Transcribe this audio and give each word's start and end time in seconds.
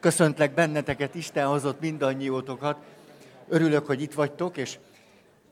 Köszöntlek 0.00 0.54
benneteket, 0.54 1.14
Isten 1.14 1.46
hozott 1.46 1.80
mindannyiótokat. 1.80 2.78
Örülök, 3.48 3.86
hogy 3.86 4.02
itt 4.02 4.14
vagytok, 4.14 4.56
és 4.56 4.78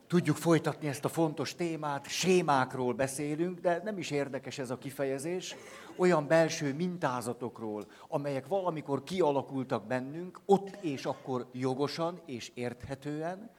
tudjuk 0.07 0.37
folytatni 0.37 0.89
ezt 0.89 1.05
a 1.05 1.09
fontos 1.09 1.55
témát. 1.55 2.07
Sémákról 2.07 2.92
beszélünk, 2.92 3.60
de 3.60 3.80
nem 3.84 3.99
is 3.99 4.10
érdekes 4.10 4.58
ez 4.58 4.70
a 4.70 4.78
kifejezés. 4.78 5.57
Olyan 5.96 6.26
belső 6.26 6.75
mintázatokról, 6.75 7.86
amelyek 8.09 8.46
valamikor 8.46 9.02
kialakultak 9.02 9.86
bennünk, 9.86 10.41
ott 10.46 10.76
és 10.80 11.04
akkor 11.04 11.46
jogosan 11.52 12.20
és 12.26 12.50
érthetően. 12.54 13.50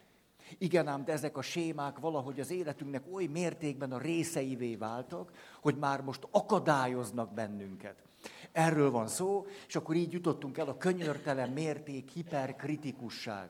Igen 0.58 0.88
ám, 0.88 1.06
de 1.06 1.12
ezek 1.12 1.38
a 1.38 1.42
sémák 1.42 2.00
valahogy 2.00 2.40
az 2.40 2.52
életünknek 2.52 3.04
oly 3.12 3.26
mértékben 3.26 3.92
a 3.92 3.98
részeivé 3.98 4.76
váltak, 4.76 5.32
hogy 5.62 5.76
már 5.76 6.02
most 6.02 6.28
akadályoznak 6.32 7.34
bennünket. 7.34 8.05
Erről 8.52 8.92
van 8.92 9.08
szó, 9.08 9.46
és 9.68 9.76
akkor 9.76 9.96
így 9.96 10.12
jutottunk 10.12 10.58
el 10.58 10.68
a 10.68 10.78
könyörtelen 10.78 11.50
mérték 11.50 12.10
hiperkritikusság. 12.10 13.50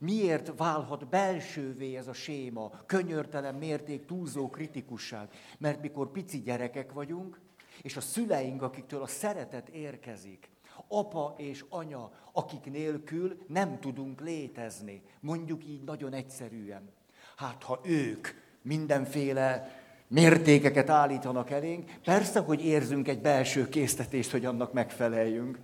Miért 0.00 0.52
válhat 0.56 1.08
belsővé 1.08 1.96
ez 1.96 2.08
a 2.08 2.12
séma, 2.12 2.70
könyörtelen 2.86 3.54
mérték, 3.54 4.06
túlzó 4.06 4.50
kritikusság? 4.50 5.28
Mert 5.58 5.80
mikor 5.80 6.10
pici 6.10 6.40
gyerekek 6.40 6.92
vagyunk, 6.92 7.40
és 7.82 7.96
a 7.96 8.00
szüleink, 8.00 8.62
akiktől 8.62 9.02
a 9.02 9.06
szeretet 9.06 9.68
érkezik, 9.68 10.50
apa 10.88 11.34
és 11.38 11.64
anya, 11.68 12.10
akik 12.32 12.64
nélkül 12.64 13.38
nem 13.46 13.80
tudunk 13.80 14.20
létezni. 14.20 15.02
Mondjuk 15.20 15.64
így 15.66 15.82
nagyon 15.84 16.12
egyszerűen. 16.12 16.90
Hát 17.36 17.62
ha 17.62 17.80
ők 17.84 18.28
mindenféle 18.62 19.80
mértékeket 20.08 20.90
állítanak 20.90 21.50
elénk, 21.50 21.90
persze, 22.04 22.40
hogy 22.40 22.64
érzünk 22.64 23.08
egy 23.08 23.20
belső 23.20 23.68
késztetést, 23.68 24.30
hogy 24.30 24.44
annak 24.44 24.72
megfeleljünk. 24.72 25.58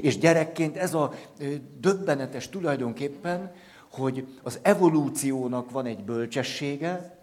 És 0.00 0.18
gyerekként 0.18 0.76
ez 0.76 0.94
a 0.94 1.12
döbbenetes 1.80 2.48
tulajdonképpen, 2.48 3.52
hogy 3.90 4.26
az 4.42 4.58
evolúciónak 4.62 5.70
van 5.70 5.86
egy 5.86 6.04
bölcsessége, 6.04 7.16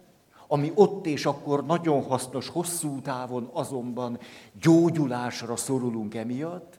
ami 0.46 0.72
ott 0.74 1.06
és 1.06 1.26
akkor 1.26 1.66
nagyon 1.66 2.02
hasznos, 2.02 2.48
hosszú 2.48 3.00
távon 3.00 3.50
azonban 3.52 4.18
gyógyulásra 4.60 5.56
szorulunk 5.56 6.14
emiatt, 6.14 6.78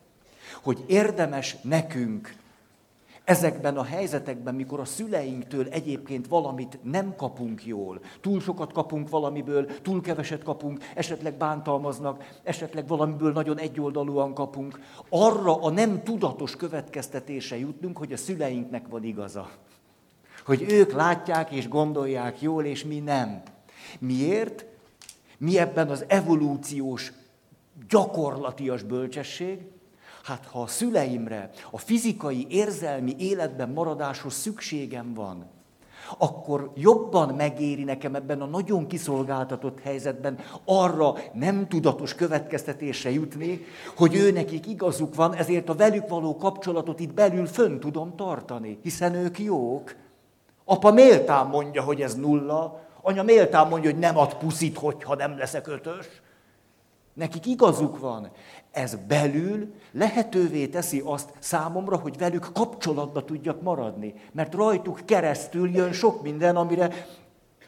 hogy 0.62 0.84
érdemes 0.88 1.58
nekünk 1.62 2.36
ezekben 3.24 3.78
a 3.78 3.84
helyzetekben, 3.84 4.56
mikor 4.56 4.80
a 4.80 4.86
szüleinktől 4.86 5.68
egyébként 5.68 6.28
valamit 6.28 6.80
nem 6.84 7.16
kapunk 7.16 7.66
jól, 7.66 8.00
túl 8.22 8.40
sokat 8.40 8.74
kapunk 8.74 9.10
valamiből, 9.10 9.82
túl 9.82 10.02
keveset 10.02 10.44
kapunk, 10.44 10.84
esetleg 10.96 11.34
bántalmaznak, 11.34 12.40
esetleg 12.44 12.88
valamiből 12.88 13.32
nagyon 13.32 13.58
egyoldalúan 13.58 14.34
kapunk, 14.34 14.80
arra 15.10 15.62
a 15.62 15.70
nem 15.70 16.04
tudatos 16.04 16.56
következtetése 16.56 17.58
jutnunk, 17.58 17.98
hogy 17.98 18.14
a 18.14 18.18
szüleinknek 18.18 18.88
van 18.88 19.04
igaza. 19.04 19.50
Hogy 20.46 20.66
ők 20.70 20.92
látják 20.92 21.52
és 21.52 21.68
gondolják 21.68 22.42
jól, 22.42 22.66
és 22.66 22.84
mi 22.84 23.00
nem. 23.00 23.42
Miért? 24.00 24.66
Mi 25.38 25.58
ebben 25.58 25.90
az 25.90 26.06
evolúciós, 26.08 27.14
gyakorlatias 27.90 28.84
bölcsesség, 28.84 29.60
Hát 30.24 30.46
ha 30.46 30.62
a 30.62 30.68
szüleimre, 30.68 31.50
a 31.72 31.78
fizikai, 31.78 32.46
érzelmi 32.50 33.16
életben 33.18 33.70
maradáshoz 33.70 34.34
szükségem 34.34 35.14
van, 35.14 35.46
akkor 36.18 36.72
jobban 36.76 37.34
megéri 37.36 37.84
nekem 37.84 38.16
ebben 38.16 38.42
a 38.42 38.46
nagyon 38.46 38.88
kiszolgáltatott 38.88 39.80
helyzetben 39.80 40.38
arra 40.66 41.14
nem 41.34 41.68
tudatos 41.68 42.16
következtetésre 42.16 43.12
jutni, 43.12 43.66
hogy 43.96 44.16
ő 44.16 44.32
nekik 44.32 44.68
igazuk 44.68 45.16
van, 45.16 45.34
ezért 45.36 45.70
a 45.70 45.76
velük 45.76 46.08
való 46.08 46.38
kapcsolatot 46.38 47.00
itt 47.00 47.14
belül 47.14 47.46
fönn 47.46 47.80
tudom 47.80 48.16
tartani, 48.16 48.80
hiszen 48.84 49.14
ők 49.14 49.40
jók. 49.40 49.96
Apa 50.66 50.92
méltán 50.92 51.48
mondja, 51.48 51.84
hogy 51.84 52.02
ez 52.02 52.16
nulla, 52.16 52.80
anya 53.02 53.24
méltán 53.24 53.68
mondja, 53.68 53.92
hogy 53.92 54.00
nem 54.00 54.18
ad 54.18 54.34
puszit, 54.34 54.78
hogyha 54.78 55.16
nem 55.16 55.38
leszek 55.38 55.68
ötös. 55.68 56.08
Nekik 57.14 57.46
igazuk 57.46 58.00
van. 58.00 58.32
Ez 58.72 58.96
belül 59.08 59.74
lehetővé 59.92 60.68
teszi 60.68 61.02
azt 61.06 61.30
számomra, 61.40 61.98
hogy 61.98 62.18
velük 62.18 62.50
kapcsolatba 62.54 63.26
tudjak 63.26 63.62
maradni. 63.62 64.14
Mert 64.32 64.54
rajtuk 64.54 65.00
keresztül 65.06 65.70
jön 65.70 65.94
sok 65.94 66.22
minden, 66.22 66.56
amire 66.56 66.90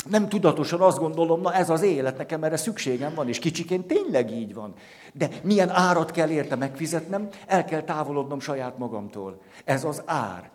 nem 0.09 0.29
tudatosan 0.29 0.81
azt 0.81 0.99
gondolom, 0.99 1.41
na 1.41 1.53
ez 1.53 1.69
az 1.69 1.81
élet, 1.81 2.17
nekem 2.17 2.43
erre 2.43 2.57
szükségem 2.57 3.13
van, 3.15 3.27
és 3.27 3.39
kicsiként 3.39 3.87
tényleg 3.87 4.31
így 4.31 4.53
van. 4.53 4.73
De 5.13 5.29
milyen 5.43 5.69
árat 5.69 6.11
kell 6.11 6.29
érte 6.29 6.55
megfizetnem, 6.55 7.29
el 7.47 7.65
kell 7.65 7.81
távolodnom 7.81 8.39
saját 8.39 8.77
magamtól. 8.77 9.41
Ez 9.65 9.83
az 9.83 10.01
ár. 10.05 10.51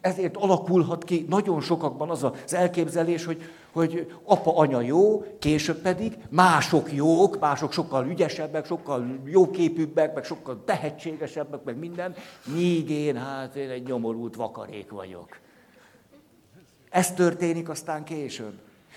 Ezért 0.00 0.36
alakulhat 0.36 1.04
ki 1.04 1.26
nagyon 1.28 1.60
sokakban 1.60 2.10
az 2.10 2.22
az 2.22 2.54
elképzelés, 2.54 3.24
hogy, 3.24 3.42
hogy 3.72 4.12
apa, 4.24 4.56
anya 4.56 4.80
jó, 4.80 5.24
később 5.38 5.78
pedig 5.78 6.18
mások 6.28 6.92
jók, 6.92 7.40
mások 7.40 7.72
sokkal 7.72 8.06
ügyesebbek, 8.06 8.66
sokkal 8.66 9.18
jóképűbbek, 9.24 10.14
meg 10.14 10.24
sokkal 10.24 10.62
tehetségesebbek, 10.64 11.64
meg 11.64 11.78
minden, 11.78 12.14
míg 12.54 12.90
én, 12.90 13.16
hát 13.16 13.56
én 13.56 13.70
egy 13.70 13.86
nyomorult 13.86 14.36
vakarék 14.36 14.90
vagyok. 14.90 15.38
Ez 16.90 17.12
történik 17.12 17.68
aztán 17.68 18.04
később. 18.04 18.52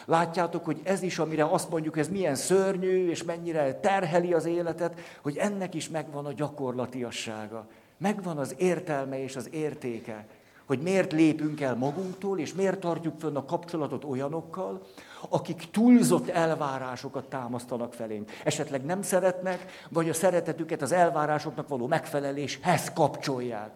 Látjátok, 0.05 0.65
hogy 0.65 0.81
ez 0.83 1.01
is, 1.01 1.19
amire 1.19 1.45
azt 1.45 1.69
mondjuk, 1.69 1.97
ez 1.97 2.09
milyen 2.09 2.35
szörnyű, 2.35 3.09
és 3.09 3.23
mennyire 3.23 3.73
terheli 3.79 4.33
az 4.33 4.45
életet, 4.45 4.99
hogy 5.21 5.37
ennek 5.37 5.73
is 5.73 5.89
megvan 5.89 6.25
a 6.25 6.33
gyakorlatiassága. 6.33 7.67
Megvan 7.97 8.37
az 8.37 8.55
értelme 8.57 9.23
és 9.23 9.35
az 9.35 9.49
értéke 9.51 10.25
hogy 10.65 10.79
miért 10.79 11.11
lépünk 11.11 11.61
el 11.61 11.75
magunktól, 11.75 12.39
és 12.39 12.53
miért 12.53 12.79
tartjuk 12.79 13.19
fönn 13.19 13.35
a 13.35 13.45
kapcsolatot 13.45 14.03
olyanokkal, 14.03 14.81
akik 15.29 15.69
túlzott 15.71 16.29
elvárásokat 16.29 17.29
támasztanak 17.29 17.93
felénk. 17.93 18.31
Esetleg 18.43 18.85
nem 18.85 19.01
szeretnek, 19.01 19.65
vagy 19.89 20.09
a 20.09 20.13
szeretetüket 20.13 20.81
az 20.81 20.91
elvárásoknak 20.91 21.67
való 21.67 21.87
megfeleléshez 21.87 22.93
kapcsolják. 22.93 23.71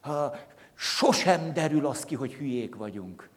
Ha 0.00 0.34
sosem 0.74 1.52
derül 1.52 1.86
az 1.86 2.04
ki, 2.04 2.14
hogy 2.14 2.32
hülyék 2.32 2.74
vagyunk. 2.74 3.28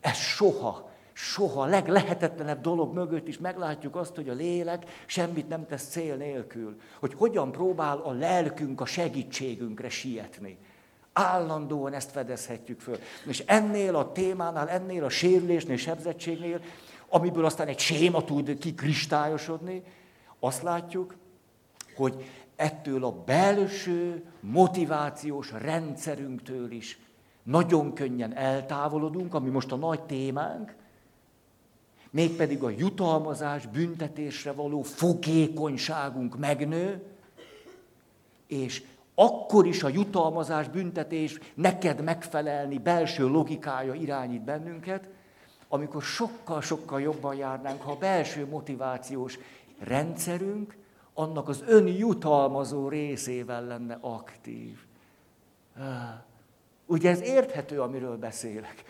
Ez 0.00 0.16
soha, 0.16 0.90
soha, 1.12 1.64
leglehetetlenebb 1.64 2.60
dolog 2.60 2.94
mögött 2.94 3.28
is 3.28 3.38
meglátjuk 3.38 3.96
azt, 3.96 4.14
hogy 4.14 4.28
a 4.28 4.34
lélek 4.34 5.04
semmit 5.06 5.48
nem 5.48 5.66
tesz 5.66 5.88
cél 5.88 6.16
nélkül. 6.16 6.80
Hogy 7.00 7.14
hogyan 7.14 7.52
próbál 7.52 7.98
a 7.98 8.12
lelkünk 8.12 8.80
a 8.80 8.84
segítségünkre 8.84 9.88
sietni. 9.88 10.58
Állandóan 11.12 11.92
ezt 11.92 12.10
fedezhetjük 12.10 12.80
föl. 12.80 12.98
És 13.26 13.42
ennél 13.46 13.96
a 13.96 14.12
témánál, 14.12 14.68
ennél 14.68 15.04
a 15.04 15.08
sérülésnél, 15.08 15.76
sebzettségnél, 15.76 16.60
amiből 17.08 17.44
aztán 17.44 17.68
egy 17.68 17.78
séma 17.78 18.24
tud 18.24 18.58
kikristályosodni, 18.58 19.82
azt 20.38 20.62
látjuk, 20.62 21.14
hogy 21.96 22.24
ettől 22.56 23.04
a 23.04 23.12
belső 23.12 24.24
motivációs 24.40 25.52
rendszerünktől 25.52 26.70
is 26.70 26.98
nagyon 27.42 27.94
könnyen 27.94 28.36
eltávolodunk, 28.36 29.34
ami 29.34 29.50
most 29.50 29.72
a 29.72 29.76
nagy 29.76 30.02
témánk, 30.02 30.74
mégpedig 32.10 32.62
a 32.62 32.70
jutalmazás, 32.70 33.66
büntetésre 33.66 34.52
való 34.52 34.82
fogékonyságunk 34.82 36.38
megnő, 36.38 37.02
és 38.46 38.82
akkor 39.22 39.66
is 39.66 39.82
a 39.82 39.88
jutalmazás, 39.88 40.68
büntetés 40.68 41.38
neked 41.54 42.02
megfelelni 42.02 42.78
belső 42.78 43.28
logikája 43.28 43.94
irányít 43.94 44.42
bennünket, 44.42 45.08
amikor 45.68 46.02
sokkal-sokkal 46.02 47.00
jobban 47.00 47.34
járnánk, 47.34 47.82
ha 47.82 47.90
a 47.90 47.96
belső 47.96 48.46
motivációs 48.46 49.38
rendszerünk 49.78 50.76
annak 51.14 51.48
az 51.48 51.64
önjutalmazó 51.66 52.88
részével 52.88 53.64
lenne 53.64 53.98
aktív. 54.00 54.78
Ugye 56.86 57.10
ez 57.10 57.20
érthető, 57.20 57.80
amiről 57.80 58.16
beszélek. 58.16 58.84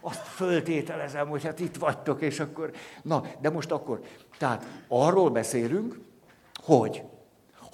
Azt 0.00 0.26
föltételezem, 0.26 1.28
hogy 1.28 1.44
hát 1.44 1.60
itt 1.60 1.76
vagytok, 1.76 2.20
és 2.20 2.40
akkor... 2.40 2.70
Na, 3.02 3.22
de 3.40 3.50
most 3.50 3.70
akkor, 3.70 4.00
tehát 4.38 4.64
arról 4.88 5.30
beszélünk, 5.30 6.00
hogy 6.54 7.02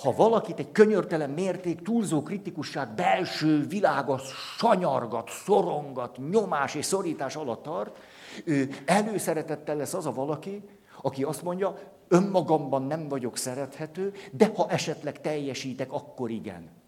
ha 0.02 0.12
valakit 0.12 0.58
egy 0.58 0.72
könyörtelen 0.72 1.30
mérték, 1.30 1.82
túlzó 1.82 2.22
kritikusság 2.22 2.94
belső 2.94 3.66
világa 3.66 4.18
sanyargat, 4.58 5.30
szorongat, 5.44 6.18
nyomás 6.30 6.74
és 6.74 6.84
szorítás 6.84 7.36
alatt 7.36 7.62
tart, 7.62 7.98
ő 8.44 8.68
előszeretettel 8.84 9.76
lesz 9.76 9.94
az 9.94 10.06
a 10.06 10.12
valaki, 10.12 10.62
aki 11.02 11.22
azt 11.22 11.42
mondja, 11.42 11.78
önmagamban 12.08 12.82
nem 12.82 13.08
vagyok 13.08 13.36
szerethető, 13.36 14.12
de 14.32 14.52
ha 14.54 14.70
esetleg 14.70 15.20
teljesítek, 15.20 15.92
akkor 15.92 16.30
igen. 16.30 16.81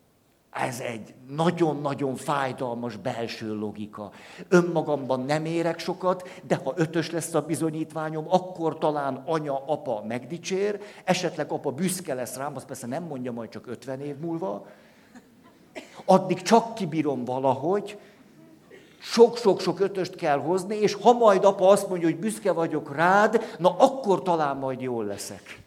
Ez 0.54 0.80
egy 0.80 1.14
nagyon-nagyon 1.28 2.16
fájdalmas 2.16 2.96
belső 2.96 3.54
logika. 3.54 4.10
Önmagamban 4.48 5.20
nem 5.20 5.44
érek 5.44 5.78
sokat, 5.78 6.28
de 6.46 6.60
ha 6.64 6.72
ötös 6.76 7.10
lesz 7.10 7.34
a 7.34 7.40
bizonyítványom, 7.40 8.24
akkor 8.28 8.78
talán 8.78 9.22
anya, 9.26 9.64
apa 9.66 10.04
megdicsér, 10.08 10.80
esetleg 11.04 11.52
apa 11.52 11.70
büszke 11.70 12.14
lesz 12.14 12.36
rám, 12.36 12.56
azt 12.56 12.66
persze 12.66 12.86
nem 12.86 13.02
mondja 13.02 13.32
majd 13.32 13.48
csak 13.48 13.66
50 13.66 14.00
év 14.00 14.16
múlva, 14.16 14.66
Addig 16.04 16.42
csak 16.42 16.74
kibírom 16.74 17.24
valahogy, 17.24 17.98
sok-sok-sok 18.98 19.80
ötöst 19.80 20.14
kell 20.14 20.38
hozni, 20.38 20.76
és 20.76 20.94
ha 20.94 21.12
majd 21.12 21.44
apa 21.44 21.68
azt 21.68 21.88
mondja, 21.88 22.08
hogy 22.08 22.18
büszke 22.18 22.52
vagyok 22.52 22.94
rád, 22.94 23.54
na 23.58 23.76
akkor 23.78 24.22
talán 24.22 24.56
majd 24.56 24.80
jól 24.80 25.04
leszek. 25.04 25.63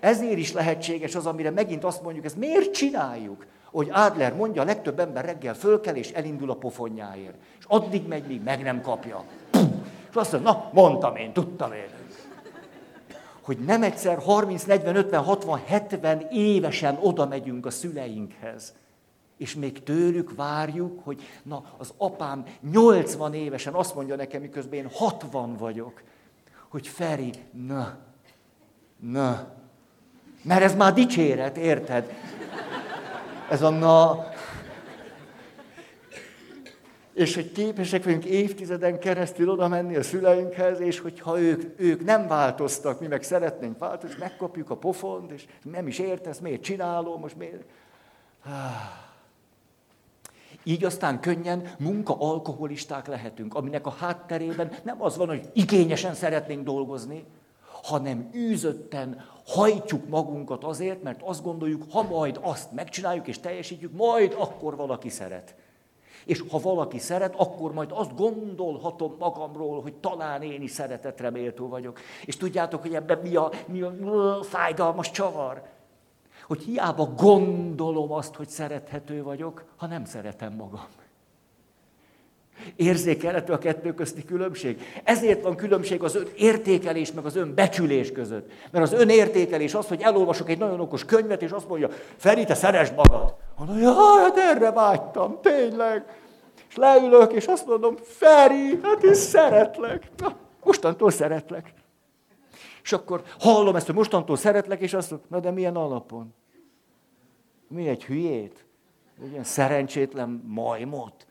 Ezért 0.00 0.38
is 0.38 0.52
lehetséges 0.52 1.14
az, 1.14 1.26
amire 1.26 1.50
megint 1.50 1.84
azt 1.84 2.02
mondjuk, 2.02 2.24
ezt 2.24 2.36
miért 2.36 2.72
csináljuk? 2.72 3.46
Hogy 3.70 3.88
Adler 3.92 4.34
mondja, 4.34 4.62
a 4.62 4.64
legtöbb 4.64 4.98
ember 4.98 5.24
reggel 5.24 5.54
fölkel 5.54 5.96
és 5.96 6.10
elindul 6.10 6.50
a 6.50 6.54
pofonjáért. 6.54 7.34
És 7.58 7.64
addig 7.68 8.06
megy, 8.06 8.26
míg 8.26 8.42
meg 8.42 8.62
nem 8.62 8.80
kapja. 8.80 9.24
És 10.10 10.14
azt 10.14 10.32
mondja, 10.32 10.50
na, 10.50 10.70
mondtam 10.72 11.16
én, 11.16 11.32
tudtam 11.32 11.72
én. 11.72 11.88
Hogy 13.42 13.58
nem 13.58 13.82
egyszer 13.82 14.18
30, 14.18 14.64
40, 14.64 14.96
50, 14.96 15.22
60, 15.22 15.60
70 15.66 16.26
évesen 16.30 16.98
oda 17.00 17.26
megyünk 17.26 17.66
a 17.66 17.70
szüleinkhez. 17.70 18.74
És 19.36 19.54
még 19.54 19.82
tőlük 19.82 20.34
várjuk, 20.36 21.04
hogy 21.04 21.22
na, 21.42 21.64
az 21.76 21.92
apám 21.96 22.44
80 22.70 23.34
évesen 23.34 23.74
azt 23.74 23.94
mondja 23.94 24.16
nekem, 24.16 24.40
miközben 24.40 24.78
én 24.78 24.88
60 24.92 25.56
vagyok, 25.56 26.02
hogy 26.68 26.88
Feri, 26.88 27.32
na, 27.66 27.98
na, 28.96 29.52
mert 30.42 30.62
ez 30.62 30.74
már 30.74 30.92
dicséret, 30.92 31.56
érted? 31.56 32.12
Ez 33.50 33.62
a 33.62 33.70
na. 33.70 34.30
És 37.14 37.34
hogy 37.34 37.52
képesek 37.52 38.04
vagyunk 38.04 38.24
évtizeden 38.24 38.98
keresztül 38.98 39.50
oda 39.50 39.68
menni 39.68 39.96
a 39.96 40.02
szüleinkhez, 40.02 40.80
és 40.80 40.98
hogyha 40.98 41.40
ők, 41.40 41.80
ők 41.80 42.04
nem 42.04 42.26
változtak, 42.26 43.00
mi 43.00 43.06
meg 43.06 43.22
szeretnénk 43.22 43.78
változni, 43.78 44.16
megkapjuk 44.18 44.70
a 44.70 44.76
pofont, 44.76 45.30
és 45.30 45.44
nem 45.62 45.86
is 45.86 45.98
értesz, 45.98 46.38
miért 46.38 46.62
csinálom, 46.62 47.20
most 47.20 47.36
miért... 47.36 47.62
Így 50.64 50.84
aztán 50.84 51.20
könnyen 51.20 51.74
munka-alkoholisták 51.78 53.06
lehetünk, 53.06 53.54
aminek 53.54 53.86
a 53.86 53.96
hátterében 53.98 54.72
nem 54.82 55.02
az 55.02 55.16
van, 55.16 55.28
hogy 55.28 55.50
igényesen 55.52 56.14
szeretnénk 56.14 56.64
dolgozni, 56.64 57.24
hanem 57.82 58.30
űzötten 58.34 59.24
hajtjuk 59.46 60.08
magunkat 60.08 60.64
azért, 60.64 61.02
mert 61.02 61.22
azt 61.22 61.42
gondoljuk, 61.42 61.84
ha 61.90 62.02
majd 62.02 62.38
azt 62.42 62.72
megcsináljuk 62.72 63.28
és 63.28 63.40
teljesítjük, 63.40 63.92
majd 63.92 64.34
akkor 64.38 64.76
valaki 64.76 65.08
szeret. 65.08 65.54
És 66.24 66.44
ha 66.50 66.58
valaki 66.58 66.98
szeret, 66.98 67.34
akkor 67.36 67.72
majd 67.72 67.90
azt 67.92 68.16
gondolhatom 68.16 69.14
magamról, 69.18 69.82
hogy 69.82 69.94
talán 69.94 70.42
én 70.42 70.62
is 70.62 70.70
szeretetre 70.70 71.30
méltó 71.30 71.68
vagyok. 71.68 71.98
És 72.24 72.36
tudjátok, 72.36 72.80
hogy 72.80 72.94
ebben 72.94 73.18
mi 73.18 73.36
a, 73.36 73.50
mi 73.66 73.80
a 73.80 74.42
fájdalmas 74.42 75.10
csavar? 75.10 75.62
Hogy 76.46 76.62
hiába 76.62 77.04
gondolom 77.04 78.12
azt, 78.12 78.34
hogy 78.34 78.48
szerethető 78.48 79.22
vagyok, 79.22 79.64
ha 79.76 79.86
nem 79.86 80.04
szeretem 80.04 80.52
magam. 80.52 80.86
Érzékelhető 82.76 83.52
a 83.52 83.58
kettő 83.58 83.94
közti 83.94 84.24
különbség? 84.24 84.82
Ezért 85.04 85.42
van 85.42 85.56
különbség 85.56 86.02
az 86.02 86.18
értékelés 86.36 87.12
meg 87.12 87.24
az 87.24 87.36
ön 87.36 87.54
becsülés 87.54 88.12
között. 88.12 88.50
Mert 88.70 88.84
az 88.84 88.92
önértékelés 88.92 89.74
az, 89.74 89.88
hogy 89.88 90.00
elolvasok 90.02 90.50
egy 90.50 90.58
nagyon 90.58 90.80
okos 90.80 91.04
könyvet, 91.04 91.42
és 91.42 91.50
azt 91.50 91.68
mondja, 91.68 91.88
Feri, 92.16 92.44
te 92.44 92.54
szeresd 92.54 92.94
magad. 92.94 93.34
Mondja, 93.56 93.78
jaj, 93.78 94.22
hát 94.22 94.36
erre 94.36 94.70
vágytam, 94.70 95.38
tényleg. 95.42 96.04
És 96.68 96.76
leülök, 96.76 97.32
és 97.32 97.46
azt 97.46 97.66
mondom, 97.66 97.96
Feri, 98.02 98.80
hát 98.82 99.02
én 99.02 99.14
szeretlek. 99.14 100.08
Na, 100.16 100.36
mostantól 100.64 101.10
szeretlek. 101.10 101.72
És 102.82 102.92
akkor 102.92 103.22
hallom 103.38 103.76
ezt, 103.76 103.86
hogy 103.86 103.94
mostantól 103.94 104.36
szeretlek, 104.36 104.80
és 104.80 104.94
azt 104.94 105.10
mondom, 105.10 105.28
na 105.30 105.40
de 105.40 105.50
milyen 105.50 105.76
alapon? 105.76 106.34
Mi 107.68 107.88
egy 107.88 108.04
hülyét? 108.04 108.64
Egy 109.22 109.44
szerencsétlen 109.44 110.42
majmot? 110.46 111.26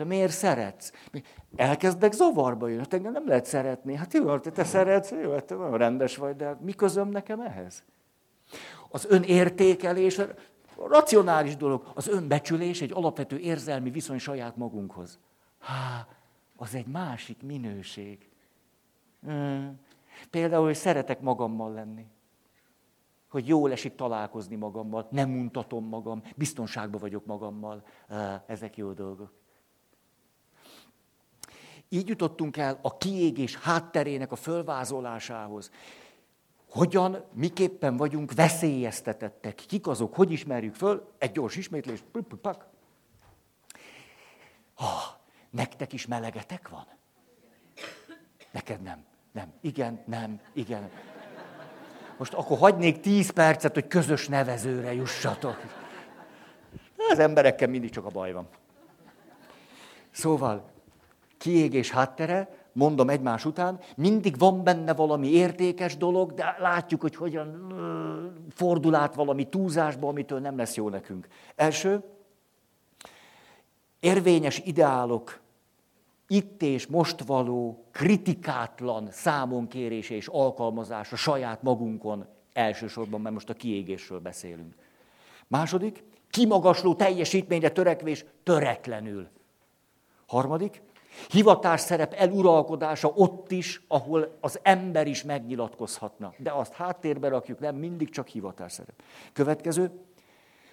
Te 0.00 0.06
miért 0.06 0.32
szeretsz? 0.32 0.92
Elkezdek 1.56 2.12
zavarba 2.12 2.68
jönni. 2.68 2.80
Hát 2.80 2.94
engem 2.94 3.12
nem 3.12 3.28
lehet 3.28 3.44
szeretni. 3.44 3.94
Hát 3.94 4.12
jó, 4.12 4.38
te, 4.38 4.50
te 4.50 4.64
szeretsz, 4.64 5.10
jó, 5.10 5.32
hát 5.32 5.44
te 5.44 5.54
nagyon 5.54 5.78
rendes 5.78 6.16
vagy, 6.16 6.36
de 6.36 6.56
mi 6.60 6.72
közöm 6.72 7.08
nekem 7.08 7.40
ehhez? 7.40 7.84
Az 8.88 9.06
önértékelés, 9.08 10.18
a 10.18 10.26
racionális 10.76 11.56
dolog, 11.56 11.90
az 11.94 12.08
önbecsülés 12.08 12.80
egy 12.80 12.92
alapvető 12.92 13.38
érzelmi 13.38 13.90
viszony 13.90 14.18
saját 14.18 14.56
magunkhoz. 14.56 15.18
Há, 15.58 16.06
az 16.56 16.74
egy 16.74 16.86
másik 16.86 17.42
minőség. 17.42 18.28
Hmm. 19.22 19.80
Például, 20.30 20.64
hogy 20.64 20.74
szeretek 20.74 21.20
magammal 21.20 21.72
lenni. 21.72 22.06
Hogy 23.30 23.48
jól 23.48 23.72
esik 23.72 23.94
találkozni 23.94 24.56
magammal, 24.56 25.08
nem 25.10 25.30
mutatom 25.30 25.84
magam, 25.84 26.22
biztonságban 26.36 27.00
vagyok 27.00 27.26
magammal. 27.26 27.84
Ezek 28.46 28.76
jó 28.76 28.92
dolgok. 28.92 29.38
Így 31.92 32.08
jutottunk 32.08 32.56
el 32.56 32.78
a 32.82 32.96
kiégés 32.96 33.56
hátterének 33.56 34.32
a 34.32 34.36
fölvázolásához. 34.36 35.70
Hogyan, 36.70 37.24
miképpen 37.32 37.96
vagyunk 37.96 38.32
veszélyeztetettek? 38.32 39.54
Kik 39.54 39.86
azok? 39.86 40.14
Hogy 40.14 40.32
ismerjük 40.32 40.74
föl? 40.74 41.12
Egy 41.18 41.32
gyors 41.32 41.56
ismétlés. 41.56 42.02
Pak. 42.40 42.66
Ah, 44.74 45.02
nektek 45.50 45.92
is 45.92 46.06
melegetek 46.06 46.68
van? 46.68 46.86
Neked 48.50 48.82
nem. 48.82 49.04
Nem. 49.32 49.52
Igen, 49.60 50.02
nem, 50.06 50.40
igen. 50.52 50.90
Most 52.16 52.32
akkor 52.32 52.58
hagynék 52.58 53.00
tíz 53.00 53.30
percet, 53.30 53.74
hogy 53.74 53.86
közös 53.86 54.28
nevezőre 54.28 54.94
jussatok. 54.94 55.56
Az 57.08 57.18
emberekkel 57.18 57.68
mindig 57.68 57.90
csak 57.90 58.04
a 58.04 58.08
baj 58.08 58.32
van. 58.32 58.48
Szóval, 60.10 60.69
kiégés 61.40 61.90
háttere, 61.90 62.48
mondom 62.72 63.08
egymás 63.08 63.44
után, 63.44 63.78
mindig 63.96 64.38
van 64.38 64.64
benne 64.64 64.94
valami 64.94 65.28
értékes 65.28 65.96
dolog, 65.96 66.34
de 66.34 66.56
látjuk, 66.58 67.00
hogy 67.00 67.16
hogyan 67.16 67.74
fordul 68.50 68.94
át 68.94 69.14
valami 69.14 69.48
túlzásba, 69.48 70.08
amitől 70.08 70.38
nem 70.38 70.56
lesz 70.56 70.74
jó 70.74 70.88
nekünk. 70.88 71.28
Első, 71.56 72.02
érvényes 74.00 74.58
ideálok, 74.64 75.40
itt 76.26 76.62
és 76.62 76.86
most 76.86 77.22
való, 77.22 77.84
kritikátlan 77.90 79.08
számonkérése 79.10 80.14
és 80.14 80.26
alkalmazása 80.26 81.16
saját 81.16 81.62
magunkon 81.62 82.26
elsősorban, 82.52 83.20
mert 83.20 83.34
most 83.34 83.50
a 83.50 83.54
kiégésről 83.54 84.20
beszélünk. 84.20 84.74
Második, 85.46 86.04
kimagasló 86.30 86.94
teljesítményre 86.94 87.70
törekvés 87.70 88.24
töretlenül. 88.42 89.28
Harmadik, 90.26 90.82
Hivatás 91.28 91.80
szerep 91.80 92.12
eluralkodása 92.12 93.08
ott 93.14 93.50
is, 93.50 93.82
ahol 93.88 94.36
az 94.40 94.58
ember 94.62 95.06
is 95.06 95.22
megnyilatkozhatna. 95.22 96.34
De 96.36 96.50
azt 96.50 96.72
háttérbe 96.72 97.28
rakjuk, 97.28 97.58
nem 97.58 97.76
mindig 97.76 98.10
csak 98.10 98.28
hivatás 98.28 98.72
szerep. 98.72 99.02
Következő. 99.32 99.90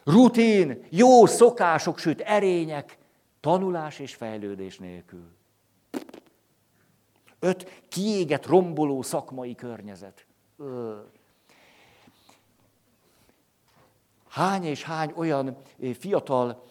Rutin, 0.04 0.84
jó 0.90 1.26
szokások, 1.26 1.98
sőt 1.98 2.22
erények, 2.22 2.98
tanulás 3.40 4.00
és 4.00 4.16
fejlődés 4.16 4.78
nélkül. 4.78 5.36
Öt, 7.40 7.82
kiégett, 7.90 8.46
romboló 8.46 9.02
szakmai 9.02 9.56
környezet. 9.56 10.26
Hány 14.38 14.64
és 14.64 14.84
hány 14.84 15.14
olyan 15.16 15.58
fiatal 16.00 16.64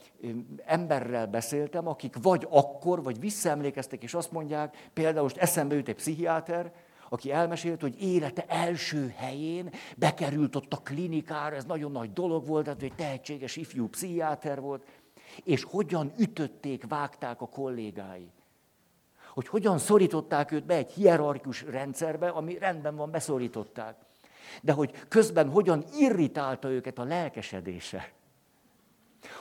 emberrel 0.65 1.27
beszéltem, 1.27 1.89
akik 1.89 2.17
vagy 2.23 2.47
akkor, 2.51 3.03
vagy 3.03 3.21
visszaemlékeztek, 3.21 4.03
és 4.03 4.15
azt 4.15 4.33
mondják, 4.33 4.91
például 4.93 5.23
most 5.23 5.37
eszembe 5.37 5.75
jut 5.75 5.89
egy 5.89 5.95
pszichiáter, 5.95 6.73
aki 7.09 7.33
elmesélt, 7.33 7.81
hogy 7.81 8.03
élete 8.03 8.45
első 8.49 9.15
helyén 9.17 9.71
bekerült 9.97 10.57
ott 10.57 10.73
a 10.73 10.77
klinikára, 10.77 11.57
ez 11.57 11.65
nagyon 11.65 11.93
nagy 11.93 12.13
dolog 12.13 12.47
volt, 12.47 12.65
tehát 12.65 12.83
egy 12.83 12.95
tehetséges 12.95 13.57
ifjú 13.57 13.89
pszichiáter 13.89 14.61
volt, 14.61 14.87
és 15.45 15.65
hogyan 15.65 16.13
ütötték, 16.19 16.85
vágták 16.89 17.41
a 17.41 17.49
kollégái. 17.49 18.31
Hogy 19.35 19.49
hogyan 19.49 19.79
szorították 19.79 20.53
őt 20.53 20.67
be 20.67 20.75
egy 20.75 20.93
hierarchikus 20.93 21.63
rendszerbe, 21.63 22.29
ami 22.29 22.59
rendben 22.59 22.97
van, 22.97 23.11
beszorították. 23.11 24.06
De 24.63 24.73
hogy 24.73 25.05
közben 25.09 25.51
hogyan 25.51 25.85
irritálta 25.99 26.69
őket 26.69 26.99
a 26.99 27.05
lelkesedése? 27.05 28.13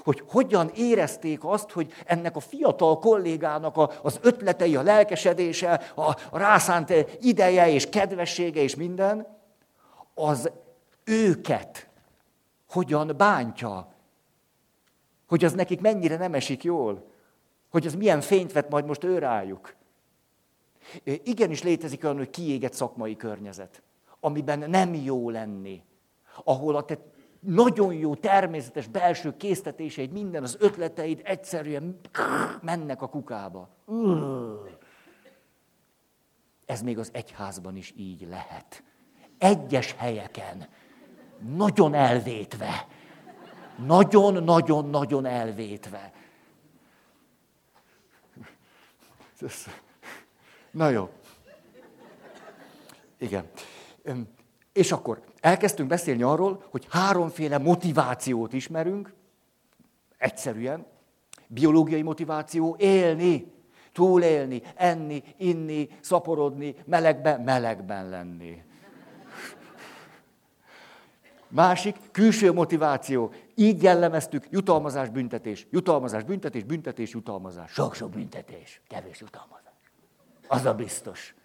Hogy 0.03 0.23
hogyan 0.27 0.71
érezték 0.75 1.43
azt, 1.43 1.71
hogy 1.71 1.93
ennek 2.05 2.35
a 2.35 2.39
fiatal 2.39 2.99
kollégának 2.99 3.77
az 4.03 4.19
ötletei, 4.21 4.75
a 4.75 4.81
lelkesedése, 4.81 5.73
a 5.95 6.37
rászánt 6.37 6.93
ideje 7.21 7.69
és 7.69 7.89
kedvessége 7.89 8.61
és 8.61 8.75
minden, 8.75 9.27
az 10.13 10.51
őket 11.03 11.89
hogyan 12.69 13.13
bántja, 13.17 13.93
hogy 15.27 15.45
az 15.45 15.53
nekik 15.53 15.81
mennyire 15.81 16.17
nem 16.17 16.33
esik 16.33 16.63
jól, 16.63 17.11
hogy 17.69 17.85
az 17.85 17.95
milyen 17.95 18.21
fényt 18.21 18.51
vet 18.51 18.69
majd 18.69 18.85
most 18.85 19.03
ő 19.03 19.17
rájuk. 19.17 19.75
Igenis 21.03 21.63
létezik 21.63 22.03
olyan, 22.03 22.17
hogy 22.17 22.29
kiégett 22.29 22.73
szakmai 22.73 23.15
környezet, 23.15 23.81
amiben 24.25 24.69
nem 24.69 24.93
jó 24.93 25.29
lenni, 25.29 25.83
ahol 26.43 26.75
a 26.75 26.83
te 26.83 26.97
nagyon 27.39 27.93
jó, 27.93 28.15
természetes 28.15 28.87
belső 28.87 29.37
késztetéseid, 29.37 30.11
minden 30.11 30.43
az 30.43 30.57
ötleteid 30.59 31.21
egyszerűen 31.23 31.99
mennek 32.61 33.01
a 33.01 33.07
kukába. 33.07 33.69
Ez 36.65 36.81
még 36.81 36.97
az 36.97 37.09
egyházban 37.13 37.75
is 37.75 37.93
így 37.97 38.27
lehet. 38.29 38.83
Egyes 39.37 39.95
helyeken, 39.97 40.67
nagyon 41.55 41.93
elvétve. 41.93 42.87
Nagyon-nagyon-nagyon 43.85 45.25
elvétve. 45.25 46.13
Na 50.71 50.89
jó. 50.89 51.09
Igen. 53.17 53.49
És 54.73 54.91
akkor 54.91 55.21
elkezdtünk 55.39 55.89
beszélni 55.89 56.23
arról, 56.23 56.63
hogy 56.69 56.87
háromféle 56.89 57.57
motivációt 57.57 58.53
ismerünk, 58.53 59.13
egyszerűen. 60.17 60.85
Biológiai 61.47 62.01
motiváció, 62.01 62.75
élni, 62.79 63.53
túlélni, 63.91 64.61
enni, 64.75 65.23
inni, 65.37 65.89
szaporodni, 66.01 66.75
melegben, 66.85 67.41
melegben 67.41 68.09
lenni. 68.09 68.63
Másik, 71.47 71.95
külső 72.11 72.53
motiváció. 72.53 73.31
Így 73.55 73.83
jellemeztük, 73.83 74.45
jutalmazás, 74.49 75.09
büntetés. 75.09 75.67
Jutalmazás, 75.69 76.23
büntetés, 76.23 76.63
büntetés, 76.63 77.11
jutalmazás. 77.11 77.71
Sok-sok 77.71 78.09
büntetés, 78.09 78.81
kevés 78.87 79.19
jutalmazás. 79.19 79.73
Az 80.47 80.65
a 80.65 80.73
biztos. 80.73 81.35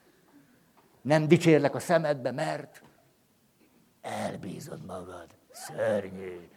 Nem 1.03 1.29
dicsérlek 1.29 1.75
a 1.75 1.79
szemedbe, 1.79 2.31
mert 2.31 2.83
elbízod 4.01 4.85
magad. 4.87 5.27
Szörnyű. 5.51 6.49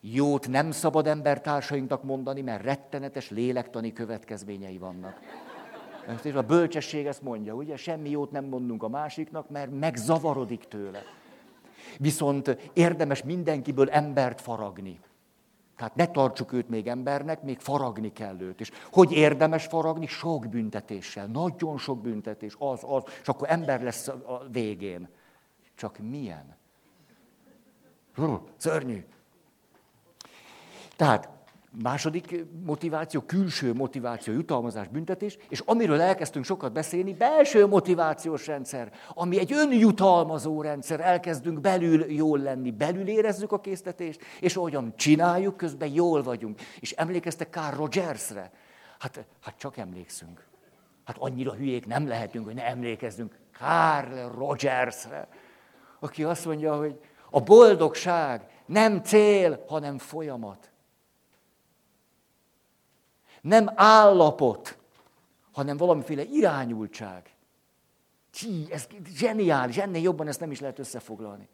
Jót 0.00 0.48
nem 0.48 0.70
szabad 0.70 1.06
embertársainknak 1.06 2.02
mondani, 2.02 2.40
mert 2.40 2.62
rettenetes 2.62 3.30
lélektani 3.30 3.92
következményei 3.92 4.78
vannak. 4.78 5.20
És 6.22 6.32
a 6.32 6.42
bölcsesség 6.42 7.06
ezt 7.06 7.22
mondja, 7.22 7.54
ugye? 7.54 7.76
Semmi 7.76 8.10
jót 8.10 8.30
nem 8.30 8.44
mondunk 8.44 8.82
a 8.82 8.88
másiknak, 8.88 9.50
mert 9.50 9.70
megzavarodik 9.70 10.64
tőle. 10.64 11.02
Viszont 11.98 12.70
érdemes 12.72 13.22
mindenkiből 13.22 13.90
embert 13.90 14.40
faragni. 14.40 15.00
Tehát 15.78 15.94
ne 15.94 16.06
tartsuk 16.06 16.52
őt 16.52 16.68
még 16.68 16.86
embernek, 16.86 17.42
még 17.42 17.58
faragni 17.58 18.12
kell 18.12 18.40
őt. 18.40 18.60
És 18.60 18.70
hogy 18.90 19.12
érdemes 19.12 19.66
faragni? 19.66 20.06
Sok 20.06 20.48
büntetéssel. 20.48 21.26
Nagyon 21.26 21.78
sok 21.78 22.00
büntetés. 22.00 22.54
Az, 22.58 22.80
az. 22.86 23.02
És 23.20 23.28
akkor 23.28 23.50
ember 23.50 23.82
lesz 23.82 24.08
a 24.08 24.46
végén. 24.50 25.08
Csak 25.74 25.98
milyen? 25.98 26.56
Szörnyű. 28.56 29.04
Tehát 30.96 31.28
Második 31.82 32.44
motiváció, 32.64 33.20
külső 33.20 33.72
motiváció, 33.74 34.32
jutalmazás, 34.32 34.88
büntetés, 34.88 35.38
és 35.48 35.62
amiről 35.64 36.00
elkezdtünk 36.00 36.44
sokat 36.44 36.72
beszélni, 36.72 37.14
belső 37.14 37.66
motivációs 37.66 38.46
rendszer, 38.46 38.92
ami 39.14 39.38
egy 39.38 39.52
önjutalmazó 39.52 40.62
rendszer, 40.62 41.00
elkezdünk 41.00 41.60
belül 41.60 42.10
jól 42.10 42.38
lenni, 42.38 42.70
belül 42.70 43.08
érezzük 43.08 43.52
a 43.52 43.60
késztetést, 43.60 44.20
és 44.40 44.56
ahogyan 44.56 44.92
csináljuk, 44.96 45.56
közben 45.56 45.88
jól 45.88 46.22
vagyunk. 46.22 46.60
És 46.80 46.92
emlékeztek 46.92 47.50
Carl 47.50 47.76
Rogersre? 47.76 48.50
Hát, 48.98 49.24
hát 49.40 49.58
csak 49.58 49.76
emlékszünk. 49.76 50.46
Hát 51.04 51.16
annyira 51.18 51.54
hülyék 51.54 51.86
nem 51.86 52.08
lehetünk, 52.08 52.44
hogy 52.44 52.54
ne 52.54 52.66
emlékezzünk 52.66 53.38
Carl 53.58 54.30
Rogersre, 54.36 55.28
aki 56.00 56.24
azt 56.24 56.46
mondja, 56.46 56.76
hogy 56.76 57.00
a 57.30 57.40
boldogság 57.40 58.42
nem 58.66 59.02
cél, 59.02 59.64
hanem 59.68 59.98
folyamat. 59.98 60.70
Nem 63.40 63.70
állapot, 63.74 64.78
hanem 65.52 65.76
valamiféle 65.76 66.22
irányultság. 66.22 67.34
Csí, 68.30 68.66
ez 68.70 68.86
zseniális, 69.14 69.76
ennél 69.76 70.02
jobban 70.02 70.28
ezt 70.28 70.40
nem 70.40 70.50
is 70.50 70.60
lehet 70.60 70.78
összefoglalni. 70.78 71.48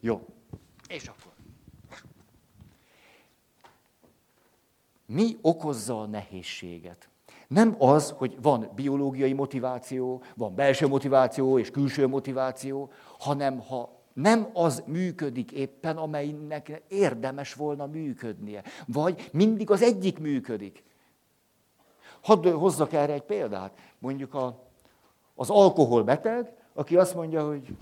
Jó, 0.00 0.26
és 0.88 1.06
akkor. 1.06 1.32
Mi 5.06 5.36
okozza 5.40 6.00
a 6.00 6.06
nehézséget? 6.06 7.08
Nem 7.48 7.74
az, 7.78 8.10
hogy 8.10 8.42
van 8.42 8.70
biológiai 8.74 9.32
motiváció, 9.32 10.22
van 10.34 10.54
belső 10.54 10.86
motiváció 10.86 11.58
és 11.58 11.70
külső 11.70 12.06
motiváció, 12.06 12.90
hanem 13.18 13.60
ha 13.60 13.95
nem 14.16 14.48
az 14.52 14.82
működik 14.86 15.52
éppen, 15.52 15.96
amelynek 15.96 16.82
érdemes 16.88 17.54
volna 17.54 17.86
működnie. 17.86 18.62
Vagy 18.86 19.28
mindig 19.32 19.70
az 19.70 19.82
egyik 19.82 20.18
működik. 20.18 20.84
Hadd 22.20 22.48
hozzak 22.48 22.92
erre 22.92 23.12
egy 23.12 23.22
példát. 23.22 23.78
Mondjuk 23.98 24.34
a, 24.34 24.68
az 25.34 25.50
alkoholbeteg, 25.50 26.52
aki 26.72 26.96
azt 26.96 27.14
mondja, 27.14 27.46
hogy 27.46 27.76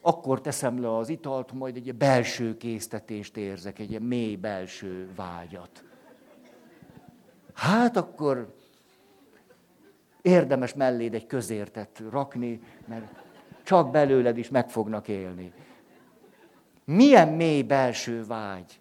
akkor 0.00 0.40
teszem 0.40 0.80
le 0.80 0.96
az 0.96 1.08
italt, 1.08 1.52
majd 1.52 1.76
egy 1.76 1.94
belső 1.94 2.56
késztetést 2.56 3.36
érzek, 3.36 3.78
egy 3.78 4.00
mély 4.00 4.36
belső 4.36 5.10
vágyat. 5.16 5.84
Hát 7.54 7.96
akkor 7.96 8.54
érdemes 10.22 10.74
melléd 10.74 11.14
egy 11.14 11.26
közértet 11.26 12.02
rakni, 12.10 12.60
mert 12.86 13.22
csak 13.62 13.90
belőled 13.90 14.38
is 14.38 14.48
meg 14.48 14.70
fognak 14.70 15.08
élni. 15.08 15.52
Milyen 16.84 17.28
mély 17.28 17.62
belső 17.62 18.24
vágy. 18.24 18.80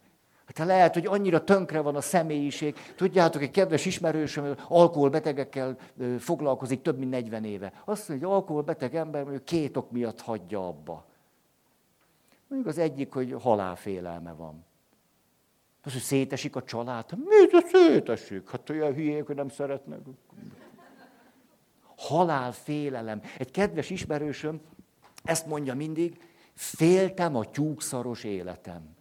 Hát 0.56 0.68
lehet, 0.68 0.94
hogy 0.94 1.06
annyira 1.06 1.44
tönkre 1.44 1.80
van 1.80 1.96
a 1.96 2.02
személyiség. 2.02 2.76
Tudjátok, 2.96 3.42
egy 3.42 3.52
kedves 3.52 3.86
ismerősöm 3.86 4.56
alkoholbetegekkel 4.68 5.78
foglalkozik 6.20 6.82
több 6.82 6.98
mint 6.98 7.12
40 7.12 7.44
éve. 7.44 7.74
Azt 7.86 8.10
mondja, 8.10 8.28
hogy 8.28 8.36
alkoholbeteg 8.36 8.96
ember 8.96 9.22
mondjuk 9.24 9.46
két 9.46 9.78
ok 9.78 9.92
miatt 9.92 10.22
hagyja 10.22 10.68
abba. 10.68 11.06
Mondjuk 12.48 12.72
az 12.72 12.78
egyik, 12.78 13.14
hogy 13.14 13.36
halálfélelme 13.42 14.34
van. 14.34 14.66
Az, 15.84 15.92
hogy 15.92 16.02
szétesik 16.02 16.56
a 16.56 16.64
család. 16.64 17.10
Hát 17.10 17.20
mi, 17.20 17.46
de 17.52 17.62
szétesik? 17.72 18.50
Hát 18.50 18.70
olyan 18.70 18.94
hülyék, 18.94 19.26
hogy 19.26 19.36
nem 19.36 19.50
szeretnek. 19.50 20.00
Halálfélelem. 22.02 23.22
Egy 23.38 23.52
kedves 23.52 23.90
ismerősöm 23.90 24.62
ezt 25.24 25.46
mondja 25.46 25.76
mindig, 25.76 26.20
féltem 26.54 27.36
a 27.36 27.52
tyúkszaros 27.52 28.24
életem. 28.24 28.96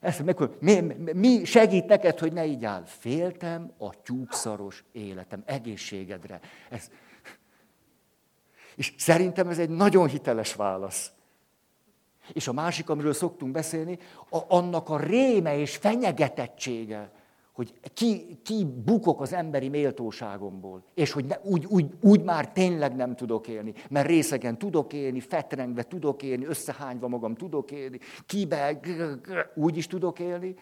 Ezt 0.00 0.24
meg, 0.24 0.36
mi, 0.60 0.80
mi 1.12 1.44
segít 1.44 1.86
neked, 1.86 2.18
hogy 2.18 2.32
ne 2.32 2.46
így 2.46 2.64
áll? 2.64 2.84
Féltem 2.84 3.72
a 3.78 4.02
tyúkszaros 4.02 4.84
életem, 4.92 5.42
egészségedre. 5.46 6.40
Ez. 6.70 6.90
És 8.76 8.94
szerintem 8.96 9.48
ez 9.48 9.58
egy 9.58 9.70
nagyon 9.70 10.08
hiteles 10.08 10.54
válasz. 10.54 11.12
És 12.32 12.48
a 12.48 12.52
másik, 12.52 12.90
amiről 12.90 13.12
szoktunk 13.12 13.52
beszélni, 13.52 13.98
a, 14.30 14.38
annak 14.48 14.88
a 14.88 15.00
réme 15.00 15.56
és 15.56 15.76
fenyegetettsége, 15.76 17.10
hogy 17.58 17.74
ki, 17.94 18.38
ki 18.42 18.64
bukok 18.84 19.20
az 19.20 19.32
emberi 19.32 19.68
méltóságomból, 19.68 20.82
és 20.94 21.12
hogy 21.12 21.24
ne, 21.24 21.36
úgy, 21.42 21.64
úgy, 21.64 21.86
úgy 22.00 22.22
már 22.22 22.52
tényleg 22.52 22.96
nem 22.96 23.16
tudok 23.16 23.48
élni, 23.48 23.72
mert 23.90 24.06
részegen 24.06 24.58
tudok 24.58 24.92
élni, 24.92 25.20
fetrengve 25.20 25.82
tudok 25.82 26.22
élni, 26.22 26.44
összehányva 26.44 27.08
magam 27.08 27.34
tudok 27.34 27.70
élni, 27.70 27.98
kibe, 28.26 28.80
úgy 29.54 29.76
is 29.76 29.86
tudok 29.86 30.18
élni, 30.18 30.54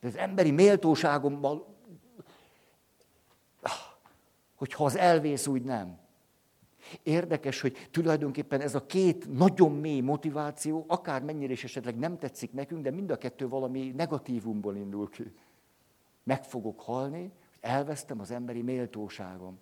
de 0.00 0.06
az 0.06 0.16
emberi 0.16 0.50
méltóságommal, 0.50 1.66
hogyha 4.54 4.84
az 4.84 4.96
elvész, 4.96 5.46
úgy 5.46 5.62
nem. 5.62 5.98
Érdekes, 7.02 7.60
hogy 7.60 7.88
tulajdonképpen 7.90 8.60
ez 8.60 8.74
a 8.74 8.86
két 8.86 9.32
nagyon 9.32 9.72
mély 9.72 10.00
motiváció, 10.00 10.84
akár 10.88 11.22
mennyire 11.22 11.52
is 11.52 11.64
esetleg 11.64 11.98
nem 11.98 12.18
tetszik 12.18 12.52
nekünk, 12.52 12.82
de 12.82 12.90
mind 12.90 13.10
a 13.10 13.16
kettő 13.16 13.48
valami 13.48 13.92
negatívumból 13.96 14.76
indul 14.76 15.08
ki 15.08 15.32
meg 16.22 16.44
fogok 16.44 16.80
halni, 16.80 17.32
elvesztem 17.60 18.20
az 18.20 18.30
emberi 18.30 18.62
méltóságom. 18.62 19.58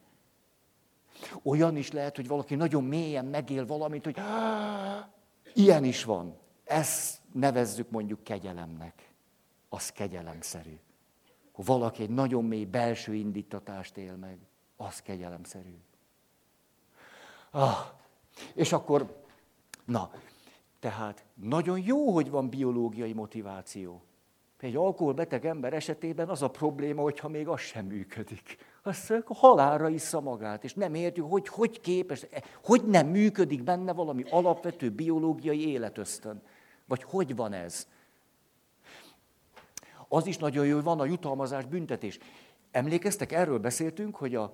Olyan 1.42 1.76
is 1.76 1.92
lehet, 1.92 2.16
hogy 2.16 2.28
valaki 2.28 2.54
nagyon 2.54 2.84
mélyen 2.84 3.24
megél 3.24 3.66
valamit, 3.66 4.04
hogy 4.04 4.16
ilyen 5.54 5.84
is 5.84 6.04
van. 6.04 6.38
Ezt 6.64 7.20
nevezzük 7.32 7.90
mondjuk 7.90 8.24
kegyelemnek. 8.24 9.12
Az 9.68 9.90
kegyelemszerű. 9.92 10.78
Ha 11.52 11.62
valaki 11.62 12.02
egy 12.02 12.10
nagyon 12.10 12.44
mély 12.44 12.64
belső 12.64 13.14
indítatást 13.14 13.96
él 13.96 14.16
meg, 14.16 14.38
az 14.76 15.02
kegyelemszerű. 15.02 15.74
Ah, 17.50 17.76
és 18.54 18.72
akkor, 18.72 19.24
na, 19.84 20.10
tehát 20.78 21.24
nagyon 21.34 21.78
jó, 21.78 22.12
hogy 22.12 22.30
van 22.30 22.48
biológiai 22.48 23.12
motiváció. 23.12 24.02
Egy 24.60 24.76
alkoholbeteg 24.76 25.46
ember 25.46 25.72
esetében 25.72 26.28
az 26.28 26.42
a 26.42 26.50
probléma, 26.50 27.02
hogyha 27.02 27.28
még 27.28 27.48
az 27.48 27.60
sem 27.60 27.86
működik. 27.86 28.56
Azt 28.82 29.10
a 29.10 29.34
halálra 29.34 29.88
issza 29.88 30.20
magát, 30.20 30.64
és 30.64 30.74
nem 30.74 30.94
értjük, 30.94 31.30
hogy 31.30 31.48
hogy 31.48 31.80
képes, 31.80 32.26
hogy 32.64 32.84
nem 32.84 33.06
működik 33.06 33.62
benne 33.62 33.92
valami 33.92 34.24
alapvető 34.30 34.90
biológiai 34.90 35.68
életösztön. 35.68 36.42
Vagy 36.86 37.02
hogy 37.02 37.36
van 37.36 37.52
ez? 37.52 37.88
Az 40.08 40.26
is 40.26 40.36
nagyon 40.36 40.66
jó, 40.66 40.74
hogy 40.74 40.84
van 40.84 41.00
a 41.00 41.04
jutalmazás 41.04 41.64
büntetés. 41.64 42.18
Emlékeztek, 42.70 43.32
erről 43.32 43.58
beszéltünk, 43.58 44.16
hogy 44.16 44.34
a, 44.34 44.52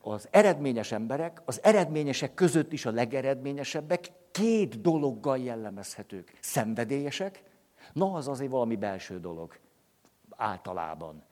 az 0.00 0.28
eredményes 0.30 0.92
emberek, 0.92 1.42
az 1.44 1.62
eredményesek 1.62 2.34
között 2.34 2.72
is 2.72 2.86
a 2.86 2.90
legeredményesebbek 2.90 4.10
két 4.30 4.80
dologgal 4.80 5.38
jellemezhetők. 5.38 6.38
Szenvedélyesek, 6.40 7.42
na 7.92 8.12
az 8.12 8.28
azért 8.28 8.50
valami 8.50 8.76
belső 8.76 9.20
dolog. 9.20 9.58
Általában. 10.36 11.22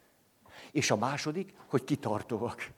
És 0.72 0.90
a 0.90 0.96
második, 0.96 1.54
hogy 1.66 1.84
kitartóak. 1.84 2.70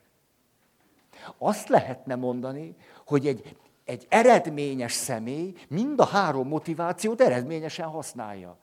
Azt 1.39 1.69
lehetne 1.69 2.15
mondani, 2.15 2.77
hogy 3.07 3.27
egy, 3.27 3.57
egy 3.85 4.07
eredményes 4.09 4.93
személy 4.93 5.55
mind 5.69 6.01
a 6.01 6.05
három 6.05 6.49
motivációt 6.49 7.21
eredményesen 7.21 7.87
használja. 7.87 8.57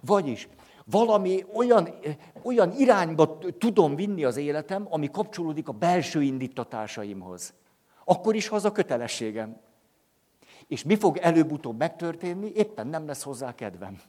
Vagyis 0.00 0.48
valami 0.84 1.44
olyan, 1.54 1.88
olyan 2.42 2.72
irányba 2.72 3.38
tudom 3.58 3.94
vinni 3.94 4.24
az 4.24 4.36
életem, 4.36 4.86
ami 4.90 5.10
kapcsolódik 5.10 5.68
a 5.68 5.72
belső 5.72 6.22
indítatásaimhoz. 6.22 7.54
Akkor 8.04 8.34
is 8.34 8.48
az 8.48 8.64
a 8.64 8.72
kötelességem. 8.72 9.60
És 10.66 10.82
mi 10.82 10.96
fog 10.96 11.16
előbb-utóbb 11.16 11.78
megtörténni? 11.78 12.52
Éppen 12.54 12.86
nem 12.86 13.06
lesz 13.06 13.22
hozzá 13.22 13.54
kedvem. 13.54 14.00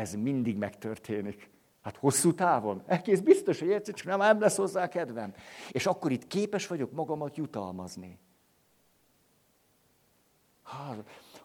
Ez 0.00 0.14
mindig 0.14 0.56
megtörténik. 0.56 1.50
Hát 1.82 1.96
hosszú 1.96 2.34
távon. 2.34 2.82
Egész 2.86 3.20
biztos, 3.20 3.58
hogy 3.58 3.70
egyszer 3.70 3.94
csak 3.94 4.06
nem, 4.06 4.18
nem 4.18 4.40
lesz 4.40 4.56
hozzá 4.56 4.88
kedvem. 4.88 5.34
És 5.70 5.86
akkor 5.86 6.12
itt 6.12 6.26
képes 6.26 6.66
vagyok 6.66 6.92
magamat 6.92 7.36
jutalmazni. 7.36 8.18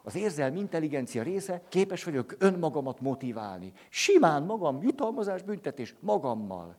Az 0.03 0.15
érzelmi 0.15 0.59
intelligencia 0.59 1.24
része, 1.24 1.62
képes 1.69 2.03
vagyok 2.03 2.35
önmagamat 2.38 3.00
motiválni. 3.00 3.74
Simán 3.89 4.43
magam, 4.43 4.81
jutalmazás, 4.81 5.41
büntetés, 5.41 5.95
magammal. 6.00 6.75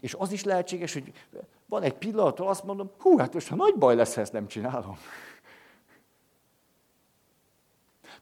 És 0.00 0.14
az 0.14 0.32
is 0.32 0.44
lehetséges, 0.44 0.92
hogy 0.92 1.12
van 1.66 1.82
egy 1.82 1.94
pillanat, 1.94 2.40
azt 2.40 2.64
mondom, 2.64 2.90
hú, 2.98 3.18
hát 3.18 3.34
most 3.34 3.48
ha 3.48 3.56
nagy 3.56 3.74
baj 3.74 3.94
lesz, 3.94 4.14
ha 4.14 4.20
ezt 4.20 4.32
nem 4.32 4.46
csinálom. 4.46 4.98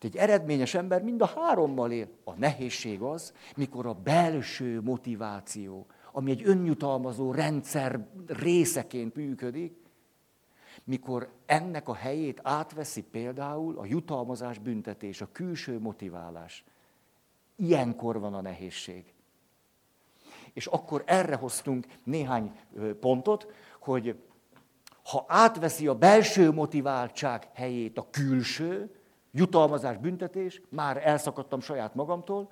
Egy 0.04 0.16
eredményes 0.16 0.74
ember 0.74 1.02
mind 1.02 1.22
a 1.22 1.26
hárommal 1.26 1.92
él. 1.92 2.08
A 2.24 2.34
nehézség 2.34 3.00
az, 3.00 3.32
mikor 3.56 3.86
a 3.86 3.92
belső 3.92 4.80
motiváció, 4.80 5.86
ami 6.12 6.30
egy 6.30 6.42
önjutalmazó 6.44 7.32
rendszer 7.32 8.06
részeként 8.26 9.14
működik, 9.14 9.76
mikor 10.84 11.32
ennek 11.46 11.88
a 11.88 11.94
helyét 11.94 12.40
átveszi 12.42 13.02
például 13.02 13.78
a 13.78 13.84
jutalmazás 13.84 14.58
büntetés, 14.58 15.20
a 15.20 15.28
külső 15.32 15.78
motiválás. 15.78 16.64
Ilyenkor 17.56 18.20
van 18.20 18.34
a 18.34 18.40
nehézség. 18.40 19.14
És 20.52 20.66
akkor 20.66 21.02
erre 21.06 21.36
hoztunk 21.36 21.86
néhány 22.02 22.52
pontot, 23.00 23.46
hogy 23.80 24.16
ha 25.04 25.24
átveszi 25.28 25.86
a 25.86 25.94
belső 25.94 26.50
motiváltság 26.50 27.48
helyét 27.52 27.98
a 27.98 28.06
külső, 28.10 28.94
jutalmazás, 29.34 29.96
büntetés, 29.96 30.60
már 30.68 31.06
elszakadtam 31.06 31.60
saját 31.60 31.94
magamtól, 31.94 32.48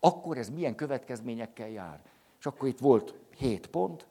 akkor 0.00 0.38
ez 0.38 0.50
milyen 0.50 0.74
következményekkel 0.74 1.68
jár. 1.68 2.00
És 2.38 2.46
akkor 2.46 2.68
itt 2.68 2.78
volt 2.78 3.14
hét 3.36 3.66
pont, 3.66 4.06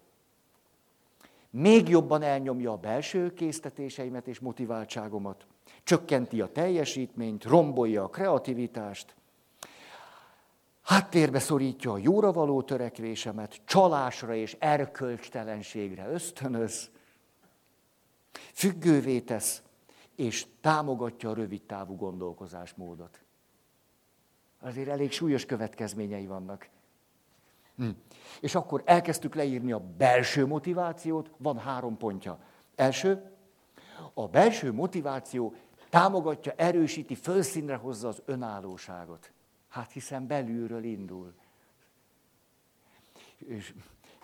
még 1.49 1.89
jobban 1.89 2.21
elnyomja 2.21 2.71
a 2.71 2.77
belső 2.77 3.33
késztetéseimet 3.33 4.27
és 4.27 4.39
motiváltságomat, 4.39 5.45
csökkenti 5.83 6.41
a 6.41 6.51
teljesítményt, 6.51 7.43
rombolja 7.43 8.03
a 8.03 8.09
kreativitást, 8.09 9.15
háttérbe 10.81 11.39
szorítja 11.39 11.91
a 11.91 11.97
jóra 11.97 12.31
való 12.31 12.61
törekvésemet, 12.61 13.61
csalásra 13.65 14.35
és 14.35 14.55
erkölcstelenségre 14.59 16.07
ösztönöz, 16.07 16.89
függővé 18.53 19.19
tesz, 19.19 19.61
és 20.17 20.47
támogatja 20.61 21.29
a 21.29 21.33
rövidtávú 21.33 21.95
gondolkozásmódot. 21.95 23.21
Azért 24.59 24.87
elég 24.87 25.11
súlyos 25.11 25.45
következményei 25.45 26.25
vannak. 26.25 26.69
Hm. 27.75 27.89
És 28.41 28.55
akkor 28.55 28.81
elkezdtük 28.85 29.35
leírni 29.35 29.71
a 29.71 29.79
belső 29.97 30.45
motivációt, 30.45 31.31
van 31.37 31.57
három 31.57 31.97
pontja. 31.97 32.39
Első, 32.75 33.31
a 34.13 34.27
belső 34.27 34.73
motiváció 34.73 35.55
támogatja, 35.89 36.53
erősíti, 36.55 37.15
fölszínre 37.15 37.75
hozza 37.75 38.07
az 38.07 38.21
önállóságot. 38.25 39.31
Hát 39.67 39.91
hiszen 39.91 40.27
belülről 40.27 40.83
indul. 40.83 41.33
És 43.37 43.73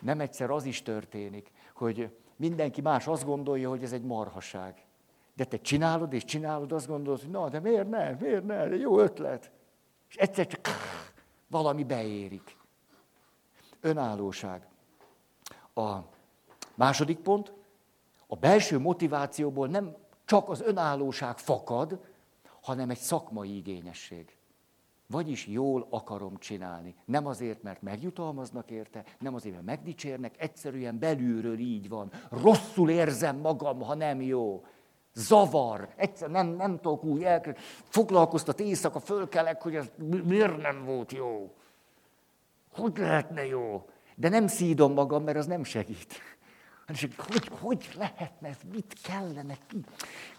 nem 0.01 0.19
egyszer 0.19 0.49
az 0.49 0.65
is 0.65 0.81
történik, 0.81 1.51
hogy 1.73 2.17
mindenki 2.35 2.81
más 2.81 3.07
azt 3.07 3.25
gondolja, 3.25 3.69
hogy 3.69 3.83
ez 3.83 3.93
egy 3.93 4.03
marhaság. 4.03 4.85
De 5.35 5.45
te 5.45 5.57
csinálod 5.57 6.13
és 6.13 6.25
csinálod, 6.25 6.71
azt 6.71 6.87
gondolod, 6.87 7.19
hogy 7.19 7.29
na, 7.29 7.49
de 7.49 7.59
miért 7.59 7.89
ne, 7.89 8.11
miért 8.11 8.45
ne, 8.45 8.67
de 8.67 8.75
jó 8.75 8.99
ötlet. 8.99 9.51
És 10.09 10.15
egyszer 10.15 10.47
csak 10.47 10.67
valami 11.47 11.83
beérik. 11.83 12.57
Önállóság. 13.81 14.67
A 15.73 15.97
második 16.75 17.17
pont, 17.17 17.53
a 18.27 18.35
belső 18.35 18.79
motivációból 18.79 19.67
nem 19.67 19.95
csak 20.25 20.49
az 20.49 20.61
önállóság 20.61 21.37
fakad, 21.37 21.99
hanem 22.61 22.89
egy 22.89 22.97
szakmai 22.97 23.55
igényesség. 23.55 24.35
Vagyis 25.07 25.47
jól 25.47 25.87
akarom 25.89 26.37
csinálni. 26.37 26.95
Nem 27.05 27.25
azért, 27.25 27.63
mert 27.63 27.81
megjutalmaznak 27.81 28.71
érte, 28.71 29.03
nem 29.19 29.35
azért, 29.35 29.53
mert 29.53 29.65
megdicsérnek, 29.65 30.41
egyszerűen 30.41 30.99
belülről 30.99 31.59
így 31.59 31.89
van. 31.89 32.11
Rosszul 32.29 32.89
érzem 32.89 33.37
magam, 33.37 33.81
ha 33.81 33.93
nem 33.93 34.21
jó. 34.21 34.65
Zavar, 35.13 35.93
egyszer 35.95 36.29
nem, 36.29 36.47
nem 36.47 36.79
tudok 36.79 37.03
úgy 37.03 37.23
el, 37.23 37.55
foglalkoztat 37.89 38.59
éjszaka, 38.59 38.99
fölkelek, 38.99 39.61
hogy 39.61 39.75
ez 39.75 39.85
miért 40.23 40.61
nem 40.61 40.85
volt 40.85 41.11
jó. 41.11 41.53
Hogy 42.73 42.97
lehetne 42.97 43.45
jó? 43.45 43.89
De 44.15 44.29
nem 44.29 44.47
szídom 44.47 44.93
magam, 44.93 45.23
mert 45.23 45.37
az 45.37 45.45
nem 45.45 45.63
segít. 45.63 46.13
Hogy, 47.17 47.51
hogy 47.59 47.89
lehetne, 47.97 48.47
ez 48.47 48.57
mit 48.71 48.95
kellene 49.03 49.57
ki, 49.67 49.77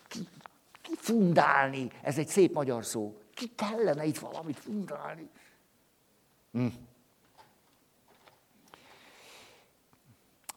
ki, 0.08 0.28
kifundálni? 0.82 1.90
Ez 2.02 2.18
egy 2.18 2.28
szép 2.28 2.54
magyar 2.54 2.84
szó. 2.84 3.20
Ki 3.34 3.50
kellene 3.54 4.04
itt 4.04 4.18
valamit 4.18 4.58
fundálni? 4.58 5.28
Hm. 6.52 6.66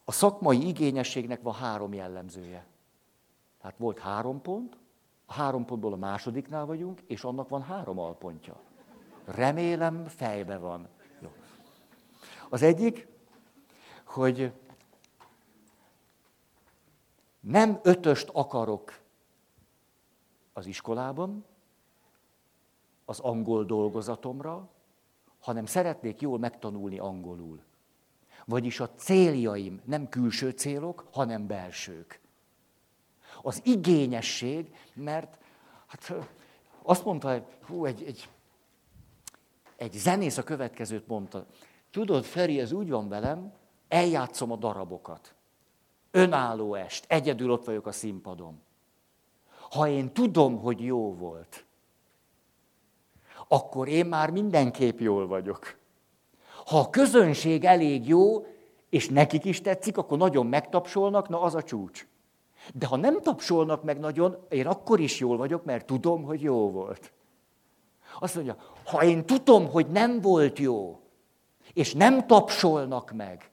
A 0.06 0.12
szakmai 0.12 0.68
igényességnek 0.68 1.42
van 1.42 1.54
három 1.54 1.94
jellemzője. 1.94 2.66
Tehát 3.68 3.82
volt 3.82 4.00
három 4.00 4.42
pont, 4.42 4.78
a 5.26 5.34
három 5.34 5.66
pontból 5.66 5.94
a 5.94 5.98
másodiknál 5.98 6.66
vagyunk, 6.66 7.02
és 7.08 7.24
annak 7.24 7.50
van 7.50 7.62
három 7.62 8.00
alpontja. 8.00 8.60
Remélem 9.26 10.06
fejbe 10.06 10.58
van. 10.58 10.88
Jó. 11.20 11.32
Az 12.50 12.62
egyik, 12.62 13.08
hogy 14.06 14.54
nem 17.40 17.80
ötöst 17.84 18.30
akarok 18.34 19.00
az 20.54 20.66
iskolában, 20.66 21.46
az 23.06 23.20
angol 23.20 23.66
dolgozatomra, 23.66 24.70
hanem 25.40 25.66
szeretnék 25.66 26.22
jól 26.22 26.40
megtanulni 26.40 27.00
angolul. 27.00 27.62
Vagyis 28.46 28.80
a 28.80 28.90
céljaim 28.90 29.82
nem 29.86 30.10
külső 30.10 30.50
célok, 30.50 31.08
hanem 31.12 31.48
belsők. 31.48 32.26
Az 33.48 33.62
igényesség, 33.64 34.76
mert 34.94 35.38
hát 35.86 36.14
azt 36.82 37.06
mondta, 37.06 37.48
hú, 37.68 37.86
egy, 37.86 38.04
egy, 38.04 38.30
egy 39.76 39.94
zenész 39.94 40.38
a 40.38 40.44
következőt 40.44 41.08
mondta. 41.08 41.46
Tudod, 41.92 42.24
Feri, 42.24 42.60
ez 42.60 42.72
úgy 42.72 42.90
van 42.90 43.10
velem, 43.10 43.54
eljátszom 43.88 44.52
a 44.52 44.56
darabokat. 44.56 45.36
Önálló 46.12 46.76
est, 46.76 47.06
egyedül 47.08 47.52
ott 47.52 47.66
vagyok 47.66 47.88
a 47.88 47.92
színpadon. 47.92 48.62
Ha 49.70 49.88
én 49.88 50.14
tudom, 50.14 50.58
hogy 50.58 50.82
jó 50.82 51.16
volt, 51.16 51.66
akkor 53.48 53.88
én 53.88 54.06
már 54.06 54.30
mindenképp 54.30 55.00
jól 55.00 55.28
vagyok. 55.28 55.78
Ha 56.66 56.80
a 56.80 56.90
közönség 56.90 57.64
elég 57.64 58.08
jó, 58.08 58.46
és 58.90 59.10
nekik 59.10 59.46
is 59.46 59.62
tetszik, 59.62 59.98
akkor 59.98 60.18
nagyon 60.18 60.46
megtapsolnak, 60.46 61.30
na 61.30 61.42
az 61.42 61.56
a 61.56 61.64
csúcs. 61.64 62.08
De 62.74 62.86
ha 62.88 62.96
nem 62.96 63.22
tapsolnak 63.22 63.84
meg 63.84 64.00
nagyon, 64.00 64.38
én 64.50 64.68
akkor 64.68 65.00
is 65.00 65.20
jól 65.20 65.38
vagyok, 65.38 65.66
mert 65.66 65.86
tudom, 65.86 66.24
hogy 66.24 66.42
jó 66.42 66.72
volt. 66.72 67.12
Azt 68.20 68.36
mondja, 68.36 68.56
ha 68.86 69.04
én 69.04 69.26
tudom, 69.26 69.70
hogy 69.70 69.88
nem 69.88 70.22
volt 70.22 70.60
jó, 70.60 71.00
és 71.74 71.94
nem 71.94 72.28
tapsolnak 72.28 73.12
meg, 73.12 73.52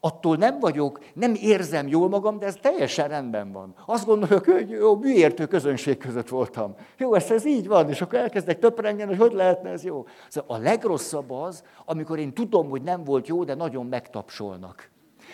attól 0.00 0.36
nem 0.36 0.58
vagyok, 0.58 1.00
nem 1.14 1.34
érzem 1.34 1.88
jól 1.88 2.08
magam, 2.08 2.38
de 2.38 2.46
ez 2.46 2.56
teljesen 2.60 3.08
rendben 3.08 3.52
van. 3.52 3.74
Azt 3.86 4.06
gondolok, 4.06 4.44
hogy 4.44 4.70
jó, 4.70 4.96
műértő 4.96 5.46
közönség 5.46 5.98
között 5.98 6.28
voltam. 6.28 6.74
Jó, 6.96 7.14
ez, 7.14 7.30
ez 7.30 7.44
így 7.44 7.68
van, 7.68 7.88
és 7.88 8.00
akkor 8.00 8.18
elkezdek 8.18 8.58
töprengeni, 8.58 9.10
hogy 9.10 9.28
hogy 9.28 9.32
lehetne 9.32 9.70
ez 9.70 9.84
jó. 9.84 10.06
Szóval 10.28 10.56
a 10.56 10.62
legrosszabb 10.62 11.30
az, 11.30 11.64
amikor 11.84 12.18
én 12.18 12.32
tudom, 12.32 12.68
hogy 12.68 12.82
nem 12.82 13.04
volt 13.04 13.26
jó, 13.26 13.44
de 13.44 13.54
nagyon 13.54 13.86
megtapsolnak. 13.86 14.90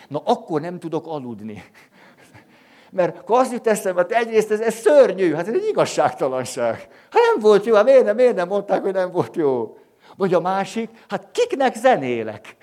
Na 0.07 0.21
akkor 0.25 0.61
nem 0.61 0.79
tudok 0.79 1.07
aludni. 1.07 1.63
Mert 2.97 3.17
akkor 3.17 3.39
azt 3.39 3.51
jut 3.51 3.67
eszembe, 3.67 4.01
hogy 4.01 4.11
egyrészt 4.11 4.51
ez, 4.51 4.59
ez 4.59 4.73
szörnyű, 4.73 5.33
hát 5.33 5.47
ez 5.47 5.53
egy 5.53 5.67
igazságtalanság. 5.67 6.75
Hát 7.11 7.21
nem 7.33 7.39
volt 7.39 7.65
jó, 7.65 7.75
hát 7.75 7.83
miért 7.83 8.03
nem, 8.03 8.15
miért 8.15 8.35
nem 8.35 8.47
mondták, 8.47 8.81
hogy 8.81 8.93
nem 8.93 9.11
volt 9.11 9.35
jó? 9.35 9.77
Vagy 10.15 10.33
a 10.33 10.39
másik, 10.39 10.89
hát 11.07 11.27
kiknek 11.31 11.75
zenélek? 11.75 12.55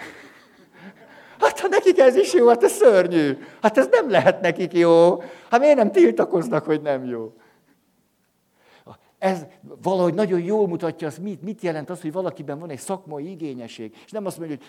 Hát 1.38 1.60
ha 1.60 1.68
nekik 1.68 1.98
ez 1.98 2.16
is 2.16 2.32
jó, 2.32 2.48
hát 2.48 2.62
ez 2.62 2.72
szörnyű. 2.72 3.38
Hát 3.62 3.78
ez 3.78 3.88
nem 3.90 4.10
lehet 4.10 4.40
nekik 4.40 4.72
jó. 4.72 5.22
Hát 5.50 5.60
miért 5.60 5.76
nem 5.76 5.92
tiltakoznak, 5.92 6.64
hogy 6.64 6.82
nem 6.82 7.04
jó? 7.04 7.32
Ez 9.18 9.46
valahogy 9.82 10.14
nagyon 10.14 10.40
jól 10.40 10.68
mutatja 10.68 11.06
azt, 11.06 11.18
mit, 11.18 11.42
mit 11.42 11.62
jelent 11.62 11.90
az, 11.90 12.00
hogy 12.00 12.12
valakiben 12.12 12.58
van 12.58 12.70
egy 12.70 12.78
szakmai 12.78 13.30
igényesség. 13.30 13.96
És 14.04 14.10
nem 14.10 14.26
azt 14.26 14.38
mondja, 14.38 14.56
hogy 14.56 14.66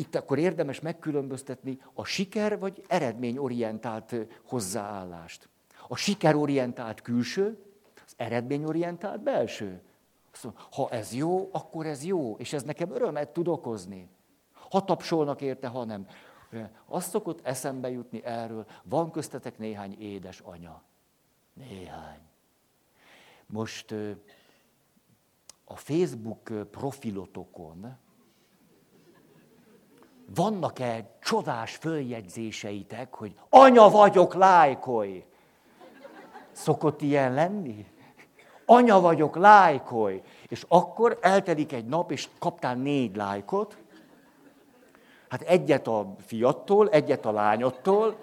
itt 0.00 0.14
akkor 0.14 0.38
érdemes 0.38 0.80
megkülönböztetni 0.80 1.80
a 1.94 2.04
siker 2.04 2.58
vagy 2.58 2.84
eredményorientált 2.88 4.14
hozzáállást. 4.44 5.48
A 5.88 5.96
sikerorientált 5.96 7.02
külső, 7.02 7.58
az 8.06 8.12
eredményorientált 8.16 9.22
belső. 9.22 9.82
Ha 10.70 10.90
ez 10.90 11.12
jó, 11.12 11.48
akkor 11.52 11.86
ez 11.86 12.04
jó, 12.04 12.36
és 12.38 12.52
ez 12.52 12.62
nekem 12.62 12.90
örömet 12.90 13.32
tud 13.32 13.48
okozni. 13.48 14.08
Ha 14.52 14.84
tapsolnak 14.84 15.40
érte, 15.40 15.66
ha 15.66 15.84
nem. 15.84 16.06
Azt 16.86 17.10
szokott 17.10 17.46
eszembe 17.46 17.90
jutni 17.90 18.24
erről, 18.24 18.66
van 18.82 19.10
köztetek 19.10 19.58
néhány 19.58 19.96
édes 19.98 20.40
anya. 20.40 20.82
Néhány. 21.52 22.20
Most 23.46 23.94
a 25.64 25.76
Facebook 25.76 26.70
profilotokon 26.70 27.96
vannak-e 30.34 31.04
csodás 31.22 31.76
följegyzéseitek, 31.76 33.14
hogy 33.14 33.34
anya 33.48 33.88
vagyok, 33.88 34.34
lájkolj? 34.34 35.24
Szokott 36.52 37.02
ilyen 37.02 37.34
lenni? 37.34 37.86
Anya 38.64 39.00
vagyok, 39.00 39.36
lájkolj! 39.36 40.22
És 40.48 40.64
akkor 40.68 41.18
eltelik 41.20 41.72
egy 41.72 41.86
nap, 41.86 42.10
és 42.10 42.28
kaptál 42.38 42.74
négy 42.74 43.16
lájkot, 43.16 43.76
Hát 45.30 45.42
egyet 45.42 45.86
a 45.86 46.14
fiattól, 46.26 46.88
egyet 46.88 47.26
a 47.26 47.32
lányottól, 47.32 48.16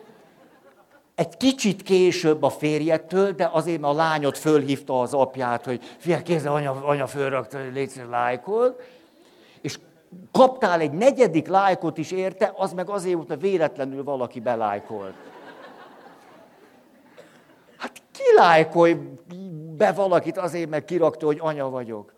egy 1.16 1.38
kicsit 1.38 1.82
később 1.82 2.44
a 2.44 2.50
férjettől, 2.50 3.32
de 3.32 3.50
azért 3.52 3.84
a 3.84 3.94
lányot 3.94 4.38
fölhívta 4.38 5.02
az 5.02 5.14
apját, 5.14 5.66
hogy 5.66 5.84
fia, 5.98 6.22
kézzel 6.22 6.54
anya, 6.54 6.86
anya 6.86 7.08
fölrakta, 7.08 7.64
hogy 7.64 7.74
légy 7.74 8.02
lájkol, 8.10 8.80
kaptál 10.32 10.80
egy 10.80 10.92
negyedik 10.92 11.48
lájkot 11.48 11.98
is 11.98 12.12
érte, 12.12 12.54
az 12.56 12.74
meg 12.74 12.90
azért 12.90 13.16
volt, 13.16 13.28
mert 13.28 13.42
véletlenül 13.42 14.04
valaki 14.04 14.40
belájkolt. 14.40 15.14
Hát 17.78 18.02
ki 18.12 18.24
lájkolj 18.36 18.98
be 19.78 19.92
valakit 19.92 20.38
azért, 20.38 20.70
mert 20.70 20.86
kirakta, 20.86 21.26
hogy 21.26 21.38
anya 21.42 21.70
vagyok. 21.70 22.14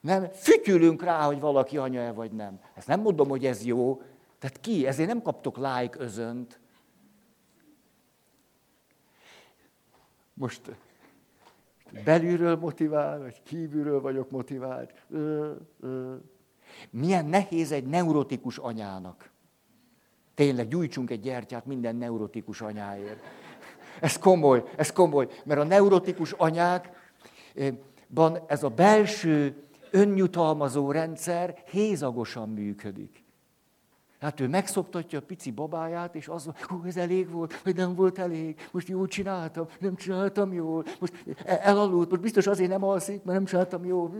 Nem, 0.00 0.28
fütyülünk 0.32 1.02
rá, 1.02 1.22
hogy 1.22 1.40
valaki 1.40 1.76
anya-e 1.76 2.12
vagy 2.12 2.32
nem. 2.32 2.60
Ezt 2.74 2.86
nem 2.86 3.00
mondom, 3.00 3.28
hogy 3.28 3.46
ez 3.46 3.64
jó. 3.64 4.02
Tehát 4.38 4.60
ki? 4.60 4.86
Ezért 4.86 5.08
nem 5.08 5.22
kaptok 5.22 5.56
like 5.56 5.98
özönt. 5.98 6.60
Most 10.34 10.60
belülről 12.04 12.56
motivál, 12.56 13.18
vagy 13.18 13.42
kívülről 13.42 14.00
vagyok 14.00 14.30
motivált. 14.30 14.92
Ö, 15.10 15.52
ö. 15.80 16.14
Milyen 16.90 17.26
nehéz 17.26 17.72
egy 17.72 17.86
neurotikus 17.86 18.58
anyának. 18.58 19.30
Tényleg 20.34 20.68
gyújtsunk 20.68 21.10
egy 21.10 21.20
gyertyát 21.20 21.66
minden 21.66 21.96
neurotikus 21.96 22.60
anyáért. 22.60 23.22
Ez 24.00 24.18
komoly, 24.18 24.64
ez 24.76 24.92
komoly, 24.92 25.28
mert 25.44 25.60
a 25.60 25.64
neurotikus 25.64 26.32
anyákban 26.32 28.38
ez 28.46 28.62
a 28.62 28.68
belső 28.68 29.62
önnyutalmazó 29.90 30.90
rendszer 30.90 31.62
hézagosan 31.70 32.48
működik. 32.48 33.24
Hát 34.20 34.40
ő 34.40 34.48
megszoptatja 34.48 35.18
a 35.18 35.22
pici 35.22 35.50
babáját, 35.50 36.14
és 36.14 36.28
az, 36.28 36.50
hogy 36.62 36.88
ez 36.88 36.96
elég 36.96 37.30
volt, 37.30 37.62
vagy 37.62 37.76
nem 37.76 37.94
volt 37.94 38.18
elég, 38.18 38.68
most 38.70 38.88
jól 38.88 39.06
csináltam, 39.06 39.66
nem 39.78 39.96
csináltam 39.96 40.52
jól, 40.52 40.84
most 41.00 41.24
elaludt, 41.44 42.10
most 42.10 42.22
biztos 42.22 42.46
azért 42.46 42.70
nem 42.70 42.84
alszik, 42.84 43.22
mert 43.22 43.38
nem 43.38 43.44
csináltam 43.44 43.84
jól. 43.84 44.12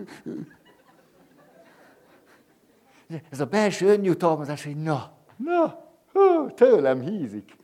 Ez 3.30 3.40
a 3.40 3.46
belső 3.46 3.86
önnyutalmazás, 3.86 4.64
hogy 4.64 4.76
na, 4.76 5.12
na, 5.36 5.84
tőlem 6.54 7.00
hízik 7.00 7.58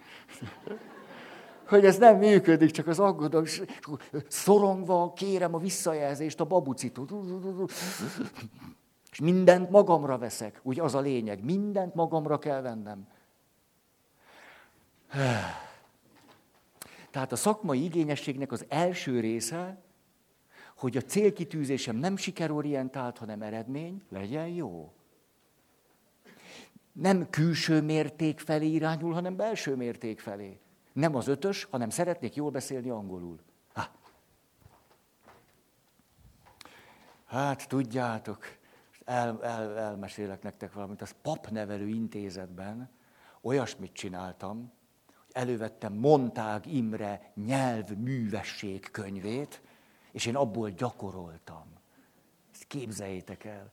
hogy 1.68 1.84
ez 1.84 1.98
nem 1.98 2.16
működik, 2.16 2.70
csak 2.70 2.86
az 2.86 2.98
aggodalom, 2.98 3.44
és 3.44 3.62
szorongva 4.28 5.12
kérem 5.12 5.54
a 5.54 5.58
visszajelzést, 5.58 6.40
a 6.40 6.44
babucitot. 6.44 7.12
És 9.12 9.20
mindent 9.20 9.70
magamra 9.70 10.18
veszek. 10.18 10.60
Úgy 10.62 10.80
az 10.80 10.94
a 10.94 11.00
lényeg, 11.00 11.44
mindent 11.44 11.94
magamra 11.94 12.38
kell 12.38 12.60
vennem. 12.60 13.08
Tehát 17.10 17.32
a 17.32 17.36
szakmai 17.36 17.84
igényességnek 17.84 18.52
az 18.52 18.64
első 18.68 19.20
része, 19.20 19.82
hogy 20.76 20.96
a 20.96 21.00
célkitűzésem 21.00 21.96
nem 21.96 22.16
sikerorientált, 22.16 23.18
hanem 23.18 23.42
eredmény, 23.42 24.02
legyen 24.10 24.46
jó. 24.46 24.95
Nem 26.96 27.30
külső 27.30 27.82
mérték 27.82 28.40
felé 28.40 28.66
irányul, 28.66 29.12
hanem 29.12 29.36
belső 29.36 29.74
mérték 29.76 30.20
felé. 30.20 30.60
Nem 30.92 31.14
az 31.14 31.26
ötös, 31.26 31.64
hanem 31.64 31.90
szeretnék 31.90 32.34
jól 32.34 32.50
beszélni 32.50 32.90
angolul. 32.90 33.38
Ha. 33.72 33.86
Hát 37.24 37.68
tudjátok, 37.68 38.44
el, 39.04 39.44
el, 39.44 39.78
elmesélek 39.78 40.42
nektek 40.42 40.72
valamit. 40.72 41.02
Az 41.02 41.14
papnevelő 41.22 41.88
intézetben 41.88 42.90
olyasmit 43.40 43.92
csináltam, 43.92 44.72
hogy 45.06 45.42
elővettem 45.42 45.92
Montág 45.92 46.66
Imre 46.66 47.32
nyelvművesség 47.34 48.90
könyvét, 48.90 49.62
és 50.12 50.26
én 50.26 50.36
abból 50.36 50.70
gyakoroltam. 50.70 51.66
Ezt 52.52 52.64
képzeljétek 52.66 53.44
el. 53.44 53.72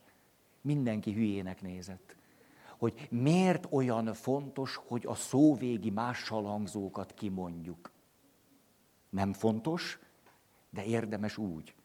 Mindenki 0.62 1.14
hülyének 1.14 1.62
nézett 1.62 2.16
hogy 2.78 3.08
miért 3.12 3.68
olyan 3.70 4.14
fontos, 4.14 4.80
hogy 4.88 5.06
a 5.06 5.16
szóvégi 5.16 5.90
mással 5.90 6.44
hangzókat 6.44 7.14
kimondjuk. 7.14 7.92
Nem 9.10 9.34
fontos, 9.34 10.00
de 10.70 10.86
érdemes 10.86 11.38
úgy. 11.38 11.76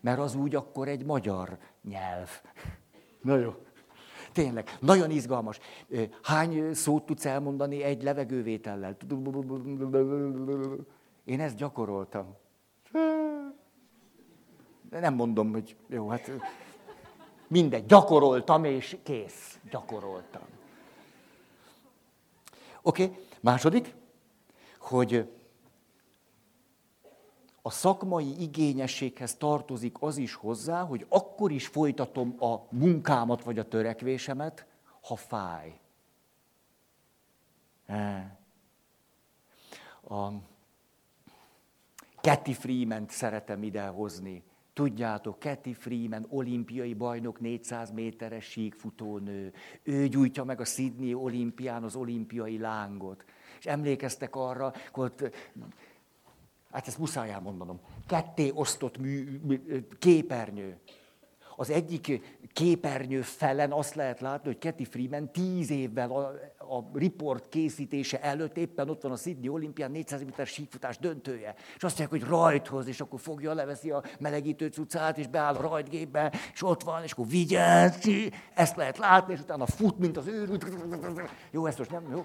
Mert 0.00 0.18
az 0.18 0.34
úgy 0.34 0.54
akkor 0.54 0.88
egy 0.88 1.04
magyar 1.04 1.58
nyelv. 1.82 2.30
Na 3.22 3.36
jó. 3.36 3.54
Tényleg, 4.32 4.76
nagyon 4.80 5.10
izgalmas. 5.10 5.58
Hány 6.22 6.74
szót 6.74 7.06
tudsz 7.06 7.24
elmondani 7.24 7.82
egy 7.82 8.02
levegővétellel? 8.02 8.96
Én 11.24 11.40
ezt 11.40 11.56
gyakoroltam. 11.56 12.34
Nem 14.90 15.14
mondom, 15.14 15.52
hogy 15.52 15.76
jó, 15.88 16.08
hát 16.08 16.30
Mindegy, 17.48 17.86
gyakoroltam, 17.86 18.64
és 18.64 18.96
kész. 19.02 19.58
Gyakoroltam. 19.70 20.42
Oké, 22.82 23.04
okay. 23.04 23.16
második, 23.40 23.94
hogy 24.78 25.30
a 27.62 27.70
szakmai 27.70 28.42
igényességhez 28.42 29.36
tartozik 29.36 29.96
az 30.00 30.16
is 30.16 30.34
hozzá, 30.34 30.82
hogy 30.82 31.06
akkor 31.08 31.50
is 31.50 31.66
folytatom 31.66 32.36
a 32.42 32.66
munkámat 32.70 33.44
vagy 33.44 33.58
a 33.58 33.68
törekvésemet, 33.68 34.66
ha 35.00 35.16
fáj. 35.16 35.80
A 40.08 40.28
Cathy 42.20 42.52
Freeman 42.52 43.06
szeretem 43.08 43.62
idehozni. 43.62 44.44
Tudjátok, 44.76 45.38
Kathy 45.38 45.72
Freeman, 45.72 46.26
olimpiai 46.28 46.94
bajnok, 46.94 47.40
400 47.40 47.90
méteres 47.90 48.44
síkfutónő. 48.44 49.52
Ő 49.82 50.08
gyújtja 50.08 50.44
meg 50.44 50.60
a 50.60 50.64
Sydney 50.64 51.14
olimpián 51.14 51.82
az 51.82 51.96
olimpiai 51.96 52.58
lángot. 52.58 53.24
És 53.58 53.66
emlékeztek 53.66 54.36
arra, 54.36 54.72
hogy 54.92 55.12
hát 56.70 56.86
ezt 56.86 56.98
muszáj 56.98 57.30
elmondanom, 57.30 57.80
ketté 58.06 58.50
osztott 58.54 58.98
mű, 58.98 59.40
képernyő. 59.98 60.78
az 61.56 61.70
egyik 61.70 62.20
képernyő 62.52 63.22
felen 63.22 63.72
azt 63.72 63.94
lehet 63.94 64.20
látni, 64.20 64.46
hogy 64.46 64.58
Kathy 64.58 64.84
Freeman 64.84 65.30
tíz 65.30 65.70
évvel 65.70 66.38
a, 66.68 66.90
report 66.98 67.48
készítése 67.48 68.20
előtt 68.20 68.56
éppen 68.56 68.88
ott 68.88 69.02
van 69.02 69.12
a 69.12 69.16
Sydney 69.16 69.48
olimpián 69.48 69.90
400 69.90 70.22
méter 70.24 70.46
síkfutás 70.46 70.98
döntője. 70.98 71.54
És 71.76 71.82
azt 71.82 71.98
mondják, 71.98 72.10
hogy 72.10 72.30
rajthoz, 72.30 72.86
és 72.86 73.00
akkor 73.00 73.20
fogja, 73.20 73.54
leveszi 73.54 73.90
a 73.90 74.02
melegítő 74.18 74.66
cuccát, 74.66 75.18
és 75.18 75.26
beáll 75.26 75.54
a 75.54 75.60
rajtgépbe, 75.60 76.32
és 76.52 76.62
ott 76.62 76.82
van, 76.82 77.02
és 77.02 77.12
akkor 77.12 77.26
vigyázz 77.26 78.08
ezt 78.54 78.76
lehet 78.76 78.98
látni, 78.98 79.32
és 79.32 79.40
utána 79.40 79.66
fut, 79.66 79.98
mint 79.98 80.16
az 80.16 80.26
őrült. 80.26 80.66
Jó, 81.50 81.66
ezt 81.66 81.78
most 81.78 81.90
nem, 81.90 82.10
jó? 82.10 82.24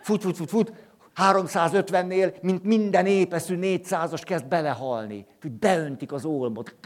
Fut, 0.00 0.22
fut, 0.22 0.36
fut, 0.36 0.48
fut, 0.48 0.89
350-nél, 1.20 2.40
mint 2.42 2.64
minden 2.64 3.06
épeszű 3.06 3.58
400-as 3.60 4.22
kezd 4.24 4.46
belehalni. 4.46 5.26
Hogy 5.40 5.50
beöntik 5.50 6.12
az 6.12 6.24
olmot. 6.24 6.76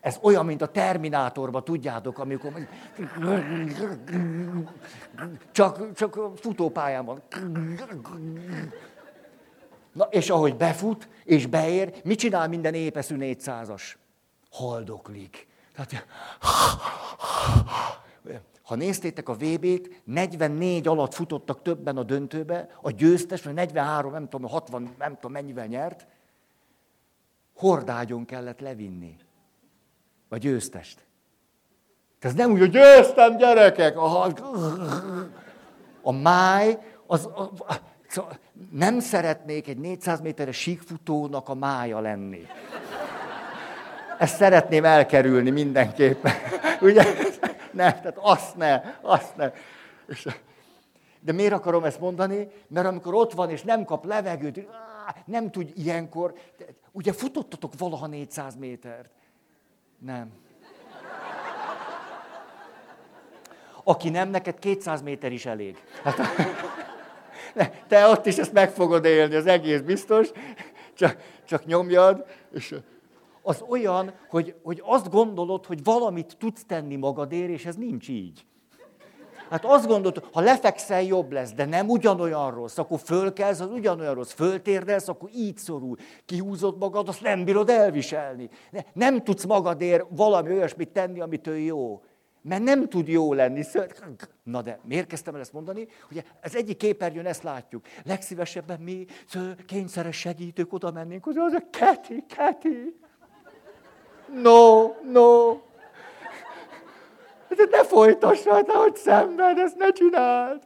Ez 0.00 0.18
olyan, 0.22 0.44
mint 0.44 0.62
a 0.62 0.66
Terminátorban, 0.66 1.64
tudjátok, 1.64 2.18
amikor 2.18 2.52
csak, 5.52 5.92
csak 5.92 6.18
futópályán 6.36 7.04
van. 7.04 7.22
Na, 9.92 10.04
és 10.10 10.30
ahogy 10.30 10.56
befut, 10.56 11.08
és 11.24 11.46
beér, 11.46 12.00
mit 12.04 12.18
csinál 12.18 12.48
minden 12.48 12.74
épeszű 12.74 13.16
400-as? 13.18 13.82
Haldoklik. 14.50 15.46
Tehát, 15.74 16.06
ha 18.64 18.74
néztétek 18.74 19.28
a 19.28 19.34
VB-t, 19.34 20.02
44 20.04 20.86
alatt 20.88 21.14
futottak 21.14 21.62
többen 21.62 21.96
a 21.96 22.02
döntőbe, 22.02 22.68
a 22.82 22.90
győztes, 22.90 23.42
vagy 23.42 23.54
43, 23.54 24.12
nem 24.12 24.28
tudom, 24.28 24.50
60, 24.50 24.94
nem 24.98 25.14
tudom 25.14 25.32
mennyivel 25.32 25.66
nyert, 25.66 26.06
hordágyon 27.56 28.24
kellett 28.24 28.60
levinni 28.60 29.16
a 30.28 30.36
győztest. 30.36 31.04
Ez 32.18 32.34
nem 32.34 32.50
úgy, 32.50 32.58
hogy 32.58 32.70
győztem, 32.70 33.36
gyerekek! 33.36 33.96
A, 33.96 34.26
a 36.02 36.12
máj, 36.12 36.78
az, 37.06 37.26
a, 37.26 37.50
a, 37.66 37.74
szóval 38.08 38.38
nem 38.70 39.00
szeretnék 39.00 39.68
egy 39.68 39.78
400 39.78 40.20
méteres 40.20 40.56
síkfutónak 40.56 41.48
a 41.48 41.54
mája 41.54 42.00
lenni. 42.00 42.46
Ezt 44.18 44.36
szeretném 44.36 44.84
elkerülni 44.84 45.50
mindenképpen. 45.50 46.32
Ugye? 46.80 47.04
Ne, 47.74 47.92
tehát 47.92 48.18
azt 48.20 48.56
ne, 48.56 48.82
azt 49.00 49.36
ne. 49.36 49.52
És, 50.06 50.28
de 51.20 51.32
miért 51.32 51.52
akarom 51.52 51.84
ezt 51.84 52.00
mondani? 52.00 52.48
Mert 52.68 52.86
amikor 52.86 53.14
ott 53.14 53.32
van, 53.32 53.50
és 53.50 53.62
nem 53.62 53.84
kap 53.84 54.04
levegőt, 54.04 54.66
nem 55.24 55.50
tud 55.50 55.72
ilyenkor, 55.74 56.34
ugye 56.92 57.12
futottatok 57.12 57.72
valaha 57.78 58.06
400 58.06 58.56
métert? 58.56 59.10
Nem. 59.98 60.32
Aki 63.84 64.08
nem, 64.08 64.28
neked 64.28 64.58
200 64.58 65.02
méter 65.02 65.32
is 65.32 65.46
elég. 65.46 65.84
Hát, 66.02 66.16
te 67.88 68.08
ott 68.08 68.26
is 68.26 68.36
ezt 68.36 68.52
meg 68.52 68.70
fogod 68.70 69.04
élni, 69.04 69.34
az 69.34 69.46
egész 69.46 69.80
biztos. 69.80 70.28
Csak, 70.94 71.16
csak 71.44 71.64
nyomjad, 71.64 72.26
és 72.52 72.74
az 73.46 73.64
olyan, 73.68 74.14
hogy, 74.28 74.54
hogy 74.62 74.82
azt 74.84 75.10
gondolod, 75.10 75.66
hogy 75.66 75.84
valamit 75.84 76.36
tudsz 76.38 76.64
tenni 76.64 76.96
magadért, 76.96 77.50
és 77.50 77.64
ez 77.64 77.76
nincs 77.76 78.08
így. 78.08 78.46
Hát 79.50 79.64
azt 79.64 79.86
gondolod, 79.86 80.28
ha 80.32 80.40
lefekszel, 80.40 81.02
jobb 81.02 81.32
lesz, 81.32 81.52
de 81.52 81.64
nem 81.64 81.88
ugyanolyan 81.88 82.54
rossz, 82.54 82.78
akkor 82.78 82.98
fölkelsz, 82.98 83.60
az 83.60 83.70
ugyanolyan 83.70 84.14
rossz, 84.14 84.32
föltérdelsz, 84.32 85.08
akkor 85.08 85.30
így 85.34 85.56
szorul. 85.56 85.96
Kihúzod 86.24 86.78
magad, 86.78 87.08
azt 87.08 87.22
nem 87.22 87.44
bírod 87.44 87.70
elviselni. 87.70 88.48
Nem 88.92 89.22
tudsz 89.22 89.44
magadért 89.44 90.04
valami 90.10 90.52
olyasmit 90.52 90.88
tenni, 90.88 91.20
amitől 91.20 91.56
jó. 91.56 92.02
Mert 92.42 92.62
nem 92.62 92.88
tud 92.88 93.08
jó 93.08 93.32
lenni. 93.32 93.62
Na 94.42 94.62
de 94.62 94.80
miért 94.84 95.06
kezdtem 95.06 95.34
el 95.34 95.40
ezt 95.40 95.52
mondani? 95.52 95.86
Ugye 96.10 96.22
az 96.42 96.56
egyik 96.56 96.76
képernyőn 96.76 97.26
ezt 97.26 97.42
látjuk. 97.42 97.84
Legszívesebben 98.04 98.80
mi 98.80 99.04
kényszeres 99.66 100.16
segítők 100.16 100.72
oda 100.72 100.90
mennénk, 100.90 101.24
hogy 101.24 101.36
az 101.36 101.52
a 101.52 101.62
Keti, 101.70 102.24
Keti. 102.36 102.96
No, 104.26 104.82
no. 105.12 105.60
De 107.48 107.66
ne 107.70 107.84
folytassad, 107.84 108.70
hogy 108.70 108.96
szenved, 108.96 109.58
ezt 109.58 109.76
ne 109.76 109.92
csináld. 109.92 110.62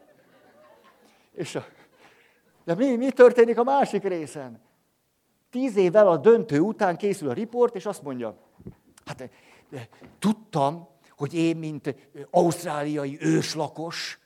És 1.33 1.55
a, 1.55 1.65
de 2.65 2.75
mi, 2.75 2.97
mi 2.97 3.11
történik 3.11 3.59
a 3.59 3.65
másik 3.65 4.03
részen? 4.03 4.61
Tíz 5.51 5.77
évvel 5.77 6.09
a 6.09 6.17
döntő 6.17 6.61
után 6.61 6.97
készül 6.97 7.29
a 7.29 7.33
riport, 7.33 7.75
és 7.75 7.87
azt 7.87 8.03
mondja, 8.03 8.37
hát 9.05 9.31
tudtam, 10.19 10.89
hogy 11.17 11.35
én, 11.35 11.57
mint 11.57 11.95
ausztráliai 12.31 13.19
őslakos, 13.21 14.19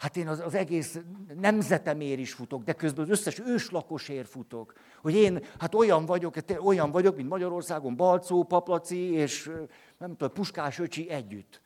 Hát 0.00 0.16
én 0.16 0.28
az, 0.28 0.40
az 0.40 0.54
egész 0.54 0.98
nemzetemért 1.40 2.18
is 2.18 2.32
futok, 2.32 2.62
de 2.62 2.72
közben 2.72 3.04
az 3.04 3.10
összes 3.10 3.38
őslakosért 3.38 4.28
futok. 4.28 4.72
Hogy 5.00 5.14
én, 5.14 5.44
hát 5.58 5.74
olyan 5.74 6.06
vagyok, 6.06 6.34
olyan 6.64 6.90
vagyok, 6.90 7.16
mint 7.16 7.28
Magyarországon 7.28 7.96
Balcó, 7.96 8.42
Paplaci 8.44 9.12
és 9.12 9.50
nem 9.98 10.10
tudom, 10.16 10.32
Puskás 10.32 10.78
öcsi 10.78 11.10
együtt. 11.10 11.60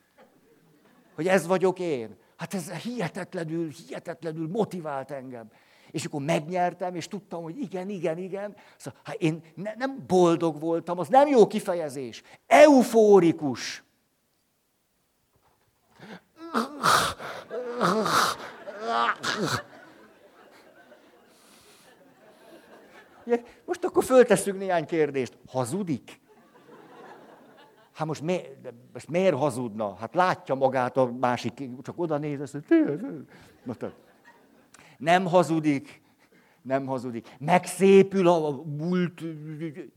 Hogy 1.15 1.27
ez 1.27 1.47
vagyok 1.47 1.79
én. 1.79 2.15
Hát 2.35 2.53
ez 2.53 2.71
hihetetlenül, 2.71 3.69
hihetetlenül 3.69 4.47
motivált 4.47 5.11
engem. 5.11 5.49
És 5.91 6.05
akkor 6.05 6.21
megnyertem, 6.21 6.95
és 6.95 7.07
tudtam, 7.07 7.43
hogy 7.43 7.57
igen, 7.57 7.89
igen, 7.89 8.17
igen. 8.17 8.55
Szóval, 8.77 8.99
hát 9.03 9.15
én 9.15 9.43
ne, 9.55 9.73
nem 9.75 10.03
boldog 10.07 10.59
voltam, 10.59 10.99
az 10.99 11.07
nem 11.07 11.27
jó 11.27 11.47
kifejezés. 11.47 12.21
Eufórikus. 12.47 13.83
Most 23.65 23.83
akkor 23.83 24.03
föltesszük 24.03 24.57
néhány 24.57 24.85
kérdést. 24.85 25.37
Hazudik? 25.47 26.19
Hát 27.93 28.07
most, 28.07 28.21
mi, 28.21 28.41
most 28.93 29.09
miért 29.09 29.35
hazudna? 29.35 29.95
Hát 29.95 30.15
látja 30.15 30.55
magát 30.55 30.97
a 30.97 31.11
másik, 31.19 31.69
csak 31.81 31.99
oda 31.99 32.17
néz, 32.17 32.39
azt 32.39 32.53
mondja, 32.69 33.93
nem 34.97 35.25
hazudik, 35.25 36.01
nem 36.61 36.85
hazudik. 36.85 37.35
Megszépül 37.39 38.27
a 38.27 38.61
múlt. 38.77 39.21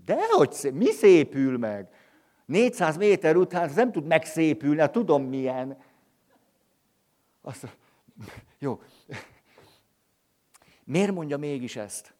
Dehogy 0.04 0.52
szép, 0.52 0.72
mi 0.72 0.90
szépül 0.90 1.58
meg? 1.58 1.88
400 2.46 2.96
méter 2.96 3.36
után 3.36 3.70
nem 3.74 3.92
tud 3.92 4.06
megszépülni, 4.06 4.80
hát 4.80 4.92
tudom 4.92 5.22
milyen. 5.22 5.76
Azt, 7.48 7.76
jó. 8.58 8.82
Miért 10.84 11.12
mondja 11.12 11.36
mégis 11.36 11.76
ezt? 11.76 12.14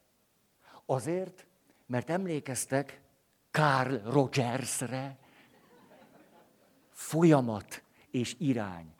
Azért, 0.86 1.46
mert 1.86 2.10
emlékeztek 2.10 3.00
Carl 3.50 3.94
Rogersre, 4.10 5.18
folyamat 6.90 7.82
és 8.10 8.36
irány. 8.38 8.94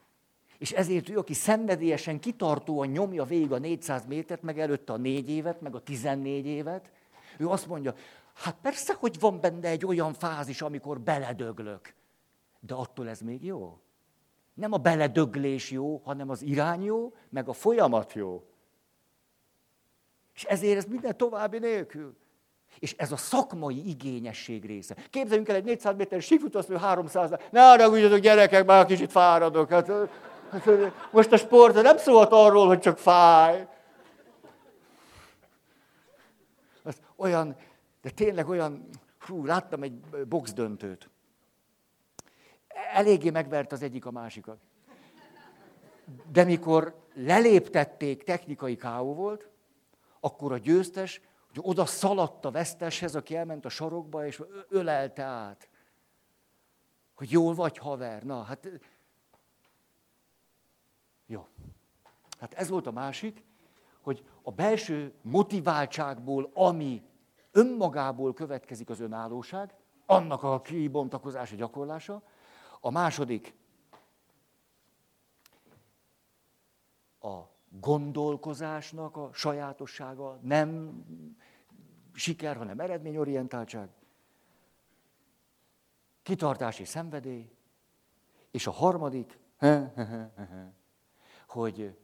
És 0.58 0.72
ezért 0.72 1.08
ő, 1.08 1.18
aki 1.18 1.34
szenvedélyesen, 1.34 2.20
kitartóan 2.20 2.88
nyomja 2.88 3.24
végig 3.24 3.52
a 3.52 3.58
400 3.58 4.06
métert, 4.06 4.42
meg 4.42 4.58
előtte 4.58 4.92
a 4.92 4.96
négy 4.96 5.30
évet, 5.30 5.60
meg 5.60 5.74
a 5.74 5.82
14 5.82 6.46
évet, 6.46 6.90
ő 7.38 7.48
azt 7.48 7.66
mondja, 7.66 7.94
hát 8.34 8.56
persze, 8.62 8.94
hogy 8.94 9.18
van 9.20 9.40
benne 9.40 9.68
egy 9.68 9.86
olyan 9.86 10.14
fázis, 10.14 10.62
amikor 10.62 11.00
beledöglök, 11.00 11.94
de 12.60 12.74
attól 12.74 13.08
ez 13.08 13.20
még 13.20 13.44
jó. 13.44 13.80
Nem 14.59 14.73
a 14.73 14.77
beledöglés 14.77 15.71
jó, 15.71 16.01
hanem 16.05 16.31
az 16.31 16.42
irány 16.42 16.83
jó, 16.83 17.14
meg 17.29 17.49
a 17.49 17.53
folyamat 17.53 18.12
jó. 18.12 18.44
És 20.35 20.44
ezért 20.44 20.77
ez 20.77 20.85
minden 20.85 21.16
további 21.16 21.59
nélkül. 21.59 22.16
És 22.79 22.94
ez 22.97 23.12
a 23.12 23.16
szakmai 23.16 23.88
igényesség 23.88 24.64
része. 24.64 24.97
Képzeljünk 25.11 25.49
el 25.49 25.55
egy 25.55 25.64
400 25.64 25.97
méteres 25.97 26.25
sífutószlő 26.25 26.77
300 26.77 27.31
Ne 27.51 27.88
ugyanok 27.88 28.18
gyerekek, 28.18 28.66
már 28.66 28.87
kicsit 28.87 29.11
fáradok. 29.11 29.71
Hát, 29.71 29.90
hát, 30.51 30.92
most 31.11 31.33
a 31.33 31.37
sport 31.37 31.83
nem 31.83 31.97
szólt 31.97 32.33
arról, 32.33 32.66
hogy 32.66 32.79
csak 32.79 32.99
fáj. 32.99 33.68
Az 36.83 37.01
olyan, 37.16 37.57
de 38.03 38.11
tényleg 38.11 38.49
olyan, 38.49 38.88
hú, 39.18 39.44
láttam 39.44 39.83
egy 39.83 40.01
boxdöntőt 40.29 41.11
eléggé 42.98 43.30
megvert 43.30 43.72
az 43.72 43.82
egyik 43.82 44.06
a 44.06 44.11
másikat. 44.11 44.58
De 46.32 46.44
mikor 46.44 47.06
leléptették, 47.14 48.22
technikai 48.22 48.76
káó 48.76 49.14
volt, 49.14 49.48
akkor 50.20 50.52
a 50.52 50.58
győztes, 50.58 51.20
hogy 51.48 51.58
oda 51.62 51.87
szaladt 51.87 52.44
a 52.44 52.50
veszteshez, 52.50 53.14
aki 53.14 53.37
elment 53.37 53.64
a 53.64 53.68
sarokba, 53.68 54.26
és 54.26 54.42
ölelte 54.68 55.22
át. 55.22 55.68
Hogy 57.14 57.30
jól 57.30 57.54
vagy, 57.54 57.78
haver. 57.78 58.22
Na, 58.22 58.42
hát... 58.42 58.68
Jó. 61.26 61.46
Hát 62.38 62.54
ez 62.54 62.68
volt 62.68 62.87
a 62.87 62.92
másik, 62.92 63.44
hogy 64.00 64.24
a 64.42 64.50
belső 64.50 65.14
motiváltságból, 65.22 66.50
ami 66.54 67.02
önmagából 67.52 68.34
következik 68.34 68.90
az 68.90 69.00
önállóság, 69.00 69.74
annak 70.06 70.42
a 70.42 70.61
kibontakozása, 70.61 71.56
gyakorlása. 71.56 72.22
A 72.88 72.90
második 72.90 73.55
a 77.20 77.40
gondolkozásnak 77.68 79.16
a 79.16 79.31
sajátossága, 79.33 80.38
nem 80.42 81.01
siker, 82.12 82.57
hanem 82.57 82.81
eredményorientáltság, 82.81 83.88
kitartás 86.22 86.79
és 86.79 86.88
szenvedély, 86.88 87.51
és 88.51 88.66
a 88.66 88.70
harmadik, 88.70 89.38
hogy 91.46 91.98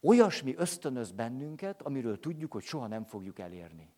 olyasmi 0.00 0.54
ösztönöz 0.56 1.12
bennünket, 1.12 1.82
amiről 1.82 2.20
tudjuk, 2.20 2.52
hogy 2.52 2.64
soha 2.64 2.86
nem 2.86 3.04
fogjuk 3.04 3.38
elérni. 3.38 3.95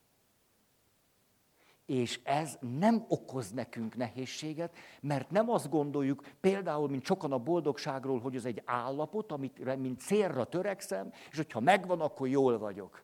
És 1.89 2.21
ez 2.25 2.59
nem 2.79 3.05
okoz 3.09 3.51
nekünk 3.51 3.97
nehézséget, 3.97 4.77
mert 5.01 5.31
nem 5.31 5.51
azt 5.51 5.71
gondoljuk, 5.71 6.23
például, 6.41 6.89
mint 6.89 7.05
sokan 7.05 7.33
a 7.33 7.39
boldogságról, 7.39 8.21
hogy 8.21 8.37
ez 8.37 8.45
egy 8.45 8.63
állapot, 8.65 9.33
amit 9.33 9.77
mint 9.79 10.01
célra 10.01 10.45
törekszem, 10.45 11.13
és 11.31 11.37
hogyha 11.37 11.61
megvan, 11.61 12.01
akkor 12.01 12.29
jól 12.29 12.59
vagyok. 12.59 13.03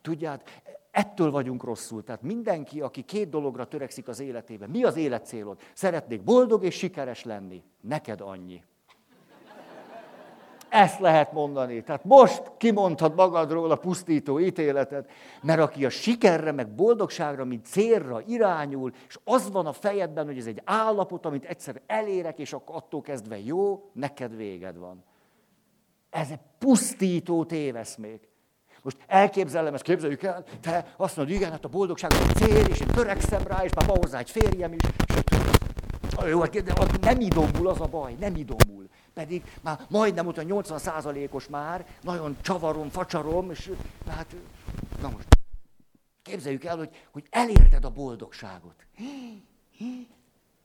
Tudját, 0.00 0.62
ettől 0.90 1.30
vagyunk 1.30 1.62
rosszul. 1.62 2.04
Tehát 2.04 2.22
mindenki, 2.22 2.80
aki 2.80 3.02
két 3.02 3.28
dologra 3.28 3.66
törekszik 3.66 4.08
az 4.08 4.20
életében, 4.20 4.70
mi 4.70 4.84
az 4.84 4.96
életcélod? 4.96 5.60
Szeretnék 5.74 6.24
boldog 6.24 6.64
és 6.64 6.74
sikeres 6.74 7.24
lenni. 7.24 7.62
Neked 7.80 8.20
annyi. 8.20 8.62
Ezt 10.70 11.00
lehet 11.00 11.32
mondani. 11.32 11.82
Tehát 11.82 12.04
most 12.04 12.42
kimondhat 12.56 13.14
magadról 13.14 13.70
a 13.70 13.76
pusztító 13.76 14.40
ítéletet, 14.40 15.10
mert 15.42 15.60
aki 15.60 15.84
a 15.84 15.90
sikerre, 15.90 16.52
meg 16.52 16.68
boldogságra, 16.74 17.44
mint 17.44 17.66
célra 17.66 18.22
irányul, 18.26 18.92
és 19.08 19.18
az 19.24 19.50
van 19.50 19.66
a 19.66 19.72
fejedben, 19.72 20.26
hogy 20.26 20.38
ez 20.38 20.46
egy 20.46 20.62
állapot, 20.64 21.26
amit 21.26 21.44
egyszer 21.44 21.80
elérek, 21.86 22.38
és 22.38 22.52
akkor 22.52 22.76
attól 22.76 23.00
kezdve 23.00 23.38
jó, 23.38 23.90
neked 23.92 24.36
véged 24.36 24.76
van. 24.76 25.04
Ez 26.10 26.30
egy 26.30 26.40
pusztító 26.58 27.44
téveszmék. 27.44 28.28
Most 28.82 28.96
elképzelem, 29.06 29.74
ezt 29.74 29.82
képzeljük 29.82 30.22
el, 30.22 30.44
te 30.60 30.94
azt 30.96 31.16
mondod, 31.16 31.34
igen, 31.34 31.50
hát 31.50 31.64
a 31.64 31.68
boldogság 31.68 32.10
a 32.12 32.32
cél, 32.38 32.66
és 32.66 32.80
én 32.80 32.86
törekszem 32.86 33.42
rá, 33.46 33.64
és 33.64 33.72
már 33.74 33.86
van 33.86 33.96
hozzá 34.00 34.18
egy 34.18 34.30
férjem 34.30 34.72
is, 34.72 34.82
és 35.06 35.19
jó, 36.28 36.40
hát 36.40 36.62
de 36.62 36.74
nem 37.00 37.20
idomul 37.20 37.68
az 37.68 37.80
a 37.80 37.86
baj, 37.86 38.16
nem 38.18 38.36
idomul. 38.36 38.88
Pedig 39.14 39.42
már 39.60 39.86
majdnem 39.88 40.26
ott 40.26 40.38
a 40.38 40.42
80 40.42 40.78
százalékos 40.78 41.48
már, 41.48 41.86
nagyon 42.02 42.36
csavarom, 42.40 42.88
facsarom, 42.88 43.50
és 43.50 43.70
hát, 44.06 44.36
na 45.00 45.10
most, 45.10 45.26
képzeljük 46.22 46.64
el, 46.64 46.76
hogy, 46.76 46.90
hogy 47.12 47.26
elérted 47.30 47.84
a 47.84 47.90
boldogságot. 47.90 48.86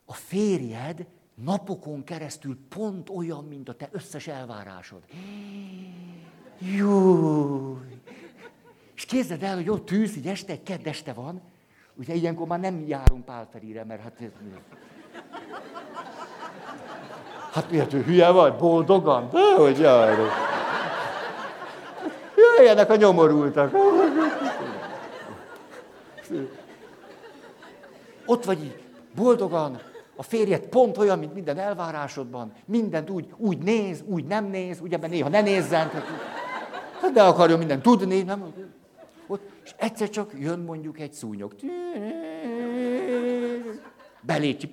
A 0.06 0.14
férjed 0.14 1.08
napokon 1.36 2.04
keresztül 2.04 2.58
pont 2.70 3.10
olyan, 3.10 3.44
mint 3.44 3.70
a 3.70 3.74
te 3.74 3.90
összes 3.92 4.28
elvárásod. 4.28 5.04
Jó. 6.60 7.80
És 8.96 9.06
képzeld 9.06 9.44
el, 9.44 9.56
hogy 9.56 9.70
ott 9.70 9.86
tűz, 9.86 10.16
így 10.16 10.28
este, 10.28 10.64
kedd 10.64 10.88
este 10.88 11.14
van, 11.14 11.42
ugye 11.94 12.14
ilyenkor 12.14 12.48
már 12.48 12.60
nem 12.60 12.88
járunk 12.88 13.26
Pálferire, 13.26 13.84
mert 13.84 14.02
hát... 14.02 14.22
Hát 17.56 17.72
miért 17.72 17.94
ő 17.94 18.02
hülye 18.02 18.30
vagy? 18.30 18.54
Boldogan? 18.54 19.30
De 19.32 19.56
hogy 19.56 19.80
járok. 19.80 20.30
Jöjjenek 22.58 22.90
a 22.90 22.96
nyomorultak. 22.96 23.74
Ott 28.26 28.46
vagy 28.46 28.64
így, 28.64 28.84
boldogan, 29.16 29.80
a 30.16 30.24
férjed 30.24 30.66
pont 30.66 30.98
olyan, 30.98 31.20
mint 31.20 31.34
minden 31.34 31.58
elvárásodban, 31.58 32.54
mindent 32.66 33.10
úgy, 33.10 33.28
úgy 33.38 33.58
néz, 33.58 34.04
úgy 34.06 34.26
nem 34.26 34.46
néz, 34.46 34.80
ugye, 34.82 34.98
mert 34.98 35.12
néha 35.12 35.30
ne 35.30 35.42
nézzen. 35.42 35.92
Hát 37.02 37.12
de 37.14 37.24
akarjon 37.24 37.58
mindent 37.58 37.82
tudni, 37.82 38.22
nem? 38.22 38.54
Ott, 39.28 39.42
és 39.64 39.74
egyszer 39.78 40.10
csak 40.10 40.32
jön 40.40 40.60
mondjuk 40.60 41.00
egy 41.00 41.14
szúnyog. 41.14 41.54
Belécsi. 44.22 44.70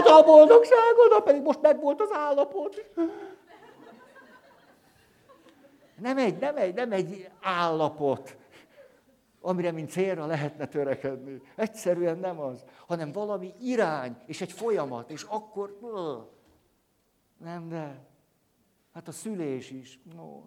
Oda 0.00 0.16
a 0.16 0.22
boldogság, 0.22 0.94
pedig 1.24 1.42
most 1.42 1.60
megvolt 1.60 2.00
az 2.00 2.10
állapot. 2.12 2.84
Nem 6.00 6.18
egy, 6.18 6.38
nem 6.38 6.56
egy, 6.56 6.74
nem 6.74 6.92
egy 6.92 7.28
állapot, 7.42 8.36
amire 9.40 9.72
mint 9.72 9.90
célra 9.90 10.26
lehetne 10.26 10.66
törekedni. 10.66 11.42
Egyszerűen 11.56 12.18
nem 12.18 12.40
az, 12.40 12.64
hanem 12.86 13.12
valami 13.12 13.54
irány, 13.60 14.16
és 14.26 14.40
egy 14.40 14.52
folyamat, 14.52 15.10
és 15.10 15.22
akkor... 15.22 15.78
Nem, 17.38 17.68
de 17.68 18.08
Hát 18.94 19.08
a 19.08 19.12
szülés 19.12 19.70
is. 19.70 19.98
No. 20.14 20.42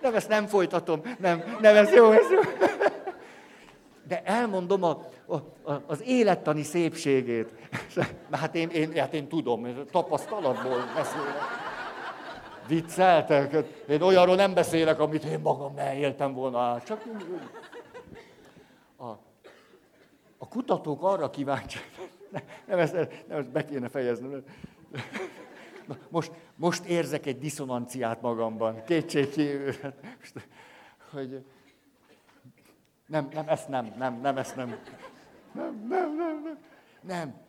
nem, 0.00 0.14
ezt 0.14 0.28
nem 0.28 0.46
folytatom. 0.46 1.02
Nem, 1.18 1.56
nem, 1.60 1.76
ez 1.76 1.92
jó, 1.92 2.10
ez 2.10 2.30
jó. 2.30 2.40
De 4.06 4.22
elmondom 4.24 4.82
a, 4.82 5.04
az 5.86 6.02
élettani 6.04 6.62
szépségét. 6.62 7.48
Hát 8.30 8.54
én, 8.54 8.68
én, 8.68 8.92
hát 8.92 9.14
én 9.14 9.28
tudom, 9.28 9.66
tapasztalatból 9.90 10.84
beszélek. 10.94 11.34
Vicceltek. 12.68 13.56
Én 13.88 14.02
olyanról 14.02 14.36
nem 14.36 14.54
beszélek, 14.54 15.00
amit 15.00 15.24
én 15.24 15.40
magam 15.40 15.74
ne 15.74 15.96
éltem 15.96 16.32
volna. 16.32 16.80
Csak 16.82 17.04
a, 18.96 19.06
a 20.38 20.48
kutatók 20.48 21.02
arra 21.02 21.30
kíváncsi, 21.30 21.78
nem 22.68 22.78
ezt, 22.78 22.94
nem 23.28 23.38
ezt 23.38 23.50
be 23.50 23.64
kéne 23.64 23.88
fejeznem, 23.88 24.44
most, 26.08 26.32
most 26.54 26.84
érzek 26.84 27.26
egy 27.26 27.38
diszonanciát 27.38 28.20
magamban, 28.20 28.84
kétségkívül, 28.84 29.72
hogy 31.12 31.44
nem, 33.06 33.28
nem, 33.32 33.48
ezt 33.48 33.68
nem, 33.68 33.94
nem, 33.98 34.20
nem, 34.20 34.36
ezt 34.36 34.56
nem. 34.56 34.78
Nem, 35.56 35.86
nem, 35.88 36.16
nem, 36.16 36.42
nem. 36.42 36.58
Nem. 37.00 37.44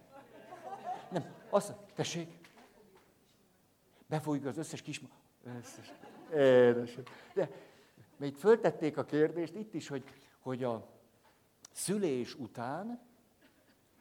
Nem. 1.12 1.24
Azt, 1.50 1.74
tessék, 1.96 2.40
befújjuk 4.08 4.46
az 4.46 4.58
összes 4.58 4.82
kis... 4.82 5.02
Összes. 5.60 5.94
Édes. 6.34 6.98
De 7.34 7.50
még 8.18 8.36
föltették 8.36 8.98
a 8.98 9.06
kérdést 9.06 9.56
itt 9.56 9.74
is, 9.74 9.88
hogy, 9.88 10.04
hogy 10.40 10.64
a 10.64 10.88
szülés 11.72 12.36
után 12.36 13.08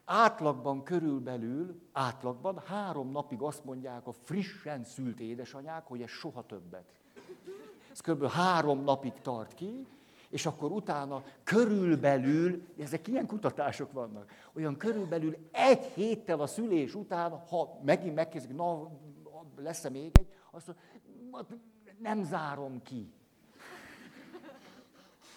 Átlagban 0.08 0.82
körülbelül, 0.82 1.80
átlagban 1.92 2.62
három 2.66 3.10
napig 3.10 3.40
azt 3.40 3.64
mondják 3.64 4.06
a 4.06 4.12
frissen 4.12 4.84
szült 4.84 5.20
édesanyák, 5.20 5.86
hogy 5.86 6.02
ez 6.02 6.10
soha 6.10 6.46
többet. 6.46 6.92
Ez 7.90 8.00
kb. 8.00 8.26
három 8.26 8.82
napig 8.84 9.12
tart 9.12 9.54
ki, 9.54 9.86
és 10.28 10.46
akkor 10.46 10.70
utána 10.70 11.24
körülbelül, 11.44 12.66
ezek 12.78 13.08
ilyen 13.08 13.26
kutatások 13.26 13.92
vannak, 13.92 14.30
olyan 14.56 14.76
körülbelül 14.76 15.36
egy 15.50 15.84
héttel 15.84 16.40
a 16.40 16.46
szülés 16.46 16.94
után, 16.94 17.30
ha 17.30 17.78
megint 17.84 18.14
megkezdik, 18.14 18.56
na, 18.56 18.90
lesz-e 19.56 19.88
még 19.88 20.10
egy, 20.12 20.28
azt 20.50 20.74
mondja, 21.30 21.56
nem 21.98 22.24
zárom 22.24 22.82
ki. 22.82 23.12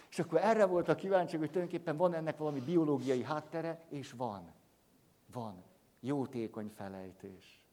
És 0.09 0.19
akkor 0.19 0.39
erre 0.43 0.65
volt 0.65 0.87
a 0.87 0.95
kíváncsi, 0.95 1.37
hogy 1.37 1.51
tulajdonképpen 1.51 1.97
van 1.97 2.13
ennek 2.13 2.37
valami 2.37 2.59
biológiai 2.59 3.23
háttere, 3.23 3.85
és 3.89 4.11
van. 4.11 4.51
Van. 5.31 5.63
Jótékony 5.99 6.71
felejtés. 6.75 7.63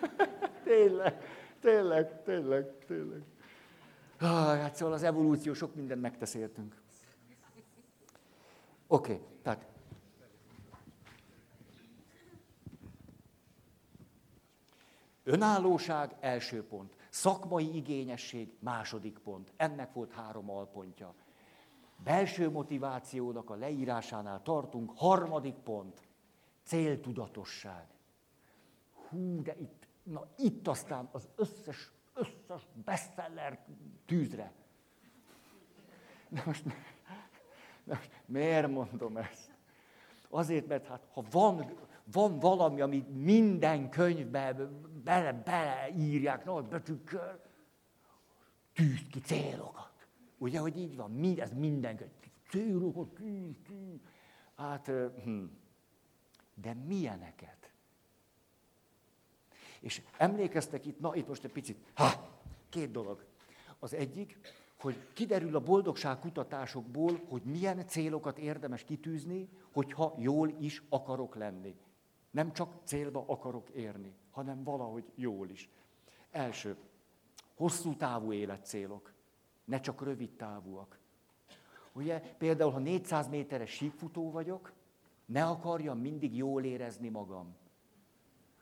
tényleg, 0.64 1.22
tényleg, 1.60 2.22
tényleg, 2.22 2.84
tényleg. 2.86 3.22
Ah, 4.20 4.60
hát 4.60 4.74
szóval 4.74 4.94
az 4.94 5.02
evolúció 5.02 5.52
sok 5.52 5.74
mindent 5.74 6.00
megtesz 6.00 6.34
értünk. 6.34 6.76
Oké, 8.86 9.12
okay, 9.12 9.26
tehát 9.42 9.66
Önállóság 15.28 16.16
első 16.20 16.66
pont. 16.66 16.96
Szakmai 17.08 17.76
igényesség 17.76 18.52
második 18.58 19.18
pont. 19.18 19.52
Ennek 19.56 19.92
volt 19.92 20.12
három 20.12 20.50
alpontja. 20.50 21.14
Belső 22.04 22.50
motivációnak 22.50 23.50
a 23.50 23.54
leírásánál 23.54 24.42
tartunk. 24.42 24.92
Harmadik 24.96 25.54
pont. 25.54 26.02
Céltudatosság. 26.64 27.86
Hú, 29.08 29.42
de 29.42 29.56
itt, 29.58 29.88
na 30.02 30.26
itt 30.36 30.68
aztán 30.68 31.08
az 31.12 31.28
összes, 31.34 31.92
összes 32.48 32.66
bestseller 32.84 33.58
tűzre. 34.06 34.52
De 36.28 36.42
most, 36.46 36.64
de 37.84 37.94
most 37.94 38.10
miért 38.26 38.68
mondom 38.68 39.16
ezt? 39.16 39.50
Azért, 40.28 40.66
mert 40.66 40.86
hát 40.86 41.06
ha 41.12 41.24
van, 41.30 41.72
van 42.04 42.38
valami, 42.38 42.80
amit 42.80 43.08
minden 43.08 43.90
könyvbe 43.90 44.52
bele, 45.04 45.32
beleírják 45.32 46.44
nagy 46.44 46.64
betűkkel, 46.64 47.40
tűz 48.72 49.06
ki 49.10 49.20
célokat. 49.20 50.06
Ugye, 50.38 50.58
hogy 50.58 50.76
így 50.76 50.96
van, 50.96 51.10
mi, 51.10 51.40
ez 51.40 51.52
mindenki. 51.52 52.30
Célokat, 52.48 53.18
hát, 54.56 54.86
hm. 55.24 55.44
de 56.54 56.74
milyeneket? 56.74 57.72
És 59.80 60.02
emlékeztek 60.16 60.86
itt, 60.86 61.00
na 61.00 61.14
itt 61.14 61.28
most 61.28 61.44
egy 61.44 61.52
picit, 61.52 61.90
ha, 61.94 62.37
két 62.68 62.90
dolog. 62.90 63.24
Az 63.78 63.94
egyik, 63.94 64.38
hogy 64.80 64.96
kiderül 65.12 65.56
a 65.56 65.60
boldogság 65.60 66.18
kutatásokból, 66.18 67.20
hogy 67.28 67.42
milyen 67.42 67.86
célokat 67.86 68.38
érdemes 68.38 68.84
kitűzni, 68.84 69.48
hogyha 69.72 70.14
jól 70.18 70.54
is 70.58 70.82
akarok 70.88 71.34
lenni. 71.34 71.76
Nem 72.30 72.52
csak 72.52 72.72
célba 72.84 73.24
akarok 73.26 73.68
érni, 73.68 74.14
hanem 74.30 74.64
valahogy 74.64 75.04
jól 75.14 75.48
is. 75.48 75.68
Első, 76.30 76.76
hosszú 77.54 77.96
távú 77.96 78.32
életcélok, 78.32 79.12
ne 79.64 79.80
csak 79.80 80.02
rövid 80.02 80.30
távúak. 80.30 80.98
Ugye 81.92 82.18
például, 82.20 82.70
ha 82.70 82.78
400 82.78 83.28
méteres 83.28 83.70
síkfutó 83.70 84.30
vagyok, 84.30 84.72
ne 85.26 85.44
akarjam 85.44 85.98
mindig 85.98 86.36
jól 86.36 86.64
érezni 86.64 87.08
magam. 87.08 87.56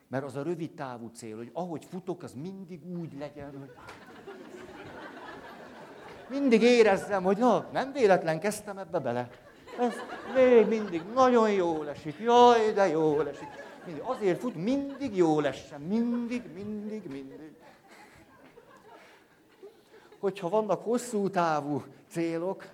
Mert 0.09 0.25
az 0.25 0.37
a 0.37 0.43
rövid 0.43 0.75
távú 0.75 1.11
cél, 1.15 1.37
hogy 1.37 1.51
ahogy 1.53 1.85
futok, 1.85 2.23
az 2.23 2.33
mindig 2.33 2.87
úgy 2.99 3.19
legyen, 3.19 3.59
hogy 3.59 3.71
mindig 6.29 6.63
érezzem, 6.63 7.23
hogy 7.23 7.37
na, 7.37 7.69
nem 7.73 7.93
véletlen 7.93 8.41
kezdtem 8.41 8.79
ebbe 8.79 8.99
bele. 8.99 9.29
Ez 9.79 9.93
még 10.35 10.67
mindig 10.67 11.03
nagyon 11.15 11.53
jó 11.53 11.83
esik, 11.83 12.19
jaj, 12.19 12.73
de 12.73 12.87
jó 12.87 13.21
esik. 13.21 13.49
Mindig, 13.87 14.03
azért 14.07 14.41
fut, 14.41 14.55
mindig 14.55 15.17
jó 15.17 15.41
lessen, 15.41 15.81
mindig, 15.81 16.43
mindig, 16.55 17.11
mindig. 17.11 17.55
Hogyha 20.19 20.49
vannak 20.49 20.83
hosszú 20.83 21.31
távú 21.31 21.83
célok, 22.09 22.69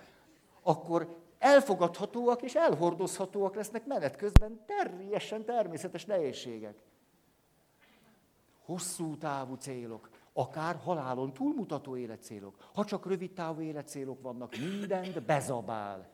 akkor 0.63 1.17
elfogadhatóak 1.39 2.41
és 2.41 2.55
elhordozhatóak 2.55 3.55
lesznek 3.55 3.85
menet 3.85 4.15
közben 4.15 4.65
teljesen 4.65 5.45
természetes 5.45 6.05
nehézségek. 6.05 6.75
Hosszú 8.65 9.17
távú 9.17 9.55
célok 9.55 10.09
akár 10.33 10.75
halálon 10.75 11.33
túlmutató 11.33 11.97
életcélok. 11.97 12.69
Ha 12.73 12.85
csak 12.85 13.05
rövid 13.05 13.33
távú 13.33 13.61
életcélok 13.61 14.21
vannak, 14.21 14.57
mindent 14.57 15.23
bezabál. 15.23 16.11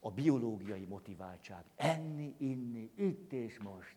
A 0.00 0.10
biológiai 0.10 0.84
motiváltság. 0.84 1.64
Enni, 1.76 2.34
inni, 2.38 2.92
itt 2.96 3.32
és 3.32 3.58
most. 3.58 3.96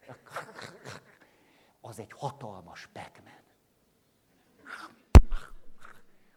Az 1.82 2.00
egy 2.00 2.12
hatalmas 2.12 2.90
pekmen. 2.94 3.40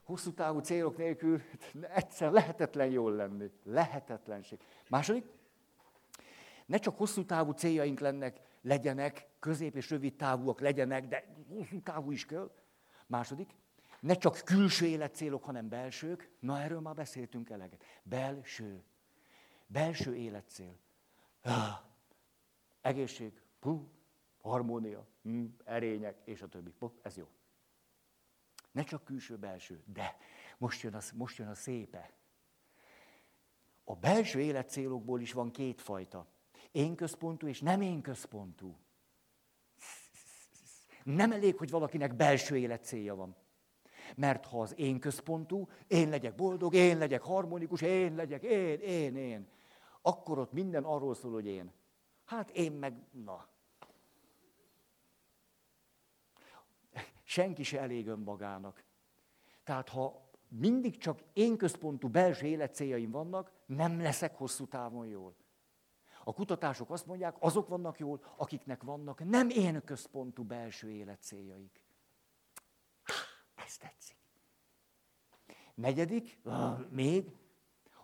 Hosszú 0.05 0.33
távú 0.33 0.59
célok 0.59 0.97
nélkül 0.97 1.43
egyszer 1.95 2.31
lehetetlen 2.33 2.89
jól 2.89 3.13
lenni. 3.13 3.51
Lehetetlenség. 3.65 4.59
Második, 4.89 5.25
ne 6.67 6.77
csak 6.77 6.97
hosszú 6.97 7.25
távú 7.25 7.51
céljaink 7.51 8.01
lennek, 8.01 8.41
legyenek, 8.65 9.29
közép 9.39 9.77
és 9.77 9.91
rövid 9.91 10.17
távúak 10.17 10.61
legyenek, 10.61 11.09
de 11.09 11.35
hosszú 11.49 11.81
távú 11.81 12.11
is 12.11 12.27
kell. 12.27 12.51
Második, 13.07 13.55
ne 14.01 14.15
csak 14.15 14.41
külső 14.45 14.87
életcélok, 14.87 15.45
hanem 15.45 15.69
belsők. 15.69 16.31
Na, 16.41 16.61
erről 16.61 16.81
már 16.81 16.95
beszéltünk 16.95 17.51
eleget. 17.51 17.85
Belső. 18.03 18.83
Belső 19.67 20.17
életcél. 20.17 20.77
Egészség, 22.81 23.43
puh, 23.61 23.81
harmónia, 24.41 25.07
hm, 25.23 25.45
erények, 25.65 26.17
és 26.25 26.43
a 26.43 26.49
többi. 26.49 26.71
Puh, 26.71 26.93
ez 27.03 27.17
jó. 27.17 27.29
Ne 28.71 28.83
csak 28.83 29.05
külső-belső, 29.05 29.83
de 29.87 30.17
most 30.59 30.83
jön, 30.83 30.95
a, 30.95 31.01
most 31.15 31.39
jön 31.39 31.49
a 31.49 31.55
szépe. 31.55 32.13
A 33.85 33.95
belső 33.95 34.41
életcélokból 34.41 35.21
is 35.21 35.33
van 35.33 35.51
két 35.51 35.81
fajta. 35.81 36.27
Én 36.75 36.95
központú 36.95 37.47
és 37.47 37.61
nem 37.61 37.81
én 37.81 38.01
központú. 38.01 38.77
Nem 41.05 41.33
elég, 41.33 41.57
hogy 41.57 41.71
valakinek 41.71 42.15
belső 42.15 42.57
élet 42.57 42.85
célja 42.85 43.15
van. 43.15 43.37
Mert 44.17 44.47
ha 44.47 44.61
az 44.61 44.79
én 44.79 45.01
központú, 45.01 45.69
én 45.87 46.09
legyek 46.09 46.35
boldog, 46.35 46.75
én 46.75 46.99
legyek 46.99 47.23
harmonikus, 47.23 47.81
én 47.81 48.15
legyek, 48.15 48.43
én, 48.43 48.81
én, 48.81 49.17
én, 49.17 49.49
akkor 50.03 50.39
ott 50.39 50.53
minden 50.53 50.85
arról 50.85 51.15
szól, 51.15 51.33
hogy 51.33 51.47
én. 51.47 51.73
Hát 52.25 52.51
én 52.51 52.73
meg, 52.73 52.95
na. 53.11 53.49
Senki 57.23 57.63
se 57.63 57.81
elég 57.81 58.07
önmagának. 58.07 58.85
Tehát 59.65 59.89
ha 59.89 60.31
mindig 60.49 60.99
csak 60.99 61.21
én 61.33 61.57
központú 61.57 62.09
belső 62.09 62.47
életcéljaim 62.47 63.11
vannak, 63.11 63.53
nem 63.67 64.01
leszek 64.01 64.37
hosszú 64.37 64.67
távon 64.67 65.07
jól. 65.07 65.35
A 66.25 66.33
kutatások 66.33 66.91
azt 66.91 67.07
mondják, 67.07 67.37
azok 67.39 67.69
vannak 67.69 67.99
jól, 67.99 68.21
akiknek 68.37 68.83
vannak 68.83 69.25
nem 69.25 69.49
én 69.49 69.85
központú 69.85 70.43
belső 70.43 70.91
életcéljaik. 70.91 71.81
Ez 73.55 73.77
tetszik. 73.77 74.17
Negyedik, 75.75 76.39
még, 76.89 77.37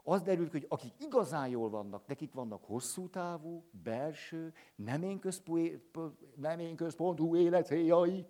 az 0.02 0.22
derül 0.22 0.48
hogy 0.50 0.66
akik 0.68 0.92
igazán 0.98 1.48
jól 1.48 1.70
vannak, 1.70 2.06
nekik 2.06 2.32
vannak 2.32 2.64
hosszú 2.64 3.08
távú, 3.08 3.64
belső, 3.82 4.54
nem 4.74 5.02
én, 5.02 5.18
központú, 5.18 6.14
nem 6.36 6.58
én 6.58 6.76
központú 6.76 7.36
életcéljaik. 7.36 8.26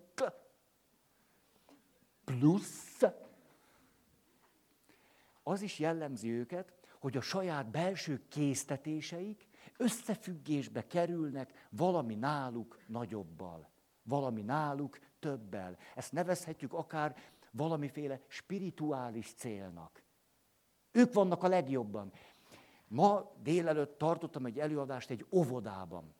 Plusz 2.24 3.02
az 5.42 5.62
is 5.62 5.78
jellemzi 5.78 6.30
őket, 6.30 6.72
hogy 6.98 7.16
a 7.16 7.20
saját 7.20 7.70
belső 7.70 8.22
késztetéseik 8.28 9.49
összefüggésbe 9.80 10.86
kerülnek 10.86 11.68
valami 11.70 12.14
náluk 12.14 12.78
nagyobbal, 12.86 13.68
valami 14.02 14.42
náluk 14.42 14.98
többel. 15.18 15.76
Ezt 15.94 16.12
nevezhetjük 16.12 16.72
akár 16.72 17.16
valamiféle 17.50 18.20
spirituális 18.26 19.34
célnak. 19.34 20.02
Ők 20.92 21.12
vannak 21.12 21.42
a 21.42 21.48
legjobban. 21.48 22.12
Ma 22.88 23.32
délelőtt 23.42 23.98
tartottam 23.98 24.46
egy 24.46 24.58
előadást 24.58 25.10
egy 25.10 25.26
óvodában. 25.30 26.14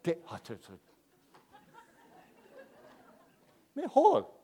Te, 0.00 0.18
hát, 0.24 0.46
hát, 0.46 0.64
hát. 0.64 0.78
Mi, 3.72 3.82
hol? 3.86 4.42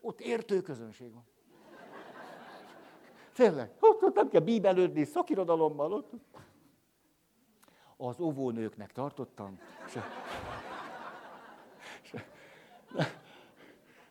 Ott 0.00 0.20
értő 0.20 0.60
közönség 0.60 1.12
van. 1.12 1.24
Tényleg, 3.32 3.72
ott, 3.80 4.02
ott 4.02 4.14
nem 4.14 4.28
kell 4.28 4.40
bíbelődni, 4.40 5.04
szakirodalommal. 5.04 5.92
Ott 5.92 6.12
az 8.08 8.20
óvónőknek 8.20 8.92
tartottam. 8.92 9.58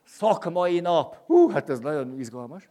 Szakmai 0.04 0.80
nap. 0.80 1.14
Hú, 1.14 1.48
hát 1.48 1.68
ez 1.68 1.78
nagyon 1.78 2.18
izgalmas. 2.18 2.70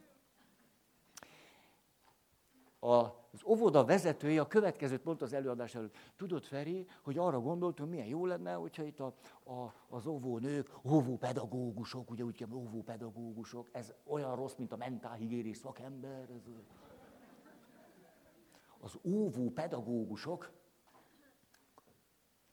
Az 2.80 3.44
óvoda 3.46 3.86
vezetője 3.86 4.42
a 4.42 4.48
következőt 4.48 5.04
mondta 5.04 5.26
az 5.26 5.34
előadás 5.34 5.76
előtt. 5.76 5.96
Tudod, 6.18 6.44
Feri, 6.44 6.88
hogy 7.02 7.18
arra 7.18 7.40
gondoltunk, 7.40 7.90
milyen 7.90 8.08
jó 8.08 8.26
lenne, 8.26 8.54
hogyha 8.54 8.84
itt 8.84 9.00
a, 9.00 9.14
a, 9.44 9.74
az 9.90 10.06
óvónők, 10.06 10.70
óvópedagógusok, 10.84 12.10
ugye 12.10 12.24
úgy 12.24 12.38
kell 12.38 12.52
óvópedagógusok, 12.54 13.70
ez 13.72 13.94
olyan 14.04 14.36
rossz, 14.36 14.56
mint 14.56 14.72
a 14.72 14.78
mentálhigiénés 14.78 15.58
szakember. 15.58 16.30
Ez, 16.30 16.50
az 18.80 19.00
óvópedagógusok 19.04 20.52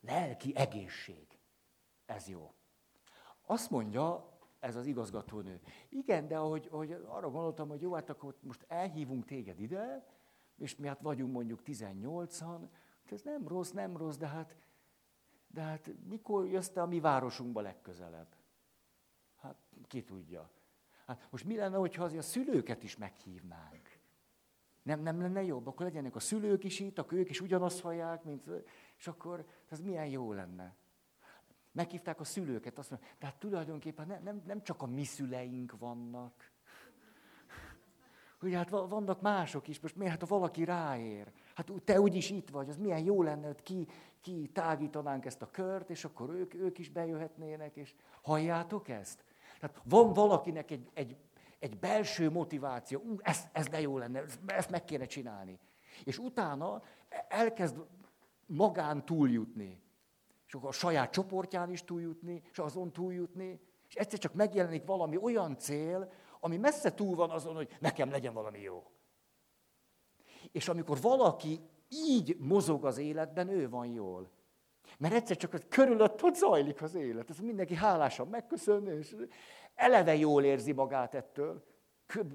Lelki 0.00 0.56
egészség. 0.56 1.26
Ez 2.06 2.28
jó. 2.28 2.54
Azt 3.46 3.70
mondja 3.70 4.38
ez 4.58 4.76
az 4.76 4.86
igazgatónő. 4.86 5.60
Igen, 5.88 6.28
de 6.28 6.38
ahogy, 6.38 6.68
ahogy 6.70 6.92
arra 6.92 7.30
gondoltam, 7.30 7.68
hogy 7.68 7.80
jó, 7.80 7.94
hát 7.94 8.10
akkor 8.10 8.34
most 8.40 8.64
elhívunk 8.68 9.24
téged 9.24 9.60
ide, 9.60 10.06
és 10.56 10.76
mi 10.76 10.86
hát 10.86 11.00
vagyunk 11.00 11.32
mondjuk 11.32 11.60
18-an, 11.64 12.68
hát 13.02 13.12
ez 13.12 13.22
nem 13.22 13.48
rossz, 13.48 13.70
nem 13.70 13.96
rossz, 13.96 14.16
de 14.16 14.26
hát, 14.26 14.56
de 15.46 15.60
hát 15.60 15.90
mikor 16.08 16.48
jössz 16.48 16.68
te 16.68 16.82
a 16.82 16.86
mi 16.86 17.00
városunkba 17.00 17.60
legközelebb? 17.60 18.36
Hát 19.36 19.56
ki 19.86 20.04
tudja. 20.04 20.50
Hát 21.06 21.28
most 21.30 21.44
mi 21.44 21.56
lenne, 21.56 21.76
hogyha 21.76 22.04
azért 22.04 22.22
a 22.22 22.26
szülőket 22.26 22.82
is 22.82 22.96
meghívnánk? 22.96 23.98
Nem, 24.82 25.00
nem 25.00 25.20
lenne 25.20 25.42
jobb? 25.42 25.66
Akkor 25.66 25.86
legyenek 25.86 26.16
a 26.16 26.20
szülők 26.20 26.64
is 26.64 26.80
itt, 26.80 26.98
akkor 26.98 27.18
ők 27.18 27.30
is 27.30 27.40
ugyanazt 27.40 27.80
hallják, 27.80 28.24
mint... 28.24 28.44
És 28.98 29.06
akkor 29.06 29.44
ez 29.68 29.80
milyen 29.80 30.06
jó 30.06 30.32
lenne. 30.32 30.76
Meghívták 31.72 32.20
a 32.20 32.24
szülőket, 32.24 32.78
azt 32.78 32.90
mondja, 32.90 33.08
tehát 33.18 33.36
tulajdonképpen 33.38 34.06
nem, 34.06 34.22
nem, 34.22 34.42
nem 34.46 34.62
csak 34.62 34.82
a 34.82 34.86
mi 34.86 35.04
szüleink 35.04 35.78
vannak. 35.78 36.50
Hogy 38.40 38.54
hát 38.54 38.70
vannak 38.70 39.20
mások 39.20 39.68
is, 39.68 39.80
most 39.80 39.96
miért, 39.96 40.12
hát 40.12 40.20
ha 40.20 40.26
valaki 40.26 40.64
ráér, 40.64 41.32
hát 41.54 41.72
te 41.84 42.00
úgyis 42.00 42.30
itt 42.30 42.48
vagy, 42.48 42.68
az 42.68 42.76
milyen 42.76 43.04
jó 43.04 43.22
lenne, 43.22 43.46
hogy 43.46 43.62
ki, 43.62 43.86
ki 44.20 44.50
tágítanánk 44.52 45.24
ezt 45.24 45.42
a 45.42 45.50
kört, 45.50 45.90
és 45.90 46.04
akkor 46.04 46.30
ők, 46.30 46.54
ők 46.54 46.78
is 46.78 46.90
bejöhetnének, 46.90 47.76
és 47.76 47.94
halljátok 48.22 48.88
ezt? 48.88 49.24
Tehát 49.60 49.80
van 49.84 50.12
valakinek 50.12 50.70
egy, 50.70 50.90
egy, 50.94 51.16
Egy 51.58 51.78
belső 51.78 52.30
motiváció. 52.30 53.00
Ú, 53.00 53.16
ez, 53.20 53.48
ez 53.52 53.66
de 53.66 53.80
jó 53.80 53.98
lenne, 53.98 54.22
ezt 54.46 54.70
meg 54.70 54.84
kéne 54.84 55.04
csinálni. 55.04 55.58
És 56.04 56.18
utána 56.18 56.82
elkezd 57.28 57.76
magán 58.48 59.04
túljutni. 59.04 59.82
És 60.46 60.54
akkor 60.54 60.68
a 60.68 60.72
saját 60.72 61.12
csoportján 61.12 61.70
is 61.70 61.84
túljutni, 61.84 62.42
és 62.50 62.58
azon 62.58 62.92
túljutni. 62.92 63.60
És 63.88 63.94
egyszer 63.94 64.18
csak 64.18 64.34
megjelenik 64.34 64.84
valami 64.86 65.16
olyan 65.16 65.58
cél, 65.58 66.12
ami 66.40 66.56
messze 66.56 66.94
túl 66.94 67.16
van 67.16 67.30
azon, 67.30 67.54
hogy 67.54 67.76
nekem 67.80 68.10
legyen 68.10 68.32
valami 68.32 68.60
jó. 68.60 68.90
És 70.52 70.68
amikor 70.68 71.00
valaki 71.00 71.60
így 71.88 72.36
mozog 72.38 72.84
az 72.84 72.98
életben, 72.98 73.48
ő 73.48 73.68
van 73.68 73.86
jól. 73.86 74.30
Mert 74.98 75.14
egyszer 75.14 75.36
csak 75.36 75.52
az 75.52 75.64
körülött 75.68 76.22
ott 76.22 76.34
zajlik 76.34 76.82
az 76.82 76.94
élet. 76.94 77.30
Ez 77.30 77.38
mindenki 77.38 77.74
hálásan 77.74 78.28
megköszönni, 78.28 78.96
és 78.96 79.16
eleve 79.74 80.16
jól 80.16 80.44
érzi 80.44 80.72
magát 80.72 81.14
ettől. 81.14 81.64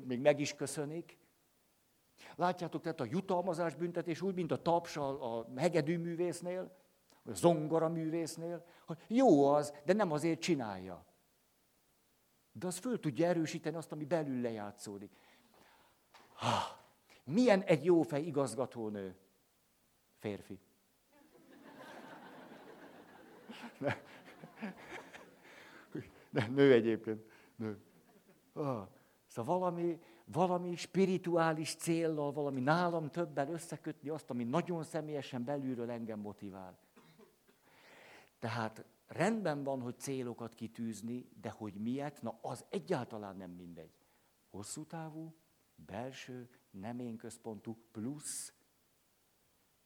Még 0.04 0.20
meg 0.20 0.40
is 0.40 0.56
köszönik. 0.56 1.18
Látjátok, 2.36 2.82
tehát 2.82 3.00
a 3.00 3.08
jutalmazás 3.10 3.76
büntetés 3.76 4.22
úgy, 4.22 4.36
mint 4.36 4.52
a 4.52 4.62
taps 4.62 4.98
a, 4.98 5.46
hegedű 5.56 5.98
művésznél, 5.98 6.76
vagy 7.24 7.34
a 7.34 7.36
zongora 7.36 7.90
művésznél, 7.90 8.66
hogy 8.86 8.98
jó 9.08 9.46
az, 9.46 9.74
de 9.86 9.94
nem 9.94 10.12
azért 10.12 10.40
csinálja. 10.40 11.06
De 12.52 12.68
az 12.68 12.78
föl 12.78 13.00
tudja 13.00 13.28
erősíteni 13.28 13.76
azt, 13.76 13.92
ami 13.92 14.06
belül 14.06 14.42
lejátszódik. 14.42 15.12
Ha, 16.34 16.84
milyen 17.24 17.62
egy 17.62 17.86
jó 17.86 18.02
fej 18.02 18.22
igazgatónő? 18.22 19.16
Férfi. 20.20 20.60
Ne. 23.78 23.96
Ne, 26.30 26.48
nő 26.48 26.74
egyébként. 26.74 27.26
Nő. 27.56 27.82
Ah, 28.54 28.88
szóval 29.28 29.60
valami, 29.60 30.00
valami 30.26 30.76
spirituális 30.76 31.76
céllal, 31.76 32.32
valami 32.32 32.60
nálam 32.60 33.10
többen 33.10 33.50
összekötni 33.54 34.10
azt, 34.10 34.30
ami 34.30 34.44
nagyon 34.44 34.84
személyesen 34.84 35.44
belülről 35.44 35.92
engem 35.92 36.20
motivál. 36.20 36.78
Tehát 38.40 38.86
rendben 39.08 39.64
van, 39.64 39.82
hogy 39.82 40.00
célokat 40.00 40.54
kitűzni, 40.54 41.30
de 41.42 41.50
hogy 41.50 41.74
miért, 41.74 42.22
na 42.22 42.40
az 42.42 42.66
egyáltalán 42.70 43.36
nem 43.36 43.52
mindegy. 43.52 43.92
Hosszú 44.50 44.86
távú, 44.86 45.34
belső, 45.76 46.50
nem 46.72 47.00
én 47.00 47.18
központú, 47.18 47.78
plusz 47.92 48.54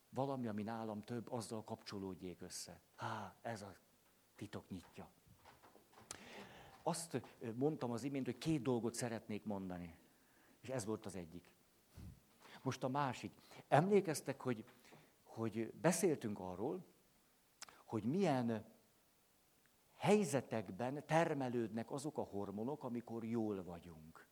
valami, 0.09 0.47
ami 0.47 0.63
nálam 0.63 1.03
több, 1.03 1.31
azzal 1.31 1.63
kapcsolódjék 1.63 2.41
össze. 2.41 2.81
Há, 2.95 3.35
ez 3.41 3.61
a 3.61 3.75
titok 4.35 4.69
nyitja. 4.69 5.09
Azt 6.83 7.21
mondtam 7.55 7.91
az 7.91 8.03
imént, 8.03 8.25
hogy 8.25 8.37
két 8.37 8.61
dolgot 8.61 8.93
szeretnék 8.93 9.45
mondani. 9.45 9.95
És 10.61 10.69
ez 10.69 10.85
volt 10.85 11.05
az 11.05 11.15
egyik. 11.15 11.51
Most 12.61 12.83
a 12.83 12.87
másik. 12.87 13.31
Emlékeztek, 13.67 14.41
hogy, 14.41 14.65
hogy 15.23 15.73
beszéltünk 15.73 16.39
arról, 16.39 16.85
hogy 17.85 18.03
milyen 18.03 18.65
helyzetekben 19.95 21.03
termelődnek 21.05 21.91
azok 21.91 22.17
a 22.17 22.21
hormonok, 22.21 22.83
amikor 22.83 23.23
jól 23.23 23.63
vagyunk. 23.63 24.27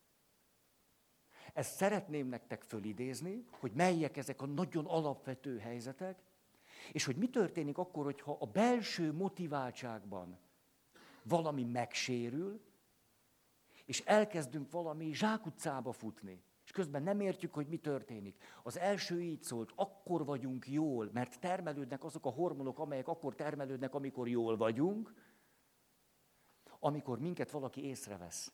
Ezt 1.54 1.76
szeretném 1.76 2.28
nektek 2.28 2.64
fölidézni, 2.64 3.46
hogy 3.60 3.72
melyek 3.72 4.18
ezek 4.18 4.42
a 4.42 4.46
nagyon 4.46 4.86
alapvető 4.86 5.58
helyzetek, 5.58 6.24
és 6.92 7.06
hogy 7.06 7.16
mi 7.16 7.30
történik 7.30 7.78
akkor, 7.78 8.04
hogyha 8.04 8.38
a 8.40 8.46
belső 8.46 9.14
motiváltságban 9.14 10.40
valami 11.24 11.64
megsérül, 11.64 12.62
és 13.86 14.00
elkezdünk 14.06 14.72
valami 14.72 15.14
zsákutcába 15.14 15.92
futni, 15.92 16.44
és 16.66 16.72
közben 16.72 17.04
nem 17.04 17.20
értjük, 17.20 17.54
hogy 17.54 17.68
mi 17.68 17.78
történik. 17.78 18.44
Az 18.64 18.78
első 18.78 19.22
így 19.22 19.44
szólt, 19.44 19.72
akkor 19.76 20.26
vagyunk 20.26 20.68
jól, 20.68 21.10
mert 21.14 21.40
termelődnek 21.40 22.04
azok 22.04 22.26
a 22.26 22.30
hormonok, 22.30 22.80
amelyek 22.80 23.08
akkor 23.08 23.36
termelődnek, 23.36 23.94
amikor 23.94 24.28
jól 24.28 24.58
vagyunk, 24.58 25.14
amikor 26.80 27.20
minket 27.20 27.52
valaki 27.52 27.84
észrevesz. 27.84 28.54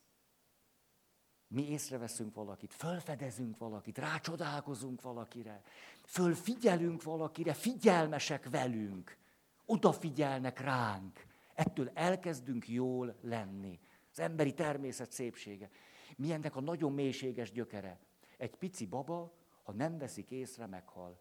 Mi 1.47 1.69
észreveszünk 1.69 2.35
valakit, 2.35 2.73
fölfedezünk 2.73 3.57
valakit, 3.57 3.97
rácsodálkozunk 3.97 5.01
valakire, 5.01 5.61
fölfigyelünk 6.05 7.03
valakire, 7.03 7.53
figyelmesek 7.53 8.49
velünk, 8.49 9.17
odafigyelnek 9.65 10.59
ránk. 10.59 11.25
Ettől 11.53 11.89
elkezdünk 11.93 12.67
jól 12.67 13.15
lenni. 13.21 13.79
Az 14.11 14.19
emberi 14.19 14.53
természet 14.53 15.11
szépsége. 15.11 15.69
Mi 16.17 16.31
ennek 16.31 16.55
a 16.55 16.61
nagyon 16.61 16.93
mélységes 16.93 17.51
gyökere? 17.51 17.99
Egy 18.37 18.55
pici 18.55 18.85
baba, 18.85 19.33
ha 19.63 19.71
nem 19.71 19.97
veszik 19.97 20.31
észre, 20.31 20.65
meghal. 20.65 21.19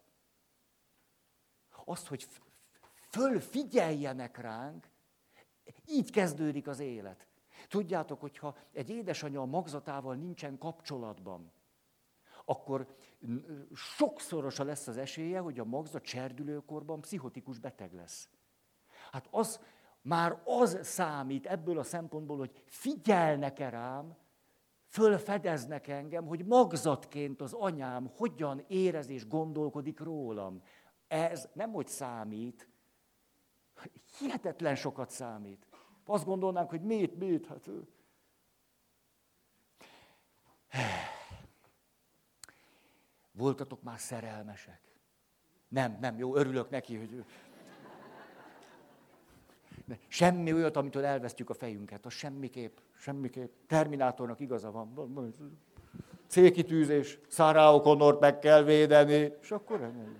Azt, 1.85 2.07
hogy 2.07 2.27
fölfigyeljenek 3.09 4.37
ránk, 4.37 4.89
így 5.87 6.11
kezdődik 6.11 6.67
az 6.67 6.79
élet. 6.79 7.27
Tudjátok, 7.67 8.19
hogyha 8.19 8.57
egy 8.71 8.89
édesanyja 8.89 9.41
a 9.41 9.45
magzatával 9.45 10.15
nincsen 10.15 10.57
kapcsolatban, 10.57 11.51
akkor 12.45 12.95
sokszorosa 13.73 14.63
lesz 14.63 14.87
az 14.87 14.97
esélye, 14.97 15.39
hogy 15.39 15.59
a 15.59 15.63
magzat 15.63 16.03
cserdülőkorban 16.03 17.01
pszichotikus 17.01 17.59
beteg 17.59 17.93
lesz. 17.93 18.29
Hát 19.11 19.27
az, 19.31 19.59
már 20.01 20.41
az 20.45 20.79
számít 20.81 21.45
ebből 21.45 21.79
a 21.79 21.83
szempontból, 21.83 22.37
hogy 22.37 22.63
figyelnek-e 22.65 23.69
rám, 23.69 24.15
fölfedeznek 24.87 25.87
engem, 25.87 26.25
hogy 26.25 26.45
magzatként 26.45 27.41
az 27.41 27.53
anyám 27.53 28.11
hogyan 28.17 28.63
érez 28.67 29.09
és 29.09 29.27
gondolkodik 29.27 29.99
rólam. 29.99 30.61
Ez 31.07 31.49
nem 31.53 31.71
hogy 31.71 31.87
számít, 31.87 32.69
hihetetlen 34.19 34.75
sokat 34.75 35.09
számít. 35.09 35.67
Azt 36.05 36.25
gondolnánk, 36.25 36.69
hogy 36.69 36.81
mit, 36.81 37.17
mit, 37.17 37.45
hát... 37.47 37.69
Voltatok 43.31 43.81
már 43.81 43.99
szerelmesek? 43.99 44.81
Nem, 45.67 45.97
nem, 45.99 46.17
jó, 46.17 46.35
örülök 46.35 46.69
neki, 46.69 46.97
hogy... 46.97 47.25
Semmi 50.07 50.53
olyat, 50.53 50.75
amitől 50.75 51.05
elvesztjük 51.05 51.49
a 51.49 51.53
fejünket, 51.53 52.05
az 52.05 52.13
semmiképp, 52.13 52.77
semmiképp. 52.95 53.51
Terminátornak 53.67 54.39
igaza 54.39 54.71
van. 54.71 55.33
Célkitűzés, 56.27 57.19
Sarah 57.27 57.81
Connort 57.81 58.19
meg 58.19 58.39
kell 58.39 58.63
védeni, 58.63 59.33
és 59.41 59.51
akkor 59.51 59.79
nem. 59.79 60.17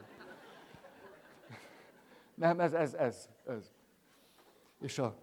Nem, 2.36 2.60
ez, 2.60 2.74
ez, 2.74 2.94
ez, 2.94 3.30
ez. 3.46 3.72
És 4.80 5.00
a, 5.00 5.16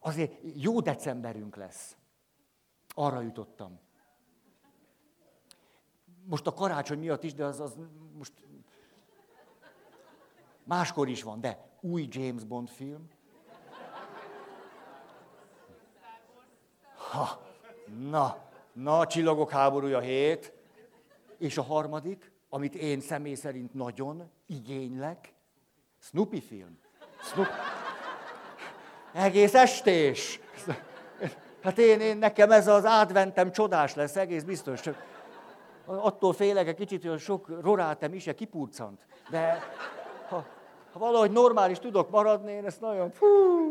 azért 0.00 0.32
jó 0.54 0.80
decemberünk 0.80 1.56
lesz. 1.56 1.96
Arra 2.94 3.20
jutottam. 3.20 3.80
Most 6.24 6.46
a 6.46 6.52
karácsony 6.52 6.98
miatt 6.98 7.22
is, 7.22 7.34
de 7.34 7.44
az, 7.44 7.60
az 7.60 7.78
most 8.12 8.32
máskor 10.64 11.08
is 11.08 11.22
van, 11.22 11.40
de 11.40 11.67
új 11.80 12.08
James 12.10 12.44
Bond 12.44 12.68
film. 12.68 13.08
Ha, 16.94 17.40
na, 18.10 18.36
na, 18.72 18.98
a 18.98 19.06
csillagok 19.06 19.50
háborúja 19.50 20.00
hét. 20.00 20.52
És 21.38 21.58
a 21.58 21.62
harmadik, 21.62 22.32
amit 22.48 22.74
én 22.74 23.00
személy 23.00 23.34
szerint 23.34 23.74
nagyon 23.74 24.30
igénylek, 24.46 25.32
Snoopy 25.98 26.40
film. 26.40 26.78
Snoopy. 27.22 27.50
Egész 29.12 29.54
estés. 29.54 30.40
Hát 31.62 31.78
én, 31.78 32.00
én, 32.00 32.16
nekem 32.16 32.50
ez 32.50 32.66
az 32.66 32.84
adventem 32.84 33.52
csodás 33.52 33.94
lesz, 33.94 34.16
egész 34.16 34.42
biztos. 34.42 34.80
Csak 34.80 35.04
attól 35.84 36.32
félek 36.32 36.68
egy 36.68 36.76
kicsit, 36.76 37.04
hogy 37.04 37.18
sok 37.18 37.60
rorátem 37.60 38.14
is 38.14 38.30
kipurcant. 38.36 39.06
De 39.30 39.62
ha, 40.28 40.46
ha 40.98 41.04
valahogy 41.04 41.30
normális 41.30 41.78
tudok 41.78 42.10
maradni, 42.10 42.52
én 42.52 42.64
ezt 42.64 42.80
nagyon, 42.80 43.10
fú, 43.10 43.26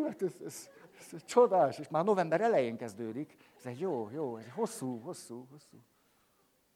hát 0.05 0.21
ez, 0.21 0.33
ez, 0.45 0.69
ez, 0.99 1.13
ez 1.13 1.25
csodás, 1.25 1.79
és 1.79 1.87
már 1.87 2.03
november 2.03 2.41
elején 2.41 2.77
kezdődik. 2.77 3.35
Ez 3.57 3.65
egy 3.65 3.79
jó, 3.79 4.09
jó, 4.13 4.37
ez 4.37 4.45
hosszú, 4.55 5.01
hosszú, 5.01 5.47
hosszú. 5.51 5.77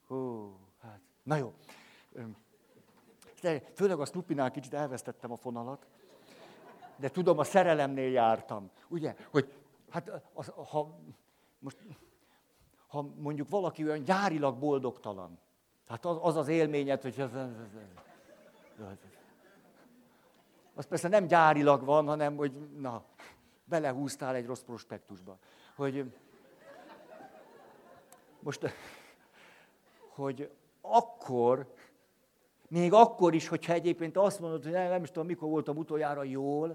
Hú, 0.07 0.55
hát, 0.81 0.99
na 1.23 1.35
jó. 1.35 1.53
Főleg 3.73 3.99
a 3.99 4.05
Snoopinál 4.05 4.51
kicsit 4.51 4.73
elvesztettem 4.73 5.31
a 5.31 5.35
fonalat 5.35 5.85
de 7.01 7.09
tudom, 7.09 7.39
a 7.39 7.43
szerelemnél 7.43 8.11
jártam. 8.11 8.69
Ugye, 8.87 9.15
hogy 9.31 9.53
hát 9.89 10.11
az, 10.33 10.51
ha, 10.69 10.99
most, 11.59 11.77
ha 12.87 13.01
mondjuk 13.01 13.49
valaki 13.49 13.83
olyan 13.83 14.03
gyárilag 14.03 14.57
boldogtalan, 14.57 15.39
hát 15.87 16.05
az 16.05 16.17
az, 16.21 16.35
az 16.35 16.47
élményed, 16.47 17.01
hogy 17.01 17.21
az, 17.21 17.33
az, 17.33 17.39
az, 17.39 17.49
az, 18.77 18.85
az 18.87 19.10
persze 20.89 21.07
nem 21.07 21.27
gyárilag 21.27 21.83
van, 21.83 22.05
hanem 22.05 22.35
hogy 22.35 22.51
na, 22.77 23.05
belehúztál 23.63 24.35
egy 24.35 24.45
rossz 24.45 24.61
prospektusba. 24.61 25.37
Hogy 25.75 26.13
most, 28.39 28.73
hogy 30.09 30.51
akkor, 30.81 31.73
még 32.67 32.93
akkor 32.93 33.33
is, 33.33 33.47
hogyha 33.47 33.73
egyébként 33.73 34.17
azt 34.17 34.39
mondod, 34.39 34.63
hogy 34.63 34.71
nem, 34.71 34.89
nem 34.89 35.03
is 35.03 35.09
tudom, 35.09 35.27
mikor 35.27 35.49
voltam 35.49 35.77
utoljára 35.77 36.23
jól, 36.23 36.67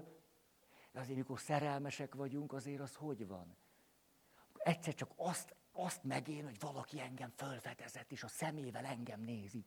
de 0.91 0.99
azért, 0.99 1.17
mikor 1.17 1.39
szerelmesek 1.39 2.15
vagyunk, 2.15 2.53
azért 2.53 2.81
az 2.81 2.95
hogy 2.95 3.27
van? 3.27 3.55
Egyszer 4.57 4.93
csak 4.93 5.11
azt, 5.15 5.55
azt 5.71 6.03
megén, 6.03 6.43
hogy 6.43 6.59
valaki 6.59 6.99
engem 6.99 7.31
fölfedezett, 7.35 8.11
és 8.11 8.23
a 8.23 8.27
szemével 8.27 8.85
engem 8.85 9.21
nézi. 9.21 9.65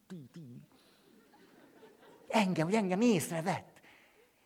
Engem, 2.29 2.67
hogy 2.67 2.75
engem 2.75 3.01
észrevett. 3.01 3.80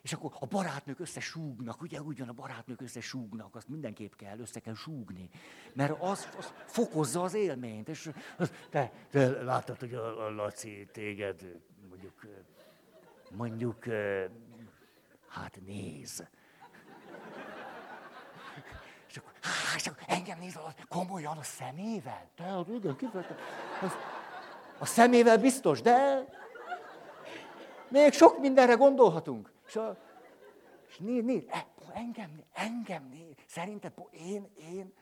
És 0.05 0.13
akkor 0.13 0.33
a 0.41 0.47
barátnők 0.47 1.01
összesúgnak, 1.01 1.81
ugye 1.81 2.01
úgy 2.01 2.19
van, 2.19 2.29
a 2.29 2.33
barátnők 2.33 2.81
összesúgnak, 2.81 3.55
azt 3.55 3.69
mindenképp 3.69 4.15
kell, 4.15 4.39
össze 4.39 4.61
kell 4.61 4.75
súgni. 4.75 5.31
Mert 5.73 6.03
az, 6.03 6.29
az 6.39 6.53
fokozza 6.67 7.23
az 7.23 7.35
élményt. 7.35 7.89
És 7.89 8.11
az, 8.37 8.53
te, 8.71 8.93
te 9.11 9.43
láttad, 9.43 9.79
hogy 9.79 9.95
a, 9.95 10.25
a 10.25 10.31
Laci 10.31 10.89
téged 10.93 11.61
mondjuk, 11.89 12.27
mondjuk, 13.31 13.85
hát 15.29 15.61
néz. 15.67 16.29
És 19.09 19.17
akkor, 19.17 19.33
há, 19.41 19.77
és 19.77 19.87
akkor 19.87 20.03
engem 20.07 20.39
néz 20.39 20.59
komolyan 20.89 21.37
a 21.37 21.43
szemével? 21.43 22.31
Te, 22.35 22.43
hát 22.43 22.69
igen, 22.69 22.97
kifejtem. 22.97 23.37
A 24.79 24.87
szemével 24.87 25.39
biztos, 25.39 25.81
de 25.81 26.25
még 27.89 28.13
sok 28.13 28.41
mindenre 28.41 28.75
gondolhatunk. 28.75 29.53
És, 29.67 29.77
a, 29.77 29.97
és 30.89 30.99
nézd, 30.99 31.25
nézd, 31.25 31.49
e, 31.51 31.67
engem, 31.95 32.31
engem 32.53 33.09
nézd, 33.11 33.39
szerinted 33.47 33.93
én, 34.11 34.49
én. 34.57 34.93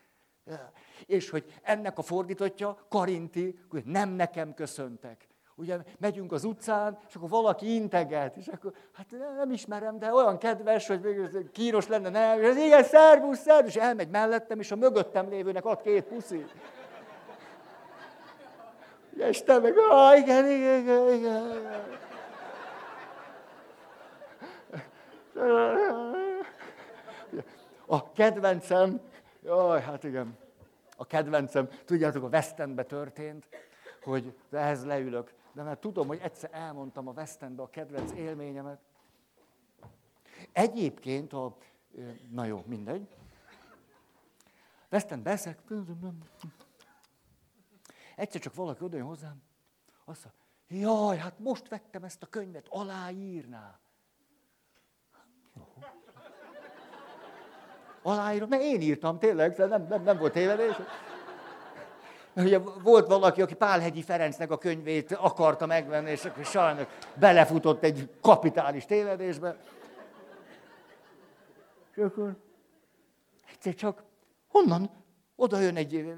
És 1.06 1.30
hogy 1.30 1.44
ennek 1.62 1.98
a 1.98 2.02
fordítottja, 2.02 2.86
Karinti, 2.88 3.58
hogy 3.70 3.84
nem 3.84 4.08
nekem 4.08 4.54
köszöntek. 4.54 5.28
Ugye 5.54 5.78
megyünk 5.98 6.32
az 6.32 6.44
utcán, 6.44 6.98
és 7.08 7.14
akkor 7.14 7.28
valaki 7.28 7.74
integet, 7.74 8.36
és 8.36 8.46
akkor, 8.46 8.74
hát 8.92 9.06
nem 9.36 9.50
ismerem, 9.50 9.98
de 9.98 10.12
olyan 10.12 10.38
kedves, 10.38 10.86
hogy 10.86 11.50
kíros 11.52 11.88
lenne, 11.88 12.08
nem, 12.08 12.40
és 12.40 12.48
az 12.48 12.56
igen, 12.56 12.82
szervusz, 12.82 13.38
szervusz, 13.38 13.74
és 13.74 13.80
elmegy 13.80 14.08
mellettem, 14.08 14.60
és 14.60 14.70
a 14.70 14.76
mögöttem 14.76 15.28
lévőnek 15.28 15.64
ad 15.64 15.80
két 15.80 16.04
puszi. 16.04 16.44
És 19.16 19.42
te 19.42 19.58
meg, 19.58 19.74
ah, 19.90 20.18
igen, 20.18 20.50
igen, 20.50 20.80
igen, 20.80 21.12
igen. 21.12 22.10
A 27.86 28.12
kedvencem, 28.12 29.00
jaj, 29.42 29.82
hát 29.82 30.04
igen, 30.04 30.38
a 30.96 31.06
kedvencem, 31.06 31.68
tudjátok, 31.84 32.22
a 32.22 32.28
West 32.28 32.58
Endbe 32.58 32.84
történt, 32.84 33.48
hogy 34.02 34.36
ehhez 34.50 34.84
leülök, 34.84 35.34
de 35.52 35.62
mert 35.62 35.80
tudom, 35.80 36.06
hogy 36.06 36.18
egyszer 36.22 36.50
elmondtam 36.52 37.08
a 37.08 37.12
West 37.12 37.42
Endbe 37.42 37.62
a 37.62 37.70
kedvenc 37.70 38.12
élményemet. 38.12 38.80
Egyébként 40.52 41.32
a, 41.32 41.56
na 42.30 42.44
jó, 42.44 42.62
mindegy. 42.66 43.08
West 44.90 45.10
End 45.10 45.22
beszek, 45.22 45.58
egyszer 48.16 48.40
csak 48.40 48.54
valaki 48.54 48.84
odajön 48.84 49.06
hozzám, 49.06 49.42
azt 50.04 50.24
mondja, 50.24 50.90
jaj, 50.90 51.16
hát 51.16 51.38
most 51.38 51.68
vettem 51.68 52.04
ezt 52.04 52.22
a 52.22 52.26
könyvet, 52.26 52.66
aláírná. 52.68 53.81
Aláírom, 58.02 58.48
mert 58.48 58.62
én 58.62 58.80
írtam 58.80 59.18
tényleg, 59.18 59.56
nem, 59.56 59.86
nem, 59.88 60.02
nem 60.02 60.18
volt 60.18 60.32
tévedés. 60.32 60.74
Ugye 62.36 62.58
volt 62.58 63.06
valaki, 63.06 63.42
aki 63.42 63.54
Pálhegyi 63.54 64.02
Ferencnek 64.02 64.50
a 64.50 64.58
könyvét 64.58 65.12
akarta 65.12 65.66
megvenni, 65.66 66.10
és 66.10 66.24
akkor 66.24 66.44
sajnos 66.44 66.86
belefutott 67.14 67.82
egy 67.82 68.10
kapitális 68.20 68.84
tévedésbe. 68.84 69.56
És 71.94 72.02
akkor 72.02 72.36
egyszer 73.52 73.74
csak 73.74 74.02
honnan 74.48 74.90
oda 75.36 75.58
jön 75.58 75.76
egy 75.76 76.14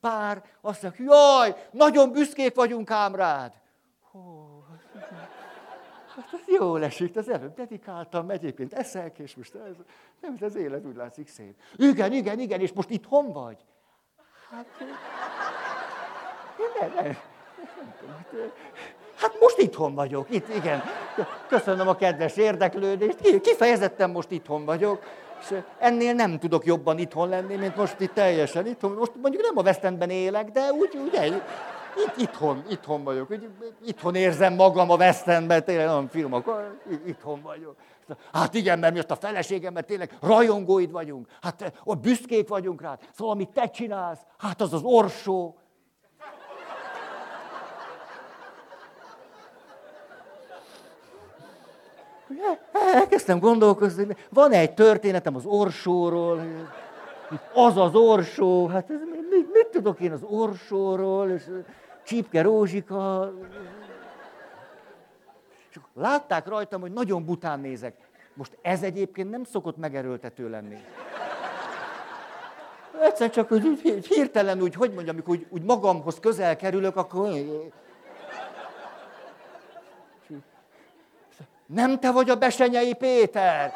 pár, 0.00 0.42
azt 0.60 0.82
mondja, 0.82 1.04
jaj, 1.04 1.54
nagyon 1.70 2.12
büszkék 2.12 2.54
vagyunk 2.54 2.90
ám 2.90 3.14
rád. 3.14 3.52
Hó, 4.10 4.53
Hát 6.14 6.32
ez 6.32 6.54
jó 6.58 6.76
esik, 6.76 7.16
az 7.16 7.28
előbb 7.28 7.54
dedikáltam, 7.54 8.30
egyébként 8.30 8.72
eszek, 8.72 9.18
és 9.18 9.34
most 9.34 9.54
ez, 9.54 9.74
nem, 10.20 10.36
ez 10.40 10.54
élet 10.56 10.84
úgy 10.84 10.96
látszik 10.96 11.28
szép. 11.28 11.54
Igen, 11.76 12.12
igen, 12.12 12.38
igen, 12.38 12.60
és 12.60 12.72
most 12.72 12.90
itthon 12.90 13.32
vagy? 13.32 13.56
Hát, 14.50 14.66
nem, 14.78 14.88
nem, 16.80 17.04
nem, 17.04 17.16
Hát 19.16 19.40
most 19.40 19.58
itthon 19.58 19.94
vagyok, 19.94 20.30
itt, 20.30 20.54
igen. 20.54 20.82
Köszönöm 21.48 21.88
a 21.88 21.96
kedves 21.96 22.36
érdeklődést, 22.36 23.40
kifejezetten 23.40 24.10
most 24.10 24.30
itthon 24.30 24.64
vagyok, 24.64 25.02
és 25.40 25.54
ennél 25.78 26.12
nem 26.12 26.38
tudok 26.38 26.64
jobban 26.64 26.98
itthon 26.98 27.28
lenni, 27.28 27.56
mint 27.56 27.76
most 27.76 28.00
itt 28.00 28.14
teljesen 28.14 28.66
itthon. 28.66 28.92
Most 28.92 29.12
mondjuk 29.22 29.42
nem 29.42 29.58
a 29.58 29.62
West 29.62 29.84
Endben 29.84 30.10
élek, 30.10 30.50
de 30.50 30.72
úgy, 30.72 30.98
ugye, 31.06 31.42
itt, 31.96 32.16
itthon, 32.16 32.64
itthon 32.70 33.04
vagyok. 33.04 33.34
Itthon 33.84 34.14
érzem 34.14 34.54
magam 34.54 34.90
a 34.90 34.96
West 34.96 35.26
Endben, 35.26 35.64
tényleg 35.64 35.86
nagyon 35.86 36.08
filmok, 36.08 36.74
itthon 37.06 37.42
vagyok. 37.42 37.76
Hát 38.32 38.54
igen, 38.54 38.78
mert 38.78 38.92
mi 38.92 38.98
azt 38.98 39.10
a 39.10 39.16
feleségemmel 39.16 39.82
tényleg 39.82 40.16
rajongóid 40.20 40.90
vagyunk. 40.90 41.28
Hát 41.42 41.62
eh, 41.62 41.70
ott 41.84 41.98
büszkék 41.98 42.48
vagyunk 42.48 42.80
rád. 42.80 42.98
Szóval, 43.12 43.32
amit 43.34 43.48
te 43.48 43.70
csinálsz, 43.70 44.20
hát 44.38 44.60
az 44.60 44.72
az 44.72 44.82
orsó. 44.82 45.56
Elkezdtem 52.94 53.38
gondolkozni, 53.38 54.16
van 54.30 54.52
egy 54.52 54.74
történetem 54.74 55.36
az 55.36 55.44
orsóról, 55.44 56.40
az 57.54 57.76
az 57.76 57.94
orsó, 57.94 58.66
hát 58.66 58.90
ez, 58.90 58.98
mit, 59.30 59.52
mit 59.52 59.66
tudok 59.70 60.00
én 60.00 60.12
az 60.12 60.22
orsóról, 60.22 61.30
és 61.30 61.42
Csípke 62.04 62.42
Rózsika. 62.42 63.32
És 65.70 65.78
látták 65.94 66.46
rajtam, 66.46 66.80
hogy 66.80 66.92
nagyon 66.92 67.24
bután 67.24 67.60
nézek. 67.60 67.96
Most 68.34 68.58
ez 68.62 68.82
egyébként 68.82 69.30
nem 69.30 69.44
szokott 69.44 69.76
megerőltető 69.76 70.50
lenni. 70.50 70.78
Egyszer 73.00 73.30
csak 73.30 73.50
úgy, 73.50 73.80
hirtelen 74.08 74.62
úgy, 74.62 74.74
hogy 74.74 74.92
mondjam, 74.92 75.14
amikor 75.14 75.34
úgy, 75.34 75.46
úgy 75.50 75.62
magamhoz 75.62 76.20
közel 76.20 76.56
kerülök, 76.56 76.96
akkor... 76.96 77.30
Nem 81.66 82.00
te 82.00 82.12
vagy 82.12 82.30
a 82.30 82.36
Besenyei 82.36 82.94
Péter! 82.94 83.72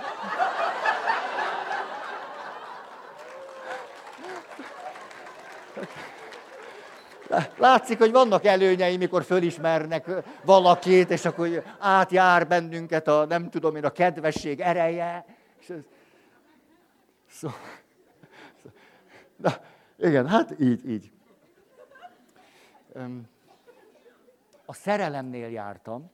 Látszik, 7.57 7.99
hogy 7.99 8.13
vannak 8.13 8.45
előnyei, 8.45 8.97
mikor 8.97 9.25
fölismernek 9.25 10.11
valakit, 10.45 11.11
és 11.11 11.25
akkor 11.25 11.63
átjár 11.79 12.47
bennünket 12.47 13.09
a, 13.09 13.25
nem 13.25 13.51
tudom 13.51 13.77
én, 13.77 13.85
a 13.85 13.91
kedvesség 13.91 14.61
ereje. 14.61 15.25
És 15.61 15.69
ez... 15.69 15.81
Szó... 17.31 17.49
Na, 19.37 19.53
igen, 19.97 20.29
hát 20.29 20.55
így, 20.61 20.89
így. 20.89 21.11
A 24.67 24.73
szerelemnél 24.73 25.49
jártam, 25.49 26.11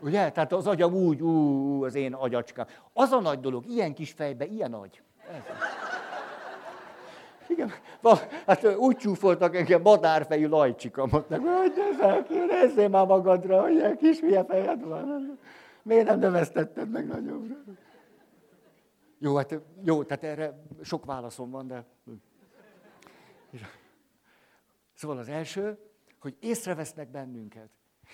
ugye? 0.00 0.30
Tehát 0.30 0.52
az 0.52 0.66
agyam 0.66 0.94
úgy, 0.94 1.22
ú, 1.22 1.84
az 1.84 1.94
én 1.94 2.14
agyacskám. 2.14 2.66
Az 2.92 3.12
a 3.12 3.20
nagy 3.20 3.40
dolog, 3.40 3.66
ilyen 3.66 3.94
kis 3.94 4.12
fejbe, 4.12 4.44
ilyen 4.44 4.72
agy. 4.72 5.02
Ez. 5.30 5.42
Igen, 7.48 7.70
hát 8.46 8.76
úgy 8.76 8.96
csúfoltak 8.96 9.56
engem 9.56 9.82
madárfejű 9.82 10.46
lajcsikamat. 10.46 11.26
Hogy 11.28 12.46
nézzél 12.48 12.88
már 12.88 13.06
magadra, 13.06 13.60
hogy 13.60 13.74
ilyen 13.74 13.96
kis 13.96 14.20
hülye 14.20 14.44
fejed 14.44 14.84
van. 14.84 15.38
Miért 15.82 16.06
nem 16.06 16.18
növesztetted 16.18 16.90
meg 16.90 17.06
nagyobbra? 17.06 17.54
Jó, 19.18 19.36
hát 19.36 19.60
jó, 19.82 20.02
tehát 20.04 20.24
erre 20.24 20.62
sok 20.82 21.04
válaszom 21.04 21.50
van, 21.50 21.66
de... 21.66 21.84
Szóval 24.94 25.18
az 25.18 25.28
első, 25.28 25.78
hogy 26.20 26.36
észrevesznek 26.40 27.10
bennünket. 27.10 27.70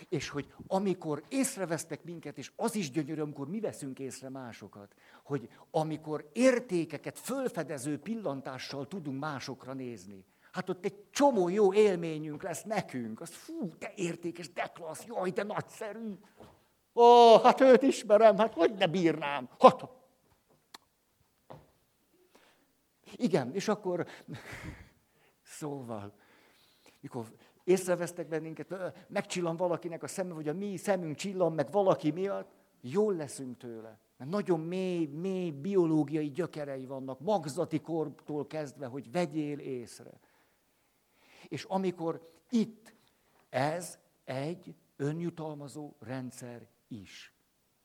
És 0.09 0.29
hogy 0.29 0.53
amikor 0.67 1.23
észrevesznek 1.29 2.05
minket, 2.05 2.39
és 2.39 2.53
az 2.57 2.75
is 2.75 2.91
gyönyörű, 2.91 3.21
amikor 3.21 3.49
mi 3.49 3.61
veszünk 3.61 3.99
észre 3.99 4.29
másokat, 4.29 4.95
hogy 5.23 5.49
amikor 5.71 6.31
értékeket 6.33 7.19
fölfedező 7.19 7.99
pillantással 7.99 8.89
tudunk 8.89 9.21
másokra 9.21 9.73
nézni, 9.73 10.25
hát 10.53 10.69
ott 10.69 10.85
egy 10.85 11.11
csomó 11.11 11.49
jó 11.49 11.73
élményünk 11.73 12.43
lesz 12.43 12.63
nekünk. 12.63 13.21
Az 13.21 13.31
fú, 13.31 13.75
de 13.79 13.93
értékes, 13.97 14.53
de 14.53 14.71
klassz, 14.75 15.05
jaj, 15.05 15.31
de 15.31 15.43
nagyszerű. 15.43 16.19
Ó, 16.95 17.39
hát 17.39 17.61
őt 17.61 17.83
ismerem, 17.83 18.39
hát 18.39 18.55
hogy 18.55 18.75
ne 18.75 18.87
bírnám. 18.87 19.49
Hát. 19.59 19.89
Igen, 23.17 23.55
és 23.55 23.69
akkor, 23.69 24.07
szóval, 25.59 26.15
mikor 27.01 27.27
észrevesztek 27.65 28.29
bennünket, 28.29 28.75
megcsillan 29.09 29.57
valakinek 29.57 30.03
a 30.03 30.07
szeme, 30.07 30.35
vagy 30.35 30.49
a 30.49 30.55
mi 30.55 30.77
szemünk 30.77 31.17
csillan 31.17 31.53
meg 31.53 31.71
valaki 31.71 32.11
miatt, 32.11 32.53
jól 32.81 33.15
leszünk 33.15 33.57
tőle. 33.57 33.99
Mert 34.17 34.31
nagyon 34.31 34.61
mély, 34.61 35.07
mély 35.07 35.51
biológiai 35.51 36.31
gyökerei 36.31 36.87
vannak, 36.87 37.21
magzati 37.21 37.81
kortól 37.81 38.47
kezdve, 38.47 38.87
hogy 38.87 39.11
vegyél 39.11 39.59
észre. 39.59 40.21
És 41.49 41.65
amikor 41.65 42.33
itt 42.51 42.95
ez 43.49 43.99
egy 44.25 44.75
önjutalmazó 44.97 45.95
rendszer 45.99 46.69
is. 46.89 47.34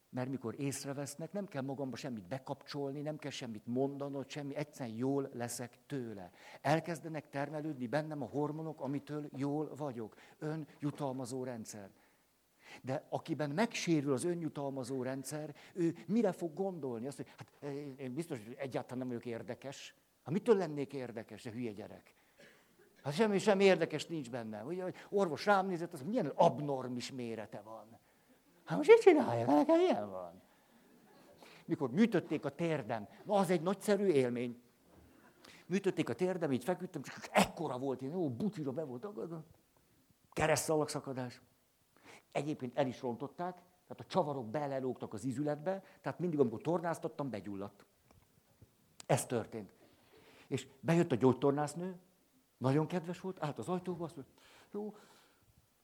Mert 0.10 0.30
mikor 0.30 0.56
észrevesznek, 0.58 1.32
nem 1.32 1.48
kell 1.48 1.62
magamba 1.62 1.96
semmit 1.96 2.28
bekapcsolni, 2.28 3.02
nem 3.02 3.18
kell 3.18 3.32
semmit 3.32 3.66
mondanod, 3.66 4.30
semmi, 4.30 4.56
egyszerűen 4.56 4.96
jól 4.96 5.30
leszek 5.34 5.78
tőle. 5.88 6.32
Elkezdenek 6.62 7.30
termelődni 7.30 7.88
bennem 7.88 8.22
a 8.22 8.26
hormonok, 8.26 8.82
amitől 8.82 9.30
jól 9.36 9.76
vagyok. 9.76 10.16
Önjutalmazó 10.40 11.44
rendszer. 11.44 11.90
De 12.82 13.06
akiben 13.10 13.50
megsérül 13.50 14.14
az 14.14 14.24
önjutalmazó 14.24 15.04
rendszer, 15.04 15.56
ő 15.74 15.96
mire 16.08 16.32
fog 16.32 16.54
gondolni? 16.54 17.08
Azt, 17.08 17.18
hogy 17.18 17.28
hát 17.38 17.74
én 17.98 18.14
biztos, 18.14 18.38
hogy 18.46 18.56
egyáltalán 18.60 18.98
nem 18.98 19.08
vagyok 19.08 19.26
érdekes. 19.26 19.96
Hát 20.24 20.34
mitől 20.34 20.56
lennék 20.56 20.94
érdekes, 20.94 21.44
de 21.44 21.52
hülye 21.52 21.72
gyerek? 21.72 22.16
Hát 23.04 23.14
semmi, 23.14 23.38
semmi 23.38 23.64
érdekes 23.64 24.06
nincs 24.06 24.30
benne. 24.30 24.64
Ugye, 24.64 24.92
orvos 25.10 25.46
rám 25.46 25.68
nézett, 25.68 25.94
az 25.94 26.02
milyen 26.02 26.32
abnormis 26.36 27.12
mérete 27.12 27.62
van. 27.62 27.99
Hát 28.70 28.78
most 28.78 28.90
mit 28.90 29.00
csinálja? 29.00 29.46
Nekem 29.46 29.80
ilyen 29.80 30.10
van. 30.10 30.42
Mikor 31.66 31.92
műtötték 31.92 32.46
a 32.46 32.50
térdem, 32.50 33.08
na 33.24 33.34
az 33.34 33.50
egy 33.50 33.62
nagyszerű 33.62 34.06
élmény. 34.06 34.62
Műtötték 35.66 36.10
a 36.10 36.14
térdem, 36.14 36.52
így 36.52 36.64
feküdtem, 36.64 37.02
csak 37.02 37.30
ekkora 37.32 37.78
volt, 37.78 38.02
én 38.02 38.10
jó, 38.10 38.30
butyira 38.30 38.72
be 38.72 38.84
volt 38.84 39.06
agadva. 39.06 39.44
Keresztszalagszakadás. 40.34 41.42
Egyébként 42.32 42.78
el 42.78 42.88
is 42.88 43.02
rontották, 43.02 43.54
tehát 43.54 44.00
a 44.00 44.04
csavarok 44.04 44.50
belelógtak 44.50 45.14
az 45.14 45.24
izületbe, 45.24 45.84
tehát 46.02 46.20
mindig, 46.20 46.40
amikor 46.40 46.62
tornáztattam, 46.62 47.30
begyulladt. 47.30 47.86
Ez 49.06 49.26
történt. 49.26 49.72
És 50.48 50.68
bejött 50.80 51.12
a 51.12 51.16
gyógytornásznő, 51.16 52.00
nagyon 52.58 52.88
kedves 52.88 53.20
volt, 53.20 53.44
állt 53.44 53.58
az 53.58 53.70
ajtóba, 53.70 54.04
azt 54.04 54.16
mondta, 54.16 54.34
jó, 54.72 54.96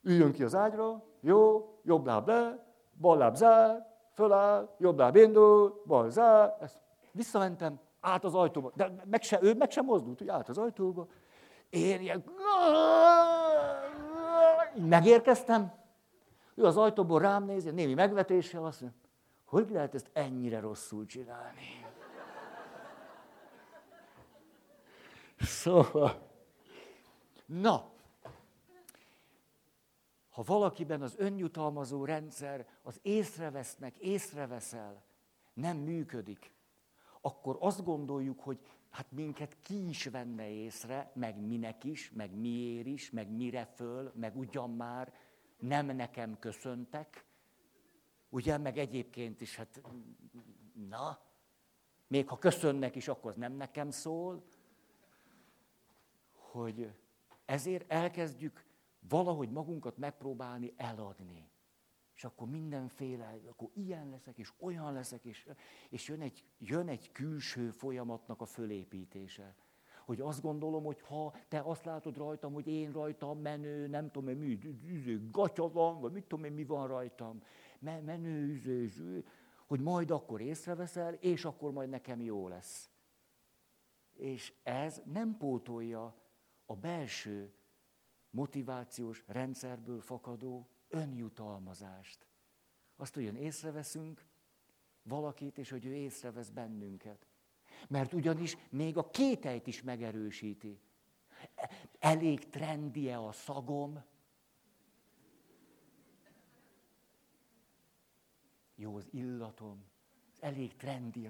üljön 0.01 0.31
ki 0.31 0.43
az 0.43 0.55
ágyra, 0.55 1.03
jó, 1.19 1.69
jobb 1.83 2.05
láb 2.05 2.27
le, 2.27 2.73
bal 2.99 3.17
láb 3.17 3.35
zár, 3.35 3.87
föláll, 4.13 4.75
jobb 4.77 4.97
láb 4.97 5.15
indul, 5.15 5.81
bal 5.85 6.09
zár, 6.09 6.57
ezt 6.61 6.79
visszamentem, 7.11 7.79
át 7.99 8.23
az 8.23 8.35
ajtóba, 8.35 8.71
de 8.75 8.95
meg 9.05 9.21
se, 9.21 9.39
ő 9.41 9.53
meg 9.53 9.71
sem 9.71 9.85
mozdult, 9.85 10.17
hogy 10.17 10.29
állt 10.29 10.49
az 10.49 10.57
ajtóba, 10.57 11.07
én 11.69 12.01
ilyen, 12.01 12.23
megérkeztem, 14.75 15.73
ő 16.55 16.63
az 16.63 16.77
ajtóból 16.77 17.19
rám 17.19 17.43
nézi, 17.43 17.69
némi 17.69 17.93
megvetéssel 17.93 18.65
azt 18.65 18.81
mondja, 18.81 18.99
hogy 19.45 19.69
lehet 19.69 19.95
ezt 19.95 20.09
ennyire 20.13 20.59
rosszul 20.59 21.05
csinálni? 21.05 21.85
Szóval, 25.39 26.29
na, 27.45 27.89
ha 30.35 30.43
valakiben 30.43 31.01
az 31.01 31.15
önjutalmazó 31.17 32.05
rendszer, 32.05 32.67
az 32.81 32.99
észrevesznek, 33.01 33.97
észreveszel, 33.97 35.03
nem 35.53 35.77
működik, 35.77 36.51
akkor 37.21 37.57
azt 37.59 37.83
gondoljuk, 37.83 38.39
hogy 38.39 38.59
hát 38.89 39.11
minket 39.11 39.57
ki 39.61 39.87
is 39.87 40.05
venne 40.05 40.49
észre, 40.49 41.11
meg 41.13 41.39
minek 41.39 41.83
is, 41.83 42.11
meg 42.11 42.33
miért 42.33 42.85
is, 42.85 43.11
meg 43.11 43.31
mire 43.31 43.65
föl, 43.65 44.11
meg 44.15 44.37
ugyan 44.37 44.69
már, 44.69 45.13
nem 45.59 45.85
nekem 45.85 46.39
köszöntek, 46.39 47.25
ugye, 48.29 48.57
meg 48.57 48.77
egyébként 48.77 49.41
is, 49.41 49.55
hát 49.55 49.81
na, 50.89 51.19
még 52.07 52.27
ha 52.27 52.37
köszönnek 52.37 52.95
is, 52.95 53.07
akkor 53.07 53.31
az 53.31 53.37
nem 53.37 53.53
nekem 53.53 53.89
szól, 53.89 54.43
hogy 56.33 56.91
ezért 57.45 57.91
elkezdjük 57.91 58.65
valahogy 59.09 59.49
magunkat 59.49 59.97
megpróbálni 59.97 60.73
eladni. 60.77 61.49
És 62.15 62.23
akkor 62.23 62.47
mindenféle, 62.47 63.39
akkor 63.49 63.69
ilyen 63.73 64.09
leszek, 64.09 64.37
és 64.37 64.51
olyan 64.59 64.93
leszek, 64.93 65.25
és, 65.25 65.49
és 65.89 66.07
jön, 66.07 66.21
egy, 66.21 66.45
jön 66.57 66.87
egy 66.87 67.11
külső 67.11 67.69
folyamatnak 67.69 68.41
a 68.41 68.45
fölépítése. 68.45 69.55
Hogy 70.05 70.21
azt 70.21 70.41
gondolom, 70.41 70.83
hogy 70.83 71.01
ha 71.01 71.35
te 71.47 71.59
azt 71.59 71.85
látod 71.85 72.17
rajtam, 72.17 72.53
hogy 72.53 72.67
én 72.67 72.91
rajtam 72.91 73.39
menő, 73.39 73.87
nem 73.87 74.11
tudom 74.11 74.29
én 74.29 74.37
mi, 74.37 74.59
üző, 74.85 75.29
gatya 75.31 75.71
van, 75.71 75.99
vagy 75.99 76.11
mit 76.11 76.25
tudom 76.25 76.45
én, 76.45 76.51
mi 76.51 76.65
van 76.65 76.87
rajtam, 76.87 77.41
menő, 77.79 78.47
üző, 78.47 79.25
hogy 79.65 79.79
majd 79.79 80.11
akkor 80.11 80.41
észreveszel, 80.41 81.13
és 81.13 81.45
akkor 81.45 81.71
majd 81.71 81.89
nekem 81.89 82.21
jó 82.21 82.47
lesz. 82.47 82.89
És 84.13 84.53
ez 84.63 85.01
nem 85.05 85.37
pótolja 85.37 86.15
a 86.65 86.75
belső 86.75 87.53
motivációs 88.35 89.23
rendszerből 89.27 90.01
fakadó 90.01 90.67
önjutalmazást. 90.89 92.27
Azt 92.95 93.17
olyan 93.17 93.35
észreveszünk 93.35 94.25
valakit, 95.03 95.57
és 95.57 95.69
hogy 95.69 95.85
ő 95.85 95.93
észrevesz 95.93 96.49
bennünket. 96.49 97.27
Mert 97.87 98.13
ugyanis 98.13 98.57
még 98.69 98.97
a 98.97 99.09
kételyt 99.09 99.67
is 99.67 99.81
megerősíti. 99.81 100.79
Elég 101.99 102.49
trendie 102.49 103.17
a 103.17 103.31
szagom. 103.31 104.03
Jó 108.75 108.95
az 108.95 109.07
illatom. 109.11 109.85
Elég 110.39 110.75
trendi. 110.75 111.29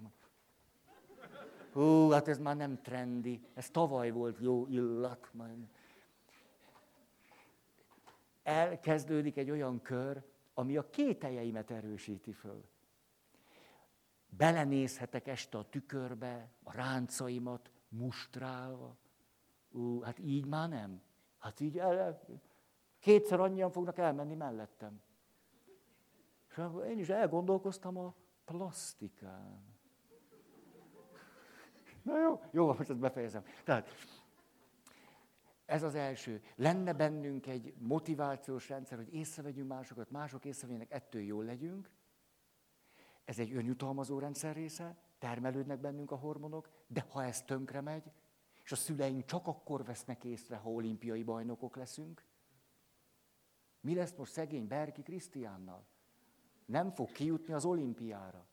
Hú, 1.72 2.10
hát 2.10 2.28
ez 2.28 2.38
már 2.38 2.56
nem 2.56 2.82
trendi. 2.82 3.46
Ez 3.54 3.70
tavaly 3.70 4.12
volt 4.12 4.40
jó 4.40 4.68
illat. 4.68 5.30
Majd 5.34 5.68
elkezdődik 8.46 9.38
egy 9.38 9.50
olyan 9.52 9.82
kör, 9.82 10.24
ami 10.54 10.78
a 10.78 10.90
kételjeimet 10.90 11.72
erősíti 11.72 12.32
föl. 12.32 12.66
Belenézhetek 14.30 15.28
este 15.28 15.58
a 15.58 15.70
tükörbe, 15.70 16.50
a 16.64 16.72
ráncaimat 16.72 17.72
mustrálva. 17.88 18.98
Ú, 19.70 20.02
hát 20.02 20.20
így 20.20 20.46
már 20.46 20.70
nem. 20.70 21.02
Hát 21.38 21.60
így 21.60 21.78
el, 21.78 22.22
kétszer 23.00 23.40
annyian 23.40 23.72
fognak 23.72 23.98
elmenni 23.98 24.36
mellettem. 24.36 25.02
És 26.50 26.58
én 26.88 27.00
is 27.00 27.10
elgondolkoztam 27.10 27.98
a 27.98 28.16
plastikán. 28.46 29.76
Na 32.02 32.20
jó, 32.20 32.42
jó, 32.52 32.66
most 32.66 32.90
ezt 32.90 33.00
befejezem. 33.00 33.44
Tehát 33.64 33.90
ez 35.66 35.84
az 35.84 35.96
első. 35.96 36.42
Lenne 36.56 36.94
bennünk 36.94 37.48
egy 37.48 37.74
motivációs 37.78 38.70
rendszer, 38.70 38.98
hogy 38.98 39.14
észrevegyünk 39.14 39.68
másokat, 39.68 40.12
mások 40.12 40.46
észrevegyenek, 40.46 40.92
ettől 40.92 41.22
jól 41.22 41.44
legyünk. 41.44 41.90
Ez 43.24 43.40
egy 43.40 43.54
önjutalmazó 43.54 44.20
rendszer 44.20 44.56
része, 44.56 44.98
termelődnek 45.20 45.80
bennünk 45.80 46.12
a 46.12 46.16
hormonok, 46.16 46.70
de 46.88 47.06
ha 47.10 47.24
ez 47.24 47.42
tönkre 47.42 47.82
megy, 47.82 48.12
és 48.64 48.72
a 48.72 48.76
szüleink 48.76 49.26
csak 49.26 49.48
akkor 49.48 49.84
vesznek 49.84 50.24
észre, 50.24 50.56
ha 50.56 50.72
olimpiai 50.72 51.24
bajnokok 51.24 51.76
leszünk, 51.76 52.26
mi 53.80 53.96
lesz 53.96 54.14
most 54.16 54.32
szegény 54.32 54.68
Berki 54.68 55.02
Krisztiánnal? 55.02 55.86
Nem 56.66 56.92
fog 56.92 57.12
kijutni 57.12 57.54
az 57.54 57.66
olimpiára. 57.66 58.48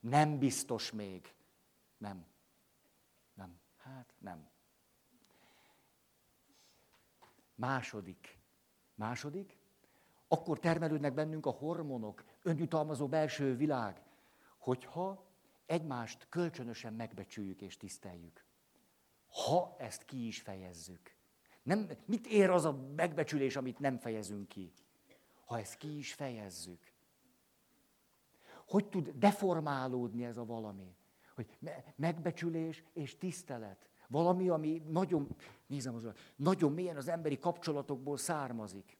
Nem 0.00 0.38
biztos 0.38 0.92
még. 0.92 1.34
Nem. 1.98 2.26
Nem. 3.34 3.60
Hát 3.76 4.14
nem. 4.18 4.48
Második. 7.56 8.38
Második. 8.94 9.58
Akkor 10.28 10.58
termelődnek 10.58 11.14
bennünk 11.14 11.46
a 11.46 11.50
hormonok, 11.50 12.24
önjutalmazó 12.42 13.08
belső 13.08 13.56
világ, 13.56 14.02
hogyha 14.58 15.26
egymást 15.66 16.26
kölcsönösen 16.28 16.92
megbecsüljük 16.92 17.60
és 17.60 17.76
tiszteljük. 17.76 18.44
Ha 19.26 19.76
ezt 19.78 20.04
ki 20.04 20.26
is 20.26 20.40
fejezzük. 20.40 21.14
Nem, 21.62 21.88
mit 22.04 22.26
ér 22.26 22.50
az 22.50 22.64
a 22.64 22.72
megbecsülés, 22.96 23.56
amit 23.56 23.78
nem 23.78 23.98
fejezünk 23.98 24.48
ki? 24.48 24.72
Ha 25.44 25.58
ezt 25.58 25.76
ki 25.76 25.98
is 25.98 26.14
fejezzük. 26.14 26.92
Hogy 28.66 28.88
tud 28.88 29.12
deformálódni 29.14 30.24
ez 30.24 30.36
a 30.36 30.44
valami? 30.44 30.96
Hogy 31.34 31.58
megbecsülés 31.96 32.84
és 32.92 33.18
tisztelet. 33.18 33.88
Valami, 34.08 34.48
ami 34.48 34.82
nagyon, 34.88 35.28
nézem 35.66 35.94
az, 35.94 36.08
nagyon 36.36 36.72
mélyen 36.72 36.96
az 36.96 37.08
emberi 37.08 37.38
kapcsolatokból 37.38 38.16
származik. 38.16 38.98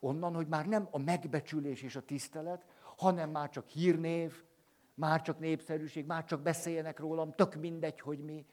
Onnan, 0.00 0.34
hogy 0.34 0.46
már 0.46 0.66
nem 0.66 0.88
a 0.90 0.98
megbecsülés 0.98 1.82
és 1.82 1.96
a 1.96 2.02
tisztelet, 2.02 2.64
hanem 2.96 3.30
már 3.30 3.50
csak 3.50 3.68
hírnév, 3.68 4.42
már 4.94 5.22
csak 5.22 5.38
népszerűség, 5.38 6.06
már 6.06 6.24
csak 6.24 6.40
beszéljenek 6.40 6.98
rólam, 6.98 7.32
tök 7.32 7.54
mindegy, 7.54 8.00
hogy 8.00 8.18
mi. 8.18 8.46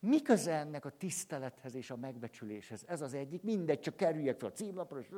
Mi 0.00 0.22
köze 0.22 0.54
ennek 0.54 0.84
a 0.84 0.90
tisztelethez 0.90 1.74
és 1.74 1.90
a 1.90 1.96
megbecsüléshez? 1.96 2.84
Ez 2.86 3.00
az 3.00 3.14
egyik, 3.14 3.42
mindegy, 3.42 3.80
csak 3.80 3.96
kerüljek 3.96 4.38
fel 4.38 4.48
a 4.48 4.52
címlapra, 4.52 4.98
és 4.98 5.08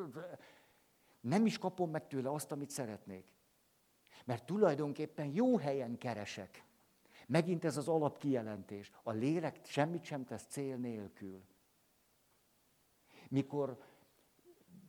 nem 1.21 1.47
is 1.47 1.59
kapom 1.59 1.91
meg 1.91 2.07
tőle 2.07 2.31
azt, 2.31 2.53
amit 2.53 2.71
szeretnék. 2.71 3.33
Mert 4.25 4.47
tulajdonképpen 4.47 5.27
jó 5.27 5.59
helyen 5.59 5.99
keresek. 5.99 6.65
Megint 7.27 7.65
ez 7.65 7.77
az 7.77 7.89
alapkijelentés. 7.89 8.93
A 9.03 9.11
lélek 9.11 9.65
semmit 9.65 10.05
sem 10.05 10.25
tesz 10.25 10.47
cél 10.47 10.77
nélkül. 10.77 11.45
Mikor 13.29 13.79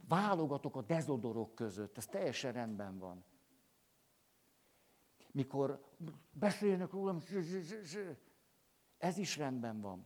válogatok 0.08 0.76
a 0.76 0.82
dezodorok 0.82 1.56
között, 1.56 1.98
ez 1.98 2.06
teljesen 2.06 2.52
rendben 2.52 2.98
van. 2.98 3.24
Mikor 5.32 5.84
beszélnek 6.32 6.92
rólam, 6.92 7.20
ez 8.98 9.18
is 9.18 9.38
rendben 9.38 9.82
van. 9.82 10.06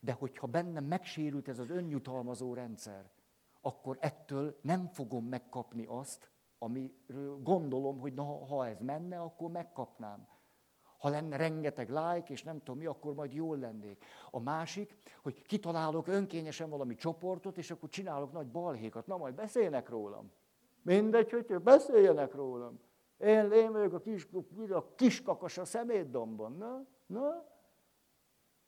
De 0.00 0.12
hogyha 0.12 0.46
bennem 0.46 0.84
megsérült 0.84 1.48
ez 1.48 1.58
az 1.58 1.70
önjutalmazó 1.70 2.54
rendszer, 2.54 3.10
akkor 3.60 3.98
ettől 4.00 4.58
nem 4.62 4.86
fogom 4.86 5.24
megkapni 5.24 5.84
azt, 5.84 6.30
amiről 6.58 7.42
gondolom, 7.42 7.98
hogy 7.98 8.14
na, 8.14 8.22
ha 8.22 8.66
ez 8.66 8.80
menne, 8.80 9.20
akkor 9.20 9.50
megkapnám. 9.50 10.28
Ha 11.04 11.10
lenne 11.10 11.36
rengeteg 11.36 11.88
like, 11.88 12.32
és 12.32 12.42
nem 12.42 12.58
tudom 12.58 12.78
mi, 12.78 12.86
akkor 12.86 13.14
majd 13.14 13.32
jól 13.32 13.58
lennék. 13.58 14.04
A 14.30 14.40
másik, 14.40 14.96
hogy 15.22 15.42
kitalálok 15.42 16.06
önkényesen 16.06 16.70
valami 16.70 16.94
csoportot, 16.94 17.58
és 17.58 17.70
akkor 17.70 17.88
csinálok 17.88 18.32
nagy 18.32 18.46
balhékat. 18.46 19.06
Na, 19.06 19.16
majd 19.16 19.34
beszélnek 19.34 19.88
rólam. 19.88 20.32
Mindegy, 20.82 21.30
hogy 21.30 21.62
beszéljenek 21.62 22.34
rólam. 22.34 22.80
Én, 23.18 23.72
vagyok 23.72 23.92
a 23.92 24.00
kis, 24.00 24.28
a 24.70 24.94
kis 24.94 25.22
kakas 25.22 25.58
a 25.58 25.64
szemétdombon. 25.64 26.56
Na, 26.56 26.86
na. 27.06 27.44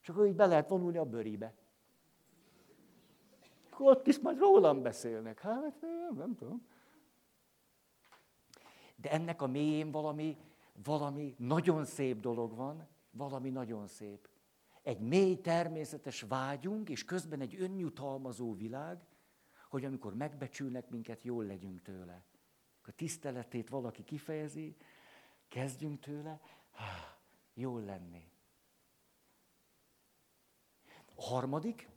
És 0.03 0.09
akkor 0.09 0.26
így 0.26 0.37
be 0.37 0.47
lehet 0.47 0.68
vonulni 0.68 0.99
a 0.99 1.05
bőribe. 1.05 1.55
Akkor 3.70 3.91
ott 3.91 4.07
is 4.07 4.18
majd 4.18 4.39
rólam 4.39 4.82
beszélnek. 4.82 5.41
Hát, 5.41 5.80
nem, 5.80 6.14
nem 6.16 6.34
tudom. 6.34 6.66
De 8.97 9.11
ennek 9.11 9.43
a 9.43 9.47
mélyén 9.47 9.91
valami, 9.91 10.37
valami 10.85 11.35
nagyon 11.39 11.85
szép 11.85 12.20
dolog 12.20 12.57
van, 12.57 12.89
valami 13.11 13.51
nagyon 13.51 13.87
szép. 13.87 14.29
Egy 14.83 15.01
mély 15.01 15.41
természetes 15.41 16.20
vágyunk, 16.20 16.89
és 16.89 17.05
közben 17.05 17.41
egy 17.41 17.61
önjutalmazó 17.61 18.55
világ, 18.55 19.07
hogy 19.68 19.85
amikor 19.85 20.14
megbecsülnek 20.14 20.91
minket, 20.91 21.22
jól 21.22 21.45
legyünk 21.45 21.83
tőle. 21.83 22.24
A 22.83 22.93
tiszteletét 22.93 23.68
valaki 23.68 24.05
kifejezi, 24.05 24.77
kezdjünk 25.49 26.01
tőle, 26.01 26.41
jól 27.55 27.83
lenni. 27.83 28.31
A 31.14 31.22
harmadik, 31.22 31.89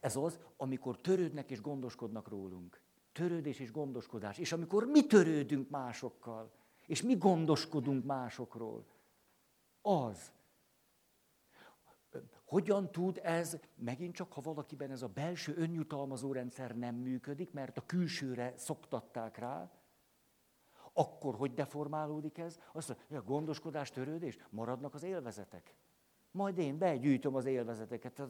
ez 0.00 0.16
az, 0.16 0.40
amikor 0.56 1.00
törődnek 1.00 1.50
és 1.50 1.60
gondoskodnak 1.60 2.28
rólunk. 2.28 2.82
Törődés 3.12 3.58
és 3.58 3.70
gondoskodás. 3.70 4.38
És 4.38 4.52
amikor 4.52 4.84
mi 4.86 5.06
törődünk 5.06 5.70
másokkal, 5.70 6.52
és 6.88 7.02
mi 7.02 7.16
gondoskodunk 7.16 8.04
másokról. 8.04 8.86
Az. 9.82 10.32
Hogyan 12.44 12.90
tud 12.90 13.20
ez, 13.22 13.58
megint 13.74 14.14
csak, 14.14 14.32
ha 14.32 14.40
valakiben 14.40 14.90
ez 14.90 15.02
a 15.02 15.08
belső 15.08 15.54
önjutalmazó 15.56 16.32
rendszer 16.32 16.76
nem 16.76 16.94
működik, 16.94 17.52
mert 17.52 17.78
a 17.78 17.86
külsőre 17.86 18.52
szoktatták 18.56 19.36
rá, 19.36 19.70
akkor 20.92 21.34
hogy 21.34 21.54
deformálódik 21.54 22.38
ez? 22.38 22.58
Azt 22.72 22.88
mondja, 22.88 23.18
a 23.18 23.22
gondoskodás, 23.22 23.90
törődés, 23.90 24.38
maradnak 24.50 24.94
az 24.94 25.02
élvezetek. 25.02 25.74
Majd 26.30 26.58
én 26.58 26.78
begyűjtöm 26.78 27.34
az 27.34 27.44
élvezeteket. 27.44 28.22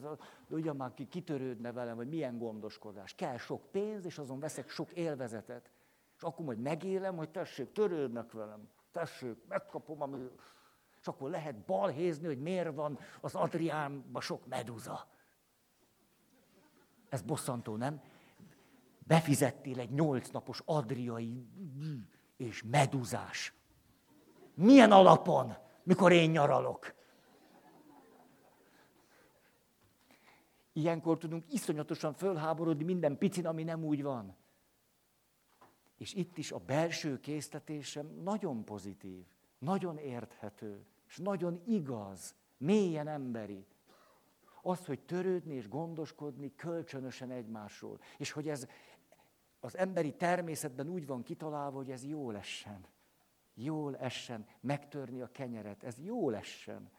Ugye 0.49 0.73
már 0.73 0.93
ki 0.93 1.07
kitörődne 1.07 1.71
velem, 1.71 1.95
hogy 1.95 2.07
milyen 2.07 2.37
gondoskodás. 2.37 3.13
Kell 3.15 3.37
sok 3.37 3.71
pénz, 3.71 4.05
és 4.05 4.17
azon 4.17 4.39
veszek 4.39 4.69
sok 4.69 4.91
élvezetet. 4.91 5.71
És 6.19 6.25
akkor 6.25 6.45
majd 6.45 6.59
megélem, 6.59 7.15
hogy 7.15 7.29
tessék, 7.29 7.71
törődnek 7.71 8.31
velem. 8.31 8.69
Tessék, 8.91 9.37
megkapom, 9.47 10.01
ami... 10.01 10.17
És 10.99 11.07
akkor 11.07 11.29
lehet 11.29 11.55
balhézni, 11.55 12.25
hogy 12.25 12.39
miért 12.39 12.75
van 12.75 12.99
az 13.21 13.35
Adriánban 13.35 14.21
sok 14.21 14.47
meduza. 14.47 15.07
Ez 17.09 17.21
bosszantó, 17.21 17.75
nem? 17.75 18.01
Befizettél 18.99 19.79
egy 19.79 19.91
nyolc 19.91 20.29
napos 20.29 20.61
adriai 20.65 21.47
és 22.37 22.63
meduzás. 22.63 23.53
Milyen 24.53 24.91
alapon, 24.91 25.53
mikor 25.83 26.11
én 26.11 26.29
nyaralok? 26.29 26.93
Ilyenkor 30.73 31.17
tudunk 31.17 31.53
iszonyatosan 31.53 32.13
fölháborodni 32.13 32.83
minden 32.83 33.17
picin, 33.17 33.45
ami 33.45 33.63
nem 33.63 33.83
úgy 33.83 34.03
van. 34.03 34.37
És 35.99 36.13
itt 36.13 36.37
is 36.37 36.51
a 36.51 36.57
belső 36.57 37.19
késztetésem 37.19 38.07
nagyon 38.23 38.63
pozitív, 38.63 39.25
nagyon 39.57 39.97
érthető, 39.97 40.85
és 41.07 41.17
nagyon 41.17 41.61
igaz, 41.65 42.35
mélyen 42.57 43.07
emberi. 43.07 43.65
Az, 44.61 44.85
hogy 44.85 44.99
törődni 44.99 45.53
és 45.53 45.67
gondoskodni 45.67 46.55
kölcsönösen 46.55 47.31
egymásról. 47.31 47.99
És 48.17 48.31
hogy 48.31 48.49
ez 48.49 48.67
az 49.59 49.77
emberi 49.77 50.13
természetben 50.13 50.89
úgy 50.89 51.05
van 51.05 51.23
kitalálva, 51.23 51.77
hogy 51.77 51.91
ez 51.91 52.05
jól 52.05 52.37
essen. 52.37 52.85
Jól 53.53 53.97
essen, 53.97 54.47
megtörni 54.59 55.21
a 55.21 55.31
kenyeret, 55.31 55.83
ez 55.83 55.99
jól 55.99 56.35
essen. 56.35 56.91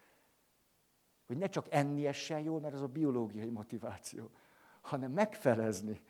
Hogy 1.27 1.37
ne 1.37 1.47
csak 1.47 1.67
enni 1.71 2.07
essen 2.07 2.41
jól, 2.41 2.61
mert 2.61 2.75
ez 2.75 2.81
a 2.81 2.89
biológiai 2.89 3.51
motiváció, 3.51 4.31
hanem 4.81 5.13
megfelezni. 5.13 6.01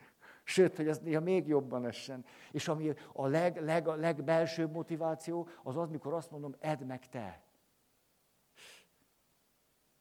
Sőt, 0.50 0.76
hogy 0.76 0.88
ez 0.88 0.98
néha 0.98 1.20
még 1.20 1.46
jobban 1.46 1.86
essen. 1.86 2.24
És 2.50 2.68
ami 2.68 2.92
a 3.12 3.26
leg, 3.26 3.62
leg, 3.62 3.86
legbelsőbb 3.86 4.72
motiváció, 4.72 5.48
az 5.62 5.76
az, 5.76 5.90
mikor 5.90 6.12
azt 6.12 6.30
mondom, 6.30 6.54
edd 6.58 6.84
meg 6.84 7.08
te. 7.08 7.42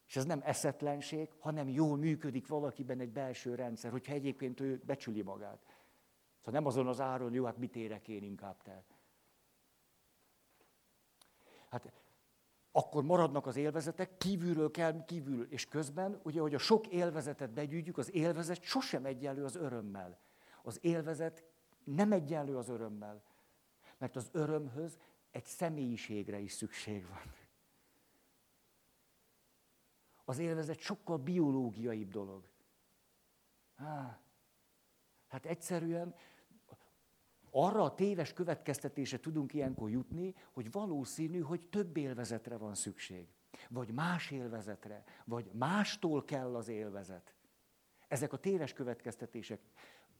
És 0.08 0.16
ez 0.16 0.26
nem 0.26 0.42
eszetlenség, 0.44 1.30
hanem 1.40 1.68
jól 1.70 1.98
működik 1.98 2.48
valakiben 2.48 3.00
egy 3.00 3.12
belső 3.12 3.56
rendszer, 3.56 3.92
hogyha 3.92 4.14
egyébként 4.14 4.60
ő 4.60 4.82
becsüli 4.86 5.22
magát. 5.22 5.60
Szóval 6.38 6.54
nem 6.54 6.66
azon 6.66 6.88
az 6.88 7.00
áron, 7.00 7.34
jó, 7.34 7.46
hát 7.46 7.58
mit 7.58 7.76
érek 7.76 8.08
én 8.08 8.24
inkább 8.24 8.62
te. 8.62 8.84
Hát 11.70 11.92
akkor 12.72 13.04
maradnak 13.04 13.46
az 13.46 13.56
élvezetek, 13.56 14.18
kívülről 14.18 14.72
kell, 14.72 15.06
kívül, 15.06 15.48
és 15.50 15.66
közben, 15.66 16.20
ugye, 16.24 16.42
hogy 16.42 16.54
a 16.54 16.60
sok 16.60 16.88
élvezetet 16.88 17.52
begyűjtjük, 17.52 17.98
az 17.98 18.14
élvezet 18.14 18.62
sosem 18.62 19.06
egyenlő 19.06 19.44
az 19.44 19.56
örömmel. 19.56 20.28
Az 20.64 20.80
élvezet 20.82 21.44
nem 21.84 22.12
egyenlő 22.12 22.58
az 22.58 22.70
örömmel, 22.70 23.24
mert 23.98 24.16
az 24.16 24.30
örömhöz 24.32 25.00
egy 25.32 25.46
személyiségre 25.46 26.40
is 26.40 26.52
szükség 26.52 27.08
van. 27.08 27.34
Az 30.26 30.40
élvezet 30.40 30.80
sokkal 30.80 31.18
biológiaibb 31.18 32.10
dolog. 32.10 32.50
Hát 35.28 35.46
egyszerűen 35.46 36.16
arra 37.52 37.84
a 37.84 37.96
téves 37.96 38.34
következtetése 38.34 39.20
tudunk 39.20 39.54
ilyenkor 39.54 39.90
jutni, 39.90 40.36
hogy 40.52 40.72
valószínű, 40.72 41.40
hogy 41.40 41.70
több 41.70 41.98
élvezetre 41.98 42.58
van 42.58 42.76
szükség. 42.76 43.28
Vagy 43.70 43.92
más 43.92 44.32
élvezetre, 44.32 45.04
vagy 45.26 45.52
mástól 45.54 46.26
kell 46.26 46.56
az 46.56 46.68
élvezet. 46.68 47.34
Ezek 48.08 48.34
a 48.34 48.38
téves 48.38 48.74
következtetések. 48.74 49.62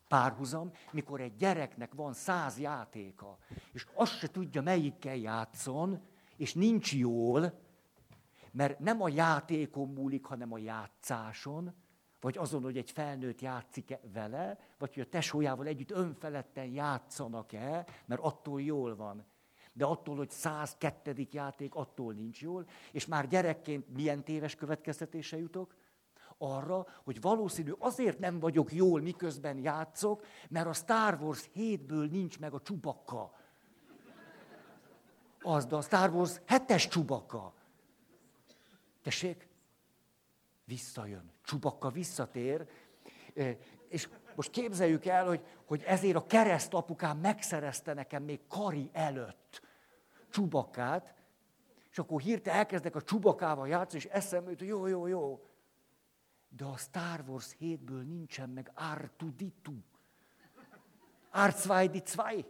Párhuzam, 0.10 0.72
mikor 0.92 1.22
egy 1.22 1.36
gyereknek 1.36 1.94
van 1.94 2.14
száz 2.14 2.60
játéka, 2.60 3.38
és 3.72 3.86
azt 3.94 4.18
se 4.18 4.28
tudja, 4.28 4.62
melyikkel 4.62 5.16
játszon, 5.16 6.02
és 6.38 6.54
nincs 6.54 6.94
jól, 6.94 7.60
mert 8.52 8.80
nem 8.80 9.02
a 9.02 9.10
játékon 9.10 9.88
múlik, 9.88 10.26
hanem 10.26 10.54
a 10.54 10.58
játszáson, 10.58 11.74
vagy 12.20 12.38
azon, 12.38 12.64
hogy 12.64 12.78
egy 12.78 12.92
felnőtt 12.92 13.42
játszik-e 13.42 14.00
vele, 14.14 14.60
vagy 14.78 14.94
hogy 14.94 15.04
a 15.04 15.10
tesójával 15.10 15.68
együtt 15.68 15.92
önfeledten 15.92 16.66
játszanak-e, 16.66 17.86
mert 18.06 18.22
attól 18.22 18.62
jól 18.62 18.96
van. 18.96 19.26
De 19.74 19.86
attól, 19.86 20.16
hogy 20.16 20.30
102. 20.30 21.28
játék, 21.32 21.76
attól 21.76 22.14
nincs 22.14 22.42
jól, 22.42 22.68
és 22.92 23.06
már 23.06 23.28
gyerekként 23.28 23.96
milyen 23.96 24.24
téves 24.24 24.56
következtetése 24.56 25.38
jutok? 25.38 25.76
Arra, 26.42 26.88
hogy 27.04 27.22
valószínű 27.22 27.72
azért 27.80 28.20
nem 28.20 28.40
vagyok 28.40 28.74
jól, 28.74 29.02
miközben 29.02 29.58
játszok, 29.58 30.26
mert 30.50 30.68
a 30.68 30.74
Star 30.74 31.18
Wars 31.22 31.50
7-ből 31.56 32.10
nincs 32.10 32.40
meg 32.40 32.54
a 32.54 32.62
csubakka. 32.62 33.34
Az, 35.42 35.66
de 35.66 35.76
a 35.76 35.82
Star 35.82 36.10
Wars 36.10 36.42
7-es 36.48 36.90
csubakka. 36.90 37.54
Tessék? 39.02 39.50
visszajön. 40.70 41.32
Csubakka 41.44 41.90
visszatér, 41.90 42.68
és 43.88 44.10
most 44.36 44.50
képzeljük 44.52 45.06
el, 45.06 45.26
hogy, 45.26 45.46
hogy 45.66 45.84
ezért 45.86 46.16
a 46.16 46.26
kereszt 46.26 46.74
apukám 46.74 47.18
megszerezte 47.18 47.94
nekem 47.94 48.24
még 48.24 48.40
Kari 48.48 48.90
előtt 48.94 49.62
csubakát, 50.30 51.14
és 51.92 52.00
akkor 52.00 52.22
hirtelen 52.22 52.60
elkezdek 52.60 52.96
a 52.96 53.02
csubakával 53.02 53.68
játszani, 53.68 54.04
és 54.04 54.10
eszembe 54.12 54.50
jut, 54.50 54.60
hogy 54.60 54.68
jó, 54.68 54.88
jó, 54.88 55.08
jó. 55.08 55.49
De 56.50 56.66
a 56.66 56.78
Star 56.78 57.24
Wars 57.28 57.56
7-ből 57.60 58.08
nincsen 58.08 58.50
meg 58.50 58.72
R2D2. 58.76 59.74
R2D2. 61.34 62.46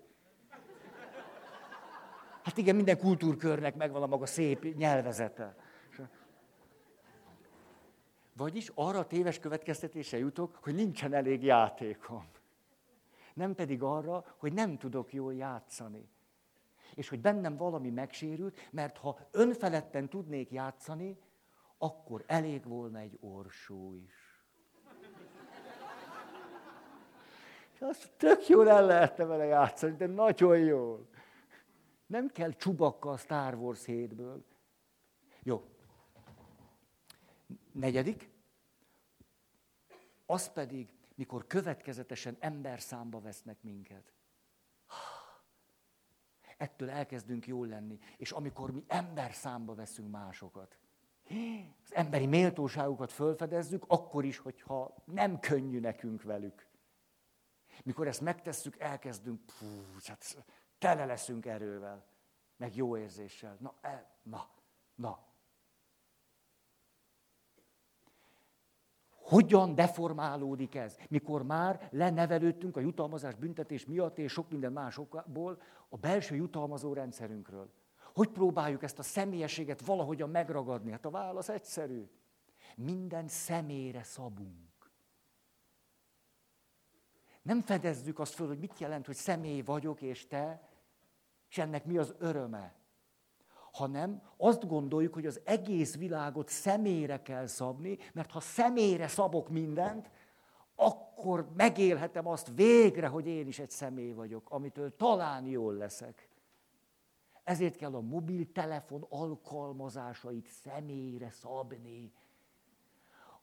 Hát 2.43 2.57
igen, 2.57 2.75
minden 2.75 2.97
kultúrkörnek 2.97 3.75
megvan 3.75 4.01
a 4.01 4.07
maga 4.07 4.25
szép 4.25 4.75
nyelvezete. 4.75 5.55
Vagyis 8.39 8.71
arra 8.75 8.99
a 8.99 9.07
téves 9.07 9.39
következtetése 9.39 10.17
jutok, 10.17 10.59
hogy 10.61 10.75
nincsen 10.75 11.13
elég 11.13 11.43
játékom. 11.43 12.27
Nem 13.33 13.55
pedig 13.55 13.83
arra, 13.83 14.35
hogy 14.37 14.53
nem 14.53 14.77
tudok 14.77 15.13
jól 15.13 15.33
játszani. 15.33 16.09
És 16.95 17.09
hogy 17.09 17.19
bennem 17.19 17.57
valami 17.57 17.89
megsérült, 17.89 18.67
mert 18.71 18.97
ha 18.97 19.19
önfeledten 19.31 20.09
tudnék 20.09 20.51
játszani, 20.51 21.17
akkor 21.79 22.23
elég 22.27 22.63
volna 22.63 22.99
egy 22.99 23.17
orsó 23.21 23.93
is. 23.93 24.29
És 27.73 27.81
azt 27.81 28.11
tök 28.17 28.47
jól 28.47 28.69
el 28.69 28.85
lehetne 28.85 29.23
vele 29.23 29.45
játszani, 29.45 29.95
de 29.95 30.07
nagyon 30.07 30.59
jól. 30.59 31.09
Nem 32.05 32.27
kell 32.27 32.51
csubakka 32.51 33.09
a 33.09 33.17
Star 33.17 33.53
Wars 33.53 33.83
7-ből. 33.85 34.41
Jó. 35.43 35.69
Negyedik. 37.71 38.29
Az 40.25 40.51
pedig, 40.51 40.93
mikor 41.15 41.47
következetesen 41.47 42.37
ember 42.39 42.81
számba 42.81 43.19
vesznek 43.19 43.61
minket. 43.61 44.13
Ettől 46.57 46.89
elkezdünk 46.89 47.47
jól 47.47 47.67
lenni. 47.67 47.99
És 48.17 48.31
amikor 48.31 48.71
mi 48.71 48.83
ember 48.87 49.33
számba 49.33 49.75
veszünk 49.75 50.11
másokat, 50.11 50.77
az 51.83 51.93
emberi 51.93 52.25
méltóságukat 52.25 53.11
fölfedezzük, 53.11 53.83
akkor 53.87 54.25
is, 54.25 54.37
hogyha 54.37 54.95
nem 55.05 55.39
könnyű 55.39 55.79
nekünk 55.79 56.23
velük. 56.23 56.67
Mikor 57.83 58.07
ezt 58.07 58.21
megtesszük, 58.21 58.79
elkezdünk, 58.79 59.39
pú, 59.45 59.65
hát 60.03 60.45
tele 60.77 61.05
leszünk 61.05 61.45
erővel, 61.45 62.05
meg 62.57 62.75
jó 62.75 62.97
érzéssel. 62.97 63.57
Na, 63.59 63.73
e, 63.81 64.19
na, 64.23 64.49
na. 64.95 65.27
Hogyan 69.09 69.75
deformálódik 69.75 70.75
ez? 70.75 70.97
Mikor 71.09 71.43
már 71.43 71.87
lenevelődtünk 71.91 72.77
a 72.77 72.79
jutalmazás 72.79 73.35
büntetés 73.35 73.85
miatt 73.85 74.17
és 74.17 74.31
sok 74.31 74.49
minden 74.49 74.71
másokból 74.71 75.61
a 75.89 75.97
belső 75.97 76.35
jutalmazó 76.35 76.93
rendszerünkről. 76.93 77.71
Hogy 78.13 78.27
próbáljuk 78.27 78.83
ezt 78.83 78.99
a 78.99 79.03
személyességet 79.03 79.85
valahogyan 79.85 80.29
megragadni? 80.29 80.91
Hát 80.91 81.05
a 81.05 81.09
válasz 81.09 81.49
egyszerű. 81.49 82.09
Minden 82.75 83.27
személyre 83.27 84.03
szabunk. 84.03 84.91
Nem 87.41 87.61
fedezzük 87.61 88.19
azt 88.19 88.33
föl, 88.33 88.47
hogy 88.47 88.59
mit 88.59 88.79
jelent, 88.79 89.05
hogy 89.05 89.15
személy 89.15 89.61
vagyok 89.61 90.01
és 90.01 90.27
te, 90.27 90.69
és 91.49 91.57
ennek 91.57 91.85
mi 91.85 91.97
az 91.97 92.15
öröme. 92.17 92.75
Hanem 93.71 94.21
azt 94.37 94.67
gondoljuk, 94.67 95.13
hogy 95.13 95.25
az 95.25 95.41
egész 95.43 95.95
világot 95.97 96.49
személyre 96.49 97.21
kell 97.21 97.45
szabni, 97.45 97.97
mert 98.13 98.31
ha 98.31 98.39
személyre 98.39 99.07
szabok 99.07 99.49
mindent, 99.49 100.09
akkor 100.75 101.49
megélhetem 101.55 102.27
azt 102.27 102.51
végre, 102.55 103.07
hogy 103.07 103.27
én 103.27 103.47
is 103.47 103.59
egy 103.59 103.69
személy 103.69 104.11
vagyok, 104.11 104.49
amitől 104.49 104.95
talán 104.95 105.45
jól 105.45 105.73
leszek. 105.73 106.28
Ezért 107.49 107.75
kell 107.75 107.95
a 107.95 108.01
mobiltelefon 108.01 109.05
alkalmazásait 109.09 110.47
személyre 110.47 111.29
szabni. 111.29 112.13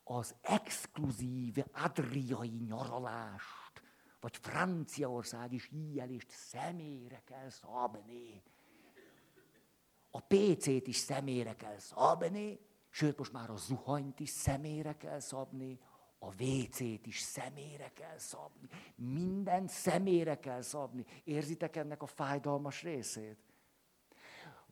Az 0.04 0.34
exkluzív 0.40 1.56
adriai 1.72 2.62
nyaralást, 2.68 3.82
vagy 4.20 4.36
franciaországi 4.36 5.58
síjelést 5.58 6.30
személyre 6.30 7.22
kell 7.24 7.48
szabni. 7.48 8.42
A 10.10 10.20
PC-t 10.20 10.86
is 10.86 10.96
személyre 10.96 11.54
kell 11.54 11.78
szabni, 11.78 12.58
sőt, 12.90 13.18
most 13.18 13.32
már 13.32 13.50
a 13.50 13.56
zuhanyt 13.56 14.20
is 14.20 14.30
személyre 14.30 14.96
kell 14.96 15.20
szabni, 15.20 15.78
a 16.18 16.42
WC-t 16.42 17.06
is 17.06 17.20
személyre 17.20 17.90
kell 17.94 18.18
szabni. 18.18 18.68
Minden 18.94 19.68
személyre 19.68 20.38
kell 20.38 20.60
szabni. 20.62 21.04
Érzitek 21.24 21.76
ennek 21.76 22.02
a 22.02 22.06
fájdalmas 22.06 22.82
részét? 22.82 23.45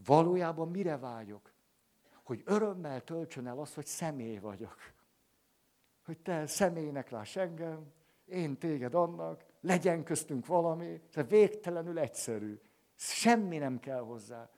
Valójában 0.05 0.69
mire 0.69 0.99
vágyok? 0.99 1.53
Hogy 2.23 2.43
örömmel 2.45 3.05
töltsön 3.05 3.47
el 3.47 3.59
az, 3.59 3.75
hogy 3.75 3.87
személy 3.87 4.39
vagyok. 4.39 4.77
Hogy 6.05 6.19
te 6.19 6.47
személynek 6.47 7.11
láss 7.11 7.37
engem, 7.37 7.93
én 8.25 8.59
téged 8.59 8.95
annak, 8.95 9.45
legyen 9.61 10.05
köztünk 10.05 10.47
valami, 10.47 11.01
ez 11.13 11.27
végtelenül 11.29 11.99
egyszerű. 11.99 12.61
Semmi 12.95 13.59
nem 13.59 13.81
kell 13.81 14.01
hozzá. 14.01 14.51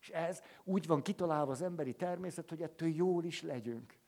És 0.00 0.10
ez 0.10 0.42
úgy 0.64 0.86
van 0.86 1.02
kitalálva 1.02 1.52
az 1.52 1.62
emberi 1.62 1.94
természet, 1.94 2.48
hogy 2.48 2.62
ettől 2.62 2.88
jól 2.88 3.24
is 3.24 3.42
legyünk. 3.42 3.98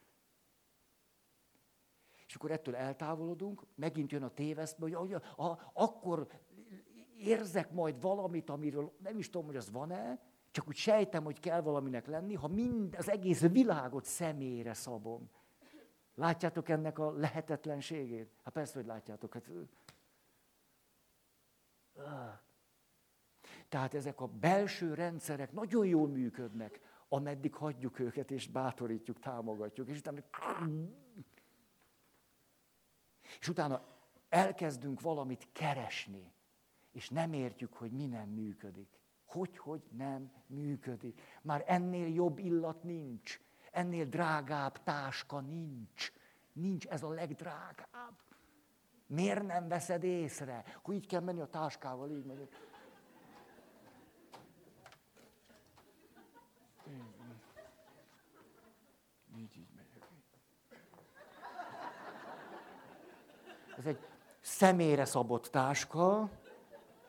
És 2.26 2.34
akkor 2.34 2.50
ettől 2.50 2.76
eltávolodunk, 2.76 3.62
megint 3.74 4.12
jön 4.12 4.22
a 4.22 4.34
tévesztbe, 4.34 4.96
hogy 4.96 5.12
a, 5.12 5.42
a, 5.42 5.70
akkor 5.72 6.26
érzek 7.18 7.70
majd 7.70 8.00
valamit, 8.00 8.50
amiről 8.50 8.92
nem 8.98 9.18
is 9.18 9.30
tudom, 9.30 9.46
hogy 9.46 9.56
az 9.56 9.70
van-e, 9.70 10.18
csak 10.54 10.68
úgy 10.68 10.76
sejtem, 10.76 11.24
hogy 11.24 11.40
kell 11.40 11.60
valaminek 11.60 12.06
lenni, 12.06 12.34
ha 12.34 12.48
mind 12.48 12.94
az 12.94 13.08
egész 13.08 13.40
világot 13.40 14.04
személyre 14.04 14.74
szabom. 14.74 15.30
Látjátok 16.14 16.68
ennek 16.68 16.98
a 16.98 17.10
lehetetlenségét? 17.10 18.30
Hát 18.44 18.52
persze, 18.52 18.74
hogy 18.74 18.86
látjátok. 18.86 19.34
Hát... 19.34 19.50
Tehát 23.68 23.94
ezek 23.94 24.20
a 24.20 24.26
belső 24.26 24.94
rendszerek 24.94 25.52
nagyon 25.52 25.86
jól 25.86 26.08
működnek, 26.08 26.80
ameddig 27.08 27.54
hagyjuk 27.54 27.98
őket, 27.98 28.30
és 28.30 28.48
bátorítjuk, 28.48 29.20
támogatjuk. 29.20 29.88
És 29.88 29.98
utána, 29.98 30.20
és 33.40 33.48
utána 33.48 33.84
elkezdünk 34.28 35.00
valamit 35.00 35.48
keresni, 35.52 36.32
és 36.92 37.08
nem 37.08 37.32
értjük, 37.32 37.72
hogy 37.72 37.90
mi 37.90 38.06
nem 38.06 38.28
működik. 38.28 39.03
Hogy, 39.34 39.58
hogy 39.58 39.82
nem 39.96 40.32
működik. 40.46 41.20
Már 41.42 41.64
ennél 41.66 42.14
jobb 42.14 42.38
illat 42.38 42.82
nincs. 42.82 43.40
Ennél 43.72 44.04
drágább 44.04 44.82
táska 44.82 45.40
nincs. 45.40 46.12
Nincs 46.52 46.86
ez 46.86 47.02
a 47.02 47.08
legdrágább. 47.08 48.16
Miért 49.06 49.46
nem 49.46 49.68
veszed 49.68 50.04
észre? 50.04 50.64
Hogy 50.82 50.94
így 50.94 51.06
kell 51.06 51.20
menni 51.20 51.40
a 51.40 51.46
táskával, 51.46 52.10
így 52.10 52.24
megyek. 52.24 52.48
Így, 59.36 59.56
így 59.56 59.68
megyek. 59.76 60.08
Ez 63.76 63.86
egy 63.86 63.98
személyre 64.40 65.04
szabott 65.04 65.46
táska, 65.46 66.30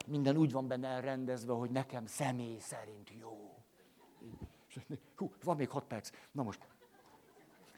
minden 0.07 0.37
úgy 0.37 0.51
van 0.51 0.67
benne 0.67 0.87
elrendezve, 0.87 1.53
hogy 1.53 1.71
nekem 1.71 2.05
személy 2.05 2.59
szerint 2.59 3.11
jó. 3.19 3.63
Hú, 5.15 5.31
van 5.43 5.55
még 5.55 5.69
hat 5.69 5.83
perc. 5.83 6.09
Na 6.31 6.43
most. 6.43 6.67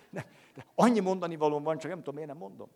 Ne, 0.09 0.21
de 0.53 0.65
annyi 0.75 0.99
mondani 0.99 1.36
valóm 1.36 1.63
van, 1.63 1.78
csak 1.78 1.89
nem 1.89 1.99
tudom, 1.99 2.13
miért 2.13 2.30
nem 2.30 2.38
mondom. 2.38 2.69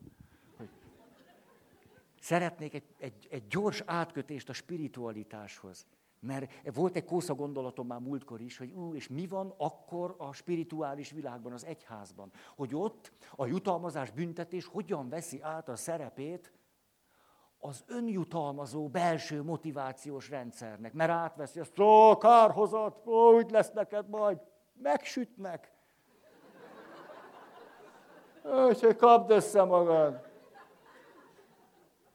Szeretnék 2.19 2.73
egy, 2.73 2.83
egy, 2.97 3.27
egy 3.29 3.47
gyors 3.47 3.83
átkötést 3.85 4.49
a 4.49 4.53
spiritualitáshoz. 4.53 5.87
Mert 6.19 6.73
volt 6.73 6.95
egy 6.95 7.05
kósza 7.05 7.35
gondolatom 7.35 7.87
már 7.87 7.99
múltkor 7.99 8.41
is, 8.41 8.57
hogy 8.57 8.71
ú, 8.71 8.95
és 8.95 9.07
mi 9.07 9.27
van 9.27 9.53
akkor 9.57 10.15
a 10.17 10.33
spirituális 10.33 11.11
világban, 11.11 11.51
az 11.51 11.65
egyházban. 11.65 12.31
Hogy 12.55 12.75
ott 12.75 13.11
a 13.35 13.45
jutalmazás, 13.45 14.11
büntetés 14.11 14.65
hogyan 14.65 15.09
veszi 15.09 15.41
át 15.41 15.69
a 15.69 15.75
szerepét 15.75 16.51
az 17.63 17.83
önjutalmazó 17.87 18.87
belső 18.87 19.43
motivációs 19.43 20.29
rendszernek, 20.29 20.93
mert 20.93 21.11
átveszi 21.11 21.59
azt, 21.59 21.79
ó, 21.79 22.17
kárhozat, 22.17 23.07
ó, 23.07 23.33
úgy 23.33 23.51
lesz 23.51 23.71
neked 23.71 24.09
majd, 24.09 24.41
megsütnek. 24.73 25.71
Úgyhogy 28.43 28.95
kapd 28.95 29.31
össze 29.31 29.63
magad. 29.63 30.29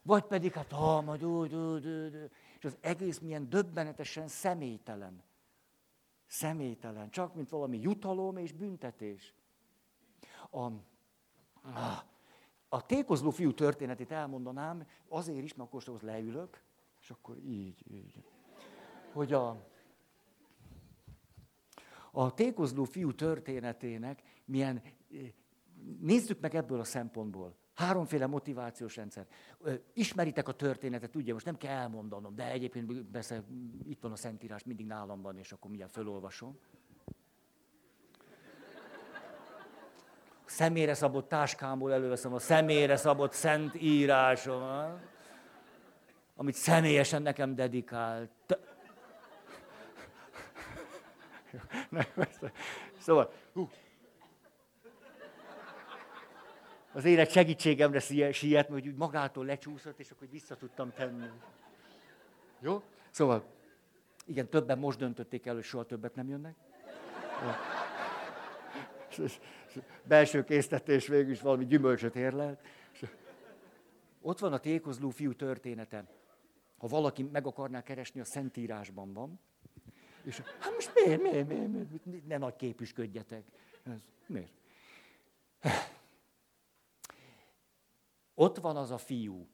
Vagy 0.02 0.22
pedig, 0.22 0.52
hát, 0.52 0.72
ha, 0.72 1.00
majd 1.00 1.24
úgy, 1.24 1.54
úgy, 1.54 1.86
úgy, 1.86 2.30
és 2.58 2.64
az 2.64 2.76
egész 2.80 3.18
milyen 3.18 3.48
döbbenetesen 3.48 4.28
személytelen. 4.28 5.22
Személytelen, 6.26 7.10
csak 7.10 7.34
mint 7.34 7.48
valami 7.48 7.78
jutalom 7.80 8.36
és 8.36 8.52
büntetés. 8.52 9.34
A, 10.50 10.70
ah, 11.62 12.02
a 12.68 12.86
tékozló 12.86 13.30
fiú 13.30 13.54
történetét 13.54 14.10
elmondanám, 14.10 14.86
azért 15.08 15.44
is, 15.44 15.54
mert 15.54 15.72
akkor 15.72 15.98
leülök, 16.00 16.62
és 17.00 17.10
akkor 17.10 17.36
így, 17.38 17.84
így. 17.90 18.24
Hogy 19.12 19.32
a, 19.32 19.66
a 22.10 22.34
tékozló 22.34 22.84
fiú 22.84 23.14
történetének 23.14 24.22
milyen 24.44 24.82
nézzük 26.00 26.40
meg 26.40 26.54
ebből 26.54 26.80
a 26.80 26.84
szempontból. 26.84 27.54
Háromféle 27.74 28.26
motivációs 28.26 28.96
rendszer. 28.96 29.26
Ismeritek 29.92 30.48
a 30.48 30.52
történetet, 30.52 31.16
ugye, 31.16 31.32
most 31.32 31.44
nem 31.44 31.56
kell 31.56 31.76
elmondanom, 31.76 32.34
de 32.34 32.50
egyébként 32.50 33.02
persze 33.02 33.44
itt 33.88 34.00
van 34.00 34.12
a 34.12 34.16
Szentírás, 34.16 34.64
mindig 34.64 34.86
nálam 34.86 35.22
van, 35.22 35.38
és 35.38 35.52
akkor 35.52 35.68
mindjárt 35.70 35.92
felolvasom. 35.92 36.58
Személyre 40.46 40.94
szabott 40.94 41.28
táskámból 41.28 41.92
előveszem 41.92 42.34
a 42.34 42.38
személyre 42.38 42.96
szabott 42.96 43.32
szent 43.32 43.74
írásomat, 43.74 45.00
amit 46.36 46.54
személyesen 46.54 47.22
nekem 47.22 47.54
dedikált. 47.54 48.30
Szóval, 52.98 53.32
hú, 53.52 53.68
az 56.96 57.04
élet 57.04 57.30
segítségemre 57.30 58.00
siet, 58.32 58.68
hogy 58.68 58.88
úgy 58.88 58.96
magától 58.96 59.44
lecsúszott, 59.44 59.98
és 59.98 60.10
akkor 60.10 60.28
vissza 60.30 60.56
tudtam 60.56 60.92
tenni. 60.92 61.26
Jó? 62.60 62.82
Szóval, 63.10 63.44
igen, 64.24 64.48
többen 64.48 64.78
most 64.78 64.98
döntötték 64.98 65.46
el, 65.46 65.54
hogy 65.54 65.64
soha 65.64 65.84
többet 65.84 66.14
nem 66.14 66.28
jönnek. 66.28 66.54
Belső 70.02 70.44
késztetés 70.44 71.06
végül 71.06 71.30
is 71.30 71.40
valami 71.40 71.66
gyümölcsöt 71.66 72.16
érlelt. 72.16 72.60
Ott 74.20 74.38
van 74.38 74.52
a 74.52 74.58
tékozló 74.58 75.08
fiú 75.08 75.32
története. 75.32 76.04
Ha 76.78 76.86
valaki 76.86 77.22
meg 77.22 77.46
akarná 77.46 77.82
keresni, 77.82 78.20
a 78.20 78.24
Szentírásban 78.24 79.12
van. 79.12 79.40
És 80.22 80.40
hát 80.58 80.72
most 80.74 80.90
miért, 80.94 81.22
miért, 81.22 81.48
miért, 81.48 81.68
miért? 82.04 82.26
ne 82.26 82.38
nagy 82.38 82.56
képüsködjetek. 82.56 83.44
Ez, 83.82 84.00
miért? 84.26 84.52
Ott 88.34 88.56
van 88.58 88.76
az 88.76 88.90
a 88.90 88.98
fiú, 88.98 89.48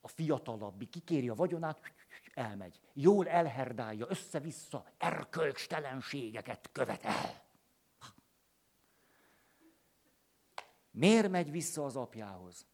a 0.00 0.08
fiatalabbi, 0.08 0.86
kikéri 0.86 1.28
a 1.28 1.34
vagyonát, 1.34 1.80
elmegy. 2.34 2.80
Jól 2.92 3.28
elherdálja, 3.28 4.06
össze-vissza, 4.08 4.84
erkölcstelenségeket 4.98 6.68
követel. 6.72 7.43
Miért 10.94 11.30
megy 11.30 11.50
vissza 11.50 11.84
az 11.84 11.96
apjához? 11.96 12.66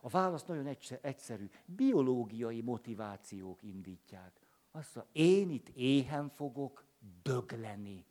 A 0.00 0.08
válasz 0.08 0.44
nagyon 0.44 0.76
egyszerű. 1.00 1.50
Biológiai 1.64 2.60
motivációk 2.60 3.62
indítják. 3.62 4.40
Azt 4.70 4.94
mondja, 4.94 5.12
én 5.12 5.50
itt 5.50 5.68
éhen 5.68 6.28
fogok 6.28 6.84
dögleni. 7.22 8.06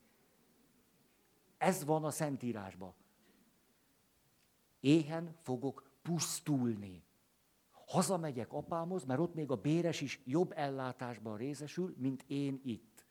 Ez 1.57 1.83
van 1.83 2.03
a 2.03 2.11
Szentírásban 2.11 2.93
éhen 4.85 5.35
fogok 5.41 5.89
pusztulni. 6.01 7.03
Hazamegyek 7.71 8.53
apámhoz, 8.53 9.03
mert 9.03 9.19
ott 9.19 9.33
még 9.33 9.51
a 9.51 9.55
béres 9.55 10.01
is 10.01 10.21
jobb 10.25 10.51
ellátásban 10.55 11.37
részesül, 11.37 11.95
mint 11.97 12.23
én 12.27 12.61
itt. 12.63 13.05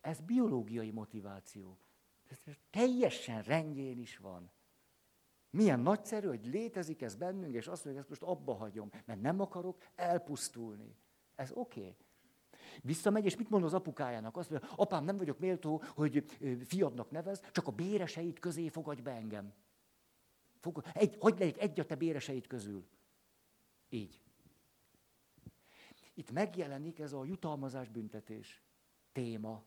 Ez 0.00 0.20
biológiai 0.20 0.90
motiváció. 0.90 1.78
Ez 2.34 2.54
teljesen 2.70 3.42
rendjén 3.42 3.98
is 3.98 4.16
van. 4.16 4.50
Milyen 5.50 5.80
nagyszerű, 5.80 6.26
hogy 6.26 6.46
létezik 6.46 7.02
ez 7.02 7.14
bennünk, 7.14 7.54
és 7.54 7.66
azt 7.66 7.82
hogy 7.82 7.96
ezt 7.96 8.08
most 8.08 8.22
abba 8.22 8.54
hagyom, 8.54 8.90
mert 9.04 9.20
nem 9.20 9.40
akarok 9.40 9.82
elpusztulni. 9.94 10.96
Ez 11.34 11.50
oké. 11.52 11.80
Okay. 11.80 11.96
Visszamegy, 12.82 13.24
és 13.24 13.36
mit 13.36 13.50
mond 13.50 13.64
az 13.64 13.74
apukájának? 13.74 14.36
Azt 14.36 14.50
mondja, 14.50 14.68
apám, 14.76 15.04
nem 15.04 15.16
vagyok 15.16 15.38
méltó, 15.38 15.82
hogy 15.94 16.24
fiadnak 16.66 17.10
nevez, 17.10 17.42
csak 17.52 17.66
a 17.66 17.70
béreseit 17.70 18.38
közé 18.38 18.68
fogadj 18.68 19.00
be 19.00 19.10
engem. 19.10 19.52
Fog, 20.60 20.82
egy, 20.92 21.16
hogy 21.18 21.38
legyek 21.38 21.60
egy 21.60 21.80
a 21.80 21.86
te 21.86 21.94
béreseid 21.94 22.46
közül. 22.46 22.86
Így. 23.88 24.20
Itt 26.14 26.30
megjelenik 26.30 26.98
ez 26.98 27.12
a 27.12 27.24
jutalmazás 27.24 27.88
büntetés 27.88 28.62
téma. 29.12 29.64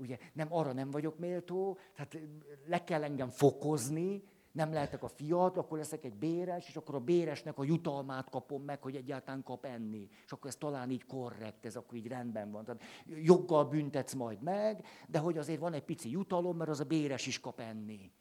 Ugye 0.00 0.18
nem 0.32 0.54
arra 0.54 0.72
nem 0.72 0.90
vagyok 0.90 1.18
méltó, 1.18 1.78
tehát 1.94 2.18
le 2.66 2.84
kell 2.84 3.02
engem 3.02 3.30
fokozni, 3.30 4.22
nem 4.52 4.72
lehetek 4.72 5.02
a 5.02 5.08
fiat, 5.08 5.56
akkor 5.56 5.78
leszek 5.78 6.04
egy 6.04 6.14
béres, 6.14 6.68
és 6.68 6.76
akkor 6.76 6.94
a 6.94 7.00
béresnek 7.00 7.58
a 7.58 7.64
jutalmát 7.64 8.30
kapom 8.30 8.62
meg, 8.62 8.82
hogy 8.82 8.96
egyáltalán 8.96 9.42
kap 9.42 9.64
enni. 9.64 10.08
És 10.24 10.32
akkor 10.32 10.50
ez 10.50 10.56
talán 10.56 10.90
így 10.90 11.06
korrekt, 11.06 11.66
ez 11.66 11.76
akkor 11.76 11.94
így 11.94 12.06
rendben 12.06 12.50
van. 12.50 12.64
Tehát 12.64 12.82
joggal 13.06 13.64
büntetsz 13.64 14.12
majd 14.12 14.42
meg, 14.42 14.86
de 15.08 15.18
hogy 15.18 15.38
azért 15.38 15.60
van 15.60 15.72
egy 15.72 15.84
pici 15.84 16.10
jutalom, 16.10 16.56
mert 16.56 16.70
az 16.70 16.80
a 16.80 16.84
béres 16.84 17.26
is 17.26 17.40
kap 17.40 17.60
enni. 17.60 18.12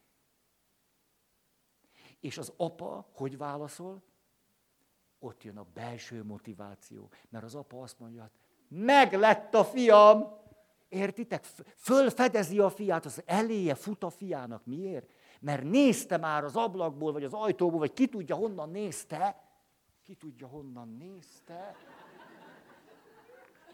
És 2.19 2.37
az 2.37 2.53
apa 2.57 3.09
hogy 3.13 3.37
válaszol? 3.37 4.03
Ott 5.19 5.43
jön 5.43 5.57
a 5.57 5.65
belső 5.73 6.23
motiváció. 6.23 7.09
Mert 7.29 7.43
az 7.43 7.55
apa 7.55 7.81
azt 7.81 7.99
mondja, 7.99 8.21
hát 8.21 8.31
meg 8.67 9.13
lett 9.13 9.53
a 9.53 9.65
fiam! 9.65 10.37
Értitek? 10.89 11.43
Fölfedezi 11.75 12.59
a 12.59 12.69
fiát, 12.69 13.05
az 13.05 13.21
eléje 13.25 13.75
fut 13.75 14.03
a 14.03 14.09
fiának. 14.09 14.65
Miért? 14.65 15.13
Mert 15.39 15.63
nézte 15.63 16.17
már 16.17 16.43
az 16.43 16.55
ablakból, 16.55 17.11
vagy 17.11 17.23
az 17.23 17.33
ajtóból, 17.33 17.79
vagy 17.79 17.93
ki 17.93 18.07
tudja 18.07 18.35
honnan 18.35 18.69
nézte. 18.69 19.43
Ki 20.03 20.13
tudja 20.13 20.47
honnan 20.47 20.95
nézte. 20.99 21.75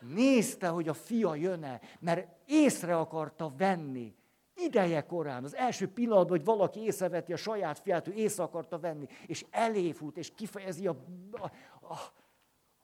Nézte, 0.01 0.67
hogy 0.67 0.87
a 0.87 0.93
fia 0.93 1.35
jön-e, 1.35 1.81
mert 1.99 2.27
észre 2.45 2.97
akarta 2.97 3.53
venni. 3.57 4.15
Ideje 4.55 5.05
korán, 5.05 5.43
az 5.43 5.55
első 5.55 5.87
pillanatban, 5.87 6.37
hogy 6.37 6.45
valaki 6.45 6.79
észreveti 6.79 7.33
a 7.33 7.37
saját 7.37 7.79
fiát, 7.79 8.07
ő 8.07 8.13
észre 8.13 8.43
akarta 8.43 8.79
venni, 8.79 9.07
és 9.25 9.45
eléfut, 9.49 10.17
és 10.17 10.31
kifejezi 10.35 10.87
a, 10.87 10.95
a, 11.31 11.45
a, 11.93 11.97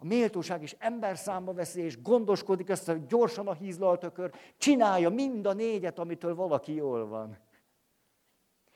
a 0.02 0.06
méltóság, 0.06 0.62
és 0.62 0.76
ember 0.80 1.18
számba 1.18 1.54
veszi, 1.54 1.82
és 1.82 2.02
gondoskodik 2.02 2.70
ezt, 2.70 2.86
hogy 2.86 3.06
gyorsan 3.06 3.48
a 3.48 3.54
hízlalt 3.54 4.04
ökör, 4.04 4.34
csinálja 4.58 5.10
mind 5.10 5.46
a 5.46 5.54
négyet, 5.54 6.00
amitől 6.00 6.36
valaki 6.36 6.74
jól 6.74 7.08
van. 7.08 7.38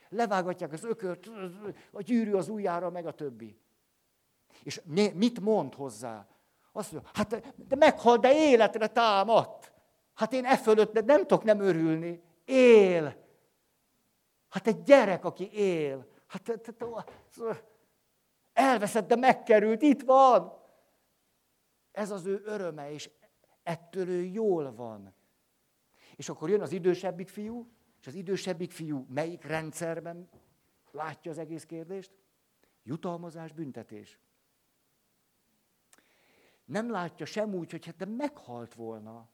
Levágatják 0.08 0.72
az 0.72 0.84
ökört, 0.84 1.30
a 1.92 2.02
gyűrű 2.02 2.32
az 2.32 2.48
ujjára, 2.48 2.90
meg 2.90 3.06
a 3.06 3.12
többi. 3.12 3.58
És 4.62 4.80
mit 5.14 5.40
mond 5.40 5.74
hozzá? 5.74 6.26
Azt 6.72 6.92
mondja, 6.92 7.10
hát 7.14 7.54
de 7.68 7.76
meghal, 7.76 8.16
de 8.16 8.34
életre 8.34 8.86
támadt. 8.86 9.72
Hát 10.14 10.32
én 10.32 10.44
e 10.44 10.56
fölött 10.56 11.04
nem 11.04 11.20
tudok 11.20 11.44
nem 11.44 11.60
örülni. 11.60 12.22
Él. 12.44 13.16
Hát 14.48 14.66
egy 14.66 14.82
gyerek, 14.82 15.24
aki 15.24 15.50
él. 15.52 16.06
Hát 16.26 16.74
elveszett, 18.52 19.06
de 19.08 19.16
megkerült, 19.16 19.82
itt 19.82 20.02
van. 20.02 20.55
Ez 21.96 22.10
az 22.10 22.26
ő 22.26 22.42
öröme, 22.44 22.90
és 22.90 23.10
ettől 23.62 24.08
ő 24.08 24.22
jól 24.24 24.74
van. 24.74 25.14
És 26.16 26.28
akkor 26.28 26.50
jön 26.50 26.60
az 26.60 26.72
idősebbik 26.72 27.28
fiú, 27.28 27.72
és 28.00 28.06
az 28.06 28.14
idősebbik 28.14 28.70
fiú 28.70 29.06
melyik 29.08 29.44
rendszerben 29.44 30.28
látja 30.90 31.30
az 31.30 31.38
egész 31.38 31.64
kérdést? 31.64 32.12
Jutalmazás, 32.82 33.52
büntetés. 33.52 34.18
Nem 36.64 36.90
látja 36.90 37.26
sem 37.26 37.54
úgy, 37.54 37.70
hogy 37.70 37.84
hát 37.84 37.96
de 37.96 38.04
meghalt 38.04 38.74
volna. 38.74 39.28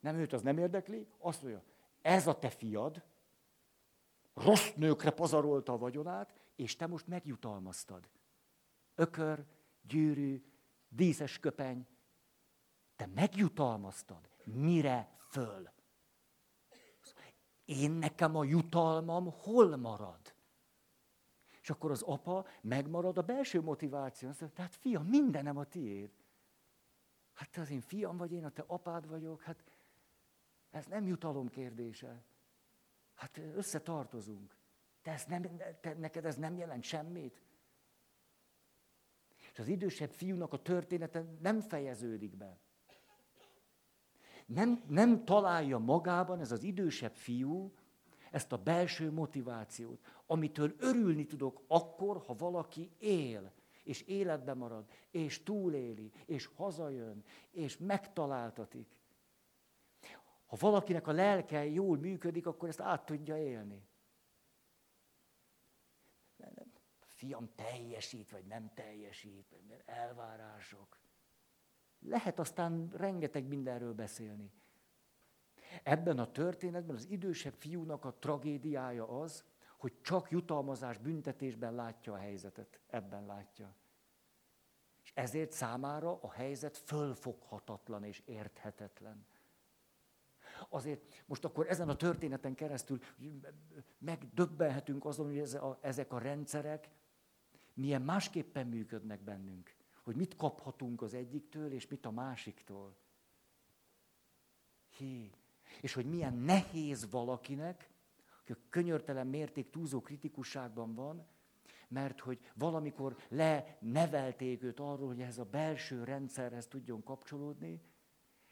Nem 0.00 0.16
őt 0.16 0.32
az 0.32 0.42
nem 0.42 0.58
érdekli, 0.58 1.08
azt 1.18 1.42
mondja, 1.42 1.62
ez 2.02 2.26
a 2.26 2.38
te 2.38 2.50
fiad, 2.50 3.02
rossz 4.34 4.72
nőkre 4.72 5.10
pazarolta 5.10 5.72
a 5.72 5.78
vagyonát, 5.78 6.34
és 6.56 6.76
te 6.76 6.86
most 6.86 7.06
megjutalmaztad. 7.06 8.08
Ökör, 8.94 9.44
gyűrű, 9.82 10.49
díszes 10.90 11.38
köpeny, 11.38 11.86
te 12.96 13.06
megjutalmaztad. 13.06 14.30
Mire 14.44 15.16
föl? 15.18 15.70
Én 17.64 17.90
nekem 17.90 18.36
a 18.36 18.44
jutalmam 18.44 19.30
hol 19.30 19.76
marad? 19.76 20.34
És 21.60 21.70
akkor 21.70 21.90
az 21.90 22.02
apa 22.02 22.46
megmarad 22.60 23.18
a 23.18 23.22
belső 23.22 23.60
motiváció. 23.60 24.28
Azt 24.28 24.40
mondja, 24.40 24.56
tehát 24.56 24.74
fiam, 24.74 25.06
mindenem 25.06 25.56
a 25.56 25.64
tiéd. 25.64 26.10
Hát 27.32 27.50
te 27.50 27.60
az 27.60 27.70
én 27.70 27.80
fiam 27.80 28.16
vagy, 28.16 28.32
én 28.32 28.44
a 28.44 28.50
te 28.50 28.64
apád 28.66 29.08
vagyok, 29.08 29.42
hát 29.42 29.64
ez 30.70 30.86
nem 30.86 31.06
jutalom 31.06 31.48
kérdése. 31.48 32.24
Hát 33.14 33.38
összetartozunk. 33.38 34.56
Te 35.02 35.12
ezt 35.12 35.28
nem, 35.28 35.42
te, 35.80 35.94
neked 35.94 36.24
ez 36.24 36.36
nem 36.36 36.56
jelent 36.56 36.82
semmit. 36.82 37.40
Az 39.60 39.68
idősebb 39.68 40.10
fiúnak 40.10 40.52
a 40.52 40.62
története 40.62 41.24
nem 41.40 41.60
fejeződik 41.60 42.36
be. 42.36 42.58
Nem, 44.46 44.82
nem 44.88 45.24
találja 45.24 45.78
magában 45.78 46.40
ez 46.40 46.52
az 46.52 46.62
idősebb 46.62 47.14
fiú 47.14 47.72
ezt 48.30 48.52
a 48.52 48.62
belső 48.62 49.10
motivációt, 49.10 50.00
amitől 50.26 50.74
örülni 50.78 51.26
tudok 51.26 51.62
akkor, 51.66 52.22
ha 52.26 52.34
valaki 52.34 52.90
él, 52.98 53.52
és 53.82 54.02
életbe 54.02 54.54
marad, 54.54 54.90
és 55.10 55.42
túléli, 55.42 56.12
és 56.26 56.46
hazajön, 56.46 57.24
és 57.50 57.78
megtaláltatik. 57.78 58.88
Ha 60.46 60.56
valakinek 60.60 61.06
a 61.06 61.12
lelke 61.12 61.66
jól 61.66 61.98
működik, 61.98 62.46
akkor 62.46 62.68
ezt 62.68 62.80
át 62.80 63.06
tudja 63.06 63.38
élni. 63.38 63.88
Fiam 67.20 67.50
teljesít, 67.54 68.30
vagy 68.30 68.46
nem 68.46 68.70
teljesít, 68.74 69.48
vagy 69.50 69.82
elvárások. 69.86 70.98
Lehet 71.98 72.38
aztán 72.38 72.90
rengeteg 72.92 73.46
mindenről 73.46 73.94
beszélni. 73.94 74.52
Ebben 75.82 76.18
a 76.18 76.32
történetben 76.32 76.96
az 76.96 77.08
idősebb 77.08 77.54
fiúnak 77.54 78.04
a 78.04 78.14
tragédiája 78.14 79.08
az, 79.08 79.44
hogy 79.76 80.00
csak 80.00 80.30
jutalmazás 80.30 80.98
büntetésben 80.98 81.74
látja 81.74 82.12
a 82.12 82.16
helyzetet. 82.16 82.80
Ebben 82.86 83.26
látja. 83.26 83.74
És 85.02 85.12
ezért 85.14 85.52
számára 85.52 86.20
a 86.20 86.30
helyzet 86.30 86.76
fölfoghatatlan 86.76 88.04
és 88.04 88.22
érthetetlen. 88.24 89.26
Azért 90.68 91.22
most 91.26 91.44
akkor 91.44 91.68
ezen 91.68 91.88
a 91.88 91.96
történeten 91.96 92.54
keresztül 92.54 92.98
megdöbbenhetünk 93.98 95.04
azon, 95.04 95.26
hogy 95.26 95.58
ezek 95.80 96.12
a 96.12 96.18
rendszerek 96.18 96.88
milyen 97.80 98.02
másképpen 98.02 98.66
működnek 98.66 99.20
bennünk. 99.20 99.74
Hogy 100.02 100.16
mit 100.16 100.36
kaphatunk 100.36 101.02
az 101.02 101.14
egyiktől, 101.14 101.72
és 101.72 101.88
mit 101.88 102.06
a 102.06 102.10
másiktól. 102.10 102.96
Hé. 104.96 105.30
És 105.80 105.92
hogy 105.92 106.06
milyen 106.06 106.34
nehéz 106.34 107.10
valakinek, 107.10 107.90
aki 108.40 108.52
a 108.52 108.56
könyörtelen 108.68 109.26
mérték 109.26 109.70
túlzó 109.70 110.00
kritikusságban 110.00 110.94
van, 110.94 111.26
mert 111.88 112.20
hogy 112.20 112.38
valamikor 112.54 113.16
lenevelték 113.28 114.62
őt 114.62 114.80
arról, 114.80 115.06
hogy 115.06 115.20
ez 115.20 115.38
a 115.38 115.44
belső 115.44 116.04
rendszerhez 116.04 116.66
tudjon 116.66 117.02
kapcsolódni, 117.02 117.80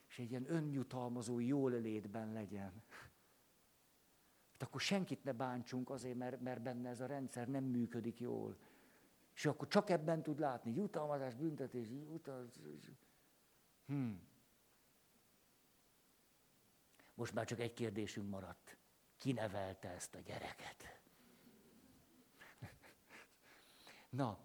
és 0.08 0.18
egy 0.18 0.30
ilyen 0.30 0.52
önjutalmazó 0.52 1.38
jól 1.38 1.70
létben 1.70 2.32
legyen. 2.32 2.82
Hát 4.52 4.68
akkor 4.68 4.80
senkit 4.80 5.24
ne 5.24 5.32
bántsunk 5.32 5.90
azért, 5.90 6.16
mert, 6.16 6.40
mert 6.40 6.62
benne 6.62 6.88
ez 6.88 7.00
a 7.00 7.06
rendszer 7.06 7.48
nem 7.48 7.64
működik 7.64 8.20
jól. 8.20 8.56
És 9.38 9.46
akkor 9.46 9.68
csak 9.68 9.90
ebben 9.90 10.22
tud 10.22 10.38
látni, 10.38 10.72
jutalmazás, 10.74 11.34
büntetés, 11.34 11.88
jutalmazás. 11.88 12.90
Hmm. 13.86 14.28
Most 17.14 17.34
már 17.34 17.44
csak 17.44 17.60
egy 17.60 17.72
kérdésünk 17.72 18.28
maradt. 18.28 18.76
Ki 19.16 19.32
nevelte 19.32 19.88
ezt 19.88 20.14
a 20.14 20.18
gyereket? 20.18 21.00
Na, 24.08 24.38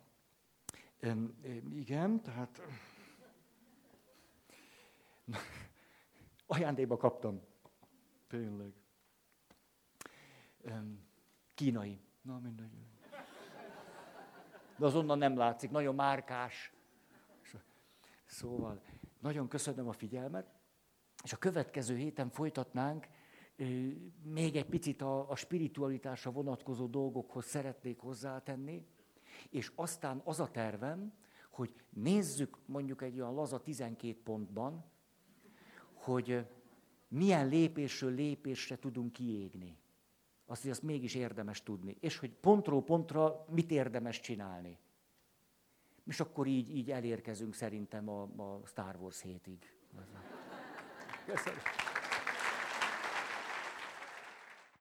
öm, 1.00 1.40
igen, 1.70 2.22
tehát 2.22 2.62
ajándékba 6.46 6.98
kaptam. 6.98 7.42
Tényleg. 8.28 8.74
Öm, 10.62 11.08
kínai. 11.54 12.02
Na, 12.22 12.40
mindegy. 12.40 12.93
De 14.78 14.86
azonnal 14.86 15.18
nem 15.18 15.38
látszik, 15.38 15.72
nagyon 15.72 15.96
márkás. 15.96 16.74
Szóval, 18.26 18.82
nagyon 19.20 19.48
köszönöm 19.48 19.88
a 19.88 19.92
figyelmet, 19.92 20.48
és 21.24 21.34
a 21.34 21.38
következő 21.38 21.96
héten 21.96 22.30
folytatnánk, 22.30 23.08
még 24.24 24.56
egy 24.56 24.66
picit 24.66 25.02
a, 25.02 25.30
a 25.30 25.36
spiritualitásra 25.36 26.32
vonatkozó 26.32 26.86
dolgokhoz 26.88 27.46
szeretnék 27.46 28.00
hozzátenni, 28.00 28.86
és 29.50 29.72
aztán 29.76 30.22
az 30.24 30.40
a 30.40 30.52
tervem, 30.52 31.14
hogy 31.50 31.74
nézzük 31.90 32.58
mondjuk 32.66 33.02
egy 33.02 33.20
olyan 33.20 33.34
laza 33.34 33.62
12 33.62 34.18
pontban, 34.24 34.86
hogy 35.94 36.46
milyen 37.08 37.48
lépésről 37.48 38.14
lépésre 38.14 38.80
tudunk 38.80 39.12
kiégni. 39.12 39.78
Azt, 40.54 40.62
hogy 40.62 40.72
azt 40.72 40.84
mégis 40.84 41.16
érdemes 41.16 41.64
tudni. 41.64 41.98
És 42.00 42.18
hogy 42.18 42.32
pontról 42.32 42.84
pontra 42.84 43.46
mit 43.50 43.72
érdemes 43.72 44.20
csinálni. 44.20 44.80
És 46.06 46.20
akkor 46.20 46.48
így, 46.48 46.76
így 46.76 46.92
elérkezünk 46.92 47.54
szerintem 47.54 48.10
a, 48.10 48.22
a 48.22 48.62
Star 48.66 48.96
Wars 49.00 49.22
hétig. 49.22 49.74
Köszönöm. 51.26 51.60